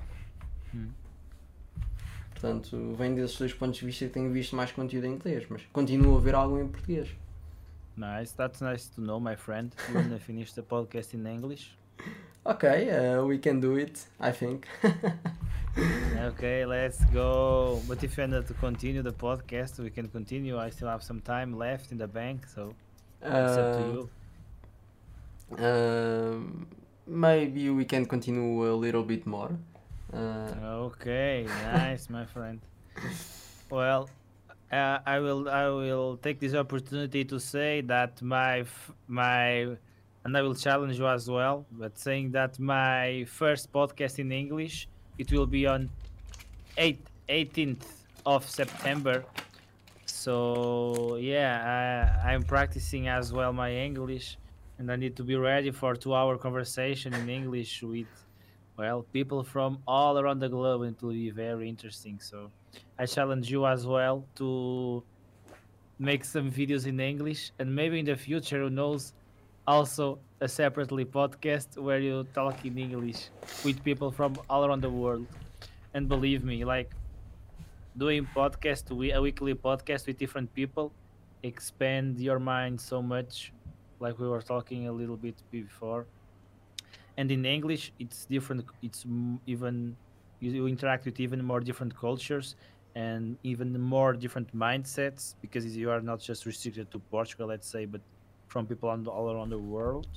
Hum. 0.75 0.91
Portanto, 2.33 2.95
vem 2.97 3.15
desses 3.15 3.39
dois 3.39 3.53
pontos 3.55 3.79
de 3.79 3.87
vista 3.87 4.07
que 4.07 4.13
tenho 4.13 4.31
visto 4.33 4.55
mais 4.55 4.71
conteúdo 4.73 5.07
em 5.07 5.15
inglês, 5.15 5.47
mas 5.49 5.63
continuo 5.73 6.17
a 6.17 6.21
ver 6.21 6.35
algo 6.35 6.59
em 6.61 6.69
português. 6.69 7.09
Nice, 7.97 8.35
that's 8.37 8.61
nice 8.61 8.91
to 8.95 9.01
know, 9.01 9.19
my 9.19 9.35
friend. 9.37 9.73
You 9.89 9.97
wanna 9.97 10.19
finish 10.19 10.53
the 10.53 10.63
podcast 10.63 11.17
in 11.17 11.27
English? 11.27 11.77
Okay, 12.49 12.91
uh, 12.91 13.25
we 13.25 13.39
can 13.41 13.59
do 13.59 13.77
it, 13.77 14.07
I 14.21 14.31
think. 14.31 14.69
Okay, 16.29 16.65
let's 16.65 17.05
go. 17.13 17.83
But 17.89 18.05
if 18.05 18.17
you 18.17 18.23
want 18.29 18.47
to 18.47 18.55
continue 18.55 19.03
the 19.03 19.13
podcast, 19.13 19.79
we 19.81 19.91
can 19.91 20.07
continue. 20.09 20.57
I 20.57 20.71
still 20.71 20.87
have 20.89 21.03
some 21.03 21.21
time 21.21 21.59
left 21.59 21.91
in 21.91 21.99
the 21.99 22.07
bank, 22.07 22.47
so 22.47 22.73
it's 23.21 23.57
up 23.59 23.73
to 23.79 23.83
Uh, 23.83 23.93
you. 23.93 25.65
um, 25.65 26.67
maybe 27.07 27.71
we 27.71 27.85
can 27.85 28.07
continue 28.07 28.67
a 28.71 28.75
little 28.75 29.03
bit 29.03 29.27
more. 29.27 29.51
Uh, 30.13 30.53
Okay, 30.87 31.47
nice, 31.73 32.09
my 32.09 32.25
friend. 32.25 32.61
Well, 33.71 34.09
uh, 34.71 34.99
I 35.05 35.19
will 35.19 35.49
I 35.49 35.69
will 35.69 36.17
take 36.17 36.39
this 36.39 36.55
opportunity 36.55 37.25
to 37.25 37.41
say 37.41 37.81
that 37.83 38.23
my 38.23 38.65
my 39.09 39.77
and 40.25 40.37
I 40.37 40.43
will 40.43 40.55
challenge 40.55 40.99
you 40.99 41.07
as 41.09 41.29
well, 41.29 41.67
but 41.73 41.99
saying 41.99 42.33
that 42.33 42.59
my 42.59 43.25
first 43.29 43.73
podcast 43.73 44.19
in 44.19 44.31
English 44.33 44.89
it 45.19 45.33
will 45.33 45.47
be 45.47 45.67
on 45.67 45.91
8 46.77 46.99
18th 47.29 47.87
of 48.25 48.49
September. 48.49 49.25
So 50.05 51.17
yeah, 51.17 52.15
I, 52.25 52.33
I'm 52.33 52.43
practicing 52.43 53.09
as 53.09 53.33
well 53.33 53.53
my 53.53 53.73
English, 53.73 54.39
and 54.79 54.91
I 54.91 54.97
need 54.97 55.17
to 55.17 55.25
be 55.25 55.37
ready 55.37 55.71
for 55.71 55.95
two-hour 55.95 56.39
conversation 56.39 57.15
in 57.15 57.29
English 57.29 57.83
with 57.83 58.07
well, 58.77 59.07
people 59.13 59.43
from 59.43 59.79
all 59.87 60.19
around 60.19 60.41
the 60.41 60.49
globe, 60.49 60.83
it 60.83 61.03
will 61.03 61.13
be 61.13 61.31
very 61.31 61.69
interesting. 61.69 62.21
So, 62.21 62.51
I 62.99 63.07
challenge 63.07 63.51
you 63.51 63.67
as 63.67 63.87
well 63.87 64.27
to 64.37 65.03
make 65.99 66.25
some 66.25 66.51
videos 66.51 66.87
in 66.87 67.01
English, 67.01 67.53
and 67.59 67.75
maybe 67.75 67.99
in 67.99 68.05
the 68.05 68.17
future, 68.17 68.61
who 68.65 68.71
knows, 68.71 69.15
also 69.67 70.19
a 70.41 70.49
separately 70.49 71.05
podcast 71.05 71.79
where 71.79 71.99
you 71.99 72.27
talk 72.35 72.65
in 72.67 72.77
English 72.77 73.31
with 73.65 73.83
people 73.83 74.11
from 74.11 74.37
all 74.51 74.65
around 74.65 74.83
the 74.83 74.91
world. 74.91 75.27
And 75.95 76.07
believe 76.09 76.45
me, 76.45 76.65
like 76.65 76.91
doing 77.97 78.29
podcast, 78.37 78.91
a 78.91 79.21
weekly 79.23 79.55
podcast 79.55 80.07
with 80.07 80.19
different 80.19 80.53
people, 80.55 80.93
expand 81.43 82.21
your 82.21 82.39
mind 82.39 82.79
so 82.79 83.01
much, 83.01 83.53
like 84.01 84.19
we 84.19 84.29
were 84.29 84.43
talking 84.43 84.89
a 84.89 84.93
little 84.93 85.17
bit 85.17 85.43
before. 85.51 86.07
And 87.17 87.31
in 87.31 87.47
english 87.47 87.93
it's 87.99 88.27
different 88.27 88.65
it's 88.83 89.07
even 89.47 89.97
you, 90.41 90.67
interact 90.67 91.05
with 91.07 91.19
even 91.19 91.43
more 91.43 91.61
different 91.61 91.97
cultures 91.97 92.57
and 92.95 93.39
even 93.43 93.79
more 93.81 94.13
different 94.13 94.55
mindsets 94.57 95.35
because 95.41 95.77
you 95.77 95.91
are 95.91 96.01
not 96.01 96.21
just 96.21 96.47
restricted 96.47 96.91
to 96.91 96.99
portugal 96.99 97.47
let's 97.49 97.69
say 97.69 97.85
but 97.85 98.01
from 98.49 98.67
people 98.67 98.89
all 98.89 99.31
around 99.31 99.51
the 99.51 99.59
world 99.59 100.09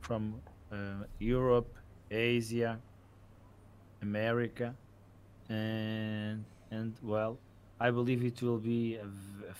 from 0.00 0.40
uh, 0.72 1.04
europe 1.18 1.76
asia 2.10 2.78
america 4.02 4.74
and 5.48 6.44
and 6.70 6.94
well 7.02 7.38
i 7.80 7.90
believe 7.90 8.24
it 8.24 8.40
will 8.42 8.58
be 8.58 8.96
a 8.96 9.06
a 9.50 9.54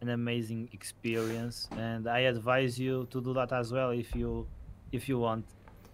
an 0.00 0.10
amazing 0.10 0.68
experience 0.72 1.68
and 1.76 2.08
i 2.08 2.20
advise 2.20 2.78
you 2.78 3.06
to 3.10 3.20
do 3.20 3.32
that 3.34 3.52
as 3.52 3.72
well 3.72 3.90
if 3.90 4.14
you 4.14 4.46
if 4.92 5.08
you 5.08 5.18
want. 5.18 5.44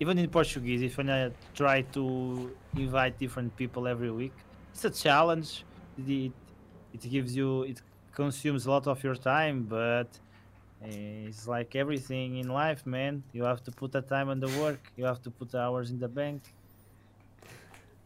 Even 0.00 0.18
in 0.18 0.28
portuguese 0.28 0.82
if 0.82 0.98
wanna 0.98 1.32
try 1.54 1.82
to 1.82 2.54
invite 2.76 3.18
different 3.18 3.54
people 3.56 3.88
every 3.88 4.10
week 4.10 4.32
it's 4.72 4.84
a 4.84 4.90
challenge. 4.90 5.64
It, 5.96 6.32
it 6.92 7.02
gives 7.08 7.36
you 7.36 7.62
it 7.62 7.80
consumes 8.12 8.66
a 8.66 8.70
lot 8.70 8.86
of 8.86 9.02
your 9.04 9.14
time 9.14 9.62
but 9.62 10.08
it's 10.82 11.46
like 11.48 11.76
everything 11.76 12.38
in 12.38 12.48
life 12.48 12.84
man. 12.84 13.22
You 13.32 13.44
have 13.44 13.62
to 13.64 13.70
put 13.70 13.92
the 13.92 14.02
time 14.02 14.28
on 14.28 14.40
the 14.40 14.48
work. 14.60 14.92
You 14.96 15.04
have 15.04 15.22
to 15.22 15.30
put 15.30 15.50
the 15.52 15.60
hours 15.60 15.90
in 15.90 15.98
the 15.98 16.08
bank 16.08 16.42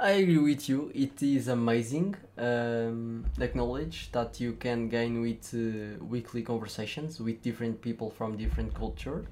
I 0.00 0.10
agree 0.10 0.38
with 0.38 0.68
you. 0.68 0.92
It 0.94 1.20
is 1.22 1.48
amazing 1.48 2.14
um, 2.36 3.24
the 3.36 3.50
knowledge 3.54 4.10
that 4.12 4.38
you 4.40 4.52
can 4.52 4.88
gain 4.88 5.20
with 5.20 5.52
uh, 5.54 6.02
weekly 6.04 6.42
conversations 6.42 7.18
with 7.20 7.42
different 7.42 7.80
people 7.82 8.10
from 8.10 8.36
different 8.36 8.74
culture. 8.74 9.24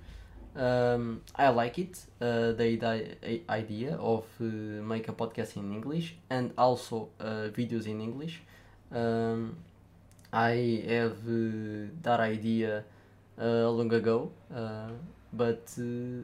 Um, 0.57 1.23
I 1.37 1.49
like 1.51 1.79
it. 1.79 1.99
Uh, 2.21 2.53
the 2.53 2.65
ide- 2.83 3.43
idea 3.49 3.97
of 3.97 4.25
uh, 4.41 4.45
make 4.45 5.09
a 5.09 5.13
podcast 5.13 5.57
in 5.57 5.73
English 5.73 6.17
and 6.31 6.53
also 6.59 7.11
uh, 7.21 7.49
videos 7.61 7.87
in 7.87 8.01
English. 8.01 8.43
Um, 8.93 9.57
I 10.33 10.83
have 10.89 11.19
uh, 11.29 11.91
that 12.03 12.21
idea 12.21 12.85
uh, 13.41 13.71
long 13.71 13.93
ago, 13.93 14.33
but 15.33 15.69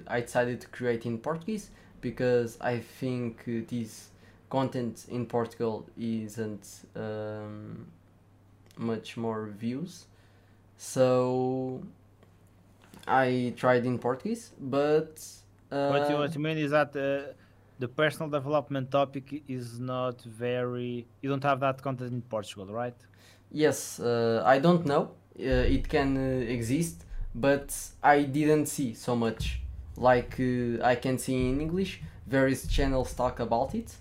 I 0.09 0.20
decided 0.20 0.61
to 0.62 0.68
create 0.68 1.07
in 1.07 1.18
Portuguese 1.18 1.70
because 2.01 2.59
I 2.61 2.78
think 2.78 3.45
this 3.68 4.09
content 4.57 4.96
in 5.16 5.22
Portugal 5.36 5.76
isn't 5.98 6.66
um, 6.94 7.86
much 8.76 9.16
more 9.16 9.42
views. 9.64 9.92
So 10.76 11.82
I 13.07 13.55
tried 13.57 13.84
in 13.90 13.98
Portuguese, 13.98 14.44
but 14.76 15.12
uh, 15.70 15.88
what 15.94 16.11
you 16.11 16.16
what 16.22 16.34
you 16.36 16.42
mean 16.48 16.59
is 16.59 16.70
that 16.78 16.90
uh, 16.96 17.32
the 17.78 17.88
personal 17.88 18.28
development 18.38 18.86
topic 18.90 19.26
is 19.48 19.66
not 19.80 20.16
very 20.44 21.07
you 21.22 21.28
don't 21.32 21.46
have 21.50 21.59
that 21.66 21.76
content 21.86 22.12
in 22.12 22.22
portugal 22.34 22.66
right 22.82 22.98
yes, 23.53 24.00
uh, 24.00 24.42
I 24.44 24.59
don't 24.59 24.84
know. 24.86 25.11
Uh, 25.38 25.76
it 25.76 25.88
can 25.88 26.16
uh, 26.16 26.53
exist, 26.57 27.05
but 27.34 27.76
I 28.03 28.22
didn't 28.22 28.66
see 28.66 28.94
so 28.94 29.14
much. 29.14 29.61
Like 29.96 30.40
uh, 30.40 30.82
I 30.82 30.96
can 30.96 31.18
see 31.18 31.34
in 31.50 31.61
English, 31.61 32.00
various 32.26 32.66
channels 32.66 33.12
talk 33.14 33.40
about 33.40 33.74
it, 33.74 33.94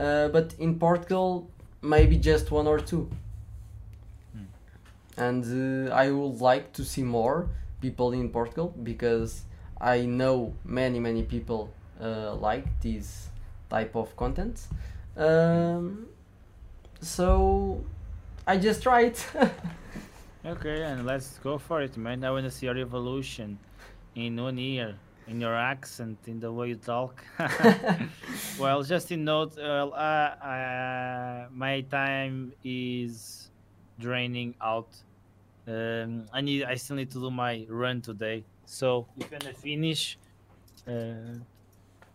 uh, 0.00 0.28
but 0.28 0.54
in 0.58 0.78
Portugal, 0.78 1.48
maybe 1.82 2.16
just 2.16 2.50
one 2.50 2.66
or 2.66 2.80
two. 2.80 3.08
Hmm. 4.32 5.22
And 5.22 5.88
uh, 5.88 5.94
I 5.94 6.10
would 6.10 6.40
like 6.40 6.72
to 6.74 6.84
see 6.84 7.02
more 7.02 7.48
people 7.80 8.12
in 8.12 8.30
Portugal 8.30 8.74
because 8.82 9.42
I 9.80 10.06
know 10.06 10.54
many 10.64 10.98
many 10.98 11.22
people 11.22 11.70
uh, 12.00 12.34
like 12.34 12.64
this 12.80 13.28
type 13.68 13.94
of 13.94 14.16
content. 14.16 14.66
Um, 15.16 16.06
so 17.00 17.84
I 18.46 18.56
just 18.56 18.82
try 18.82 19.02
it. 19.02 19.26
Okay, 20.42 20.84
and 20.84 21.04
let's 21.04 21.38
go 21.40 21.58
for 21.58 21.82
it, 21.82 21.98
man. 21.98 22.24
I 22.24 22.30
want 22.30 22.46
to 22.46 22.50
see 22.50 22.64
your 22.64 22.78
evolution 22.78 23.58
in 24.14 24.40
one 24.42 24.56
year, 24.56 24.96
in 25.30 25.40
your 25.40 25.54
accent, 25.54 26.18
in 26.26 26.40
the 26.40 26.52
way 26.52 26.68
you 26.68 26.74
talk. 26.74 27.24
well, 28.58 28.82
just 28.82 29.12
in 29.12 29.24
note, 29.24 29.56
uh, 29.56 29.86
uh, 29.86 31.46
my 31.52 31.80
time 31.82 32.52
is 32.64 33.50
draining 33.98 34.54
out. 34.60 34.88
Um, 35.68 36.26
I 36.32 36.40
need, 36.40 36.64
I 36.64 36.74
still 36.74 36.96
need 36.96 37.10
to 37.12 37.20
do 37.20 37.30
my 37.30 37.64
run 37.68 38.02
today. 38.02 38.44
So 38.66 39.06
if 39.16 39.30
wanna 39.30 39.54
finish, 39.54 40.18
uh, 40.86 41.38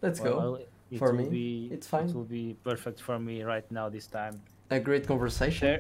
Let's 0.02 0.20
well, 0.20 0.58
go. 0.58 0.60
For 0.98 1.14
me, 1.14 1.30
be, 1.30 1.70
it's 1.72 1.88
fine. 1.88 2.10
It 2.10 2.14
will 2.14 2.24
be 2.26 2.56
perfect 2.64 3.02
for 3.02 3.18
me 3.18 3.42
right 3.44 3.70
now 3.72 3.90
this 3.90 4.06
time. 4.06 4.40
A 4.70 4.80
great 4.80 5.08
conversation. 5.08 5.80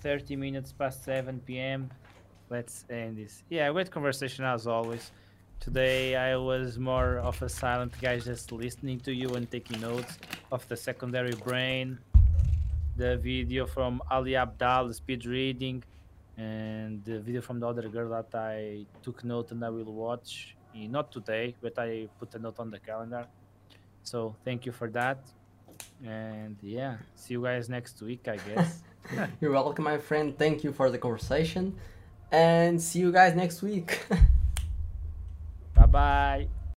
Thir- 0.00 0.18
30 0.18 0.36
minutes 0.36 0.72
past 0.72 1.04
7 1.04 1.40
p.m. 1.46 1.90
Let's 2.50 2.84
end 2.90 3.18
this. 3.18 3.44
Yeah, 3.48 3.70
great 3.72 3.90
conversation 3.90 4.44
as 4.44 4.66
always. 4.66 5.12
Today 5.66 6.14
I 6.14 6.36
was 6.36 6.78
more 6.78 7.18
of 7.18 7.42
a 7.42 7.48
silent 7.48 7.92
guy 8.00 8.20
just 8.20 8.52
listening 8.52 9.00
to 9.00 9.12
you 9.12 9.28
and 9.34 9.50
taking 9.50 9.80
notes 9.80 10.16
of 10.52 10.66
the 10.68 10.76
secondary 10.76 11.34
brain, 11.46 11.98
the 12.96 13.16
video 13.16 13.66
from 13.66 14.00
Ali 14.08 14.34
Abdal, 14.44 14.86
the 14.88 14.94
speed 14.94 15.26
reading, 15.26 15.82
and 16.36 17.04
the 17.04 17.18
video 17.18 17.40
from 17.40 17.58
the 17.58 17.66
other 17.66 17.88
girl 17.88 18.10
that 18.10 18.32
I 18.32 18.86
took 19.02 19.24
note 19.24 19.50
and 19.50 19.64
I 19.64 19.70
will 19.70 19.92
watch. 19.92 20.54
eh, 20.76 20.86
Not 20.86 21.10
today, 21.10 21.56
but 21.60 21.76
I 21.78 22.08
put 22.20 22.32
a 22.36 22.38
note 22.38 22.60
on 22.60 22.70
the 22.70 22.78
calendar. 22.78 23.26
So 24.04 24.36
thank 24.44 24.66
you 24.66 24.72
for 24.72 24.88
that. 24.90 25.18
And 26.04 26.56
yeah, 26.62 26.98
see 27.16 27.34
you 27.34 27.42
guys 27.42 27.68
next 27.68 28.00
week, 28.02 28.28
I 28.28 28.36
guess. 28.36 28.82
You're 29.40 29.50
welcome, 29.52 29.84
my 29.84 29.98
friend. 29.98 30.38
Thank 30.38 30.62
you 30.62 30.72
for 30.72 30.90
the 30.90 30.98
conversation. 30.98 31.74
And 32.30 32.80
see 32.80 33.00
you 33.00 33.10
guys 33.10 33.34
next 33.34 33.62
week. 33.62 34.06
Bye. 35.96 36.56